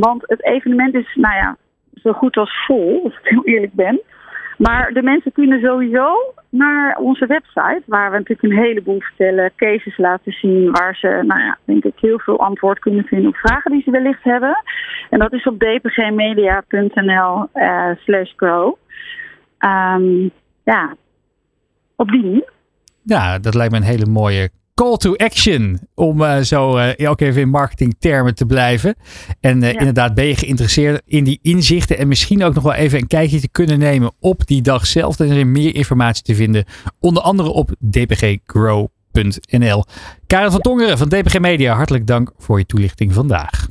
Want 0.00 0.22
het 0.26 0.44
evenement 0.44 0.94
is, 0.94 1.14
nou 1.14 1.34
ja, 1.34 1.56
zo 1.94 2.12
goed 2.12 2.36
als 2.36 2.64
vol, 2.66 3.00
als 3.04 3.12
ik 3.12 3.28
heel 3.28 3.44
eerlijk 3.44 3.72
ben. 3.72 4.00
Maar 4.58 4.92
de 4.92 5.02
mensen 5.02 5.32
kunnen 5.32 5.60
sowieso 5.60 6.34
naar 6.48 6.96
onze 6.96 7.26
website, 7.26 7.82
waar 7.86 8.10
we 8.10 8.16
natuurlijk 8.16 8.42
een 8.42 8.64
heleboel 8.64 9.00
vertellen, 9.00 9.52
cases 9.56 9.96
laten 9.96 10.32
zien, 10.32 10.70
waar 10.70 10.96
ze, 10.96 11.08
nou 11.26 11.40
ja, 11.40 11.58
denk 11.64 11.84
ik, 11.84 11.94
heel 11.96 12.18
veel 12.18 12.40
antwoord 12.40 12.78
kunnen 12.78 13.04
vinden 13.04 13.28
op 13.28 13.36
vragen 13.36 13.70
die 13.70 13.82
ze 13.82 13.90
wellicht 13.90 14.24
hebben. 14.24 14.62
En 15.10 15.18
dat 15.18 15.32
is 15.32 15.46
op 15.46 15.58
dpgmedia.nl 15.58 17.48
eh 17.52 17.90
slash 18.04 18.32
grow. 18.36 18.74
Ehm, 19.58 20.28
ja, 20.64 20.94
op 21.96 22.08
die. 22.10 22.44
Ja, 23.02 23.38
dat 23.38 23.54
lijkt 23.54 23.72
me 23.72 23.78
een 23.78 23.84
hele 23.84 24.06
mooie 24.06 24.50
call 24.74 24.96
to 24.96 25.14
action. 25.16 25.78
Om 25.94 26.22
eh, 26.22 26.40
zo 26.40 26.76
eh, 26.76 27.10
ook 27.10 27.20
even 27.20 27.40
in 27.40 27.48
marketingtermen 27.48 28.34
te 28.34 28.46
blijven. 28.46 28.94
En 29.40 29.62
eh, 29.62 29.72
Ja. 29.72 29.78
inderdaad, 29.78 30.14
ben 30.14 30.26
je 30.26 30.36
geïnteresseerd 30.36 31.02
in 31.06 31.24
die 31.24 31.38
inzichten. 31.42 31.98
En 31.98 32.08
misschien 32.08 32.44
ook 32.44 32.54
nog 32.54 32.62
wel 32.62 32.72
even 32.72 32.98
een 32.98 33.06
kijkje 33.06 33.40
te 33.40 33.48
kunnen 33.48 33.78
nemen 33.78 34.12
op 34.20 34.46
die 34.46 34.62
dag 34.62 34.86
zelf. 34.86 35.16
Dan 35.16 35.26
is 35.26 35.36
er 35.36 35.46
meer 35.46 35.74
informatie 35.74 36.22
te 36.22 36.34
vinden. 36.34 36.64
Onder 37.00 37.22
andere 37.22 37.48
op 37.48 37.70
dpggrow.nl. 37.90 39.84
Karen 40.26 40.50
van 40.50 40.60
Tongeren 40.60 40.98
van 40.98 41.08
DPG 41.08 41.38
Media, 41.38 41.74
hartelijk 41.74 42.06
dank 42.06 42.32
voor 42.38 42.58
je 42.58 42.66
toelichting 42.66 43.12
vandaag. 43.12 43.68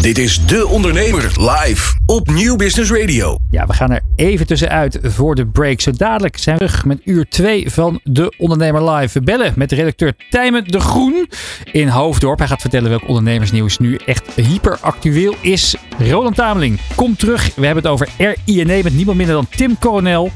Dit 0.00 0.18
is 0.18 0.46
De 0.46 0.66
Ondernemer 0.66 1.22
live 1.22 1.94
op 2.06 2.30
Nieuw 2.30 2.56
Business 2.56 2.90
Radio. 2.90 3.38
Ja, 3.50 3.66
we 3.66 3.72
gaan 3.72 3.90
er 3.90 4.00
even 4.16 4.46
tussenuit 4.46 4.98
voor 5.02 5.34
de 5.34 5.46
break. 5.46 5.80
Zo 5.80 5.90
dadelijk 5.90 6.38
zijn 6.38 6.58
we 6.58 6.64
terug 6.64 6.84
met 6.84 7.00
uur 7.04 7.28
2 7.28 7.70
van 7.70 8.00
De 8.04 8.34
Ondernemer 8.38 8.90
Live. 8.90 9.18
We 9.18 9.24
bellen 9.24 9.52
met 9.56 9.72
redacteur 9.72 10.14
Tijmen 10.30 10.64
de 10.64 10.80
Groen 10.80 11.28
in 11.72 11.88
Hoofddorp. 11.88 12.38
Hij 12.38 12.48
gaat 12.48 12.60
vertellen 12.60 12.90
welk 12.90 13.08
ondernemersnieuws 13.08 13.78
nu 13.78 13.98
echt 14.06 14.34
hyperactueel 14.34 15.34
is. 15.40 15.76
Roland 15.98 16.36
Tameling, 16.36 16.80
kom 16.94 17.16
terug. 17.16 17.54
We 17.54 17.66
hebben 17.66 17.82
het 17.82 17.92
over 17.92 18.08
RINE 18.18 18.82
met 18.82 18.94
niemand 18.94 19.16
minder 19.16 19.34
dan 19.34 19.48
Tim 19.56 19.78
Coronel. 19.78 20.30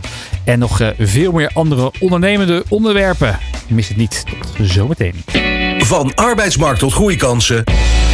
En 0.44 0.58
nog 0.58 0.80
eh, 0.80 0.88
veel 0.98 1.32
meer 1.32 1.50
andere 1.54 1.92
ondernemende 2.00 2.64
onderwerpen. 2.68 3.38
Mis 3.68 3.88
het 3.88 3.96
niet. 3.96 4.24
Tot 4.40 4.68
zometeen. 4.68 5.14
Van 5.78 6.14
arbeidsmarkt 6.14 6.78
tot 6.78 6.92
groeikansen. 6.92 7.64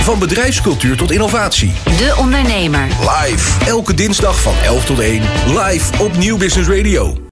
Van 0.02 0.18
bedrijfscultuur 0.18 0.96
tot 0.96 1.10
innovatie. 1.10 1.72
De 1.84 2.14
Ondernemer. 2.18 2.86
Live. 3.00 3.64
Elke 3.66 3.94
dinsdag 3.94 4.40
van 4.40 4.54
11 4.64 4.84
tot 4.84 4.98
1. 4.98 5.22
Live 5.46 6.02
op 6.02 6.16
Nieuw 6.16 6.36
Business 6.36 6.68
Radio. 6.68 7.30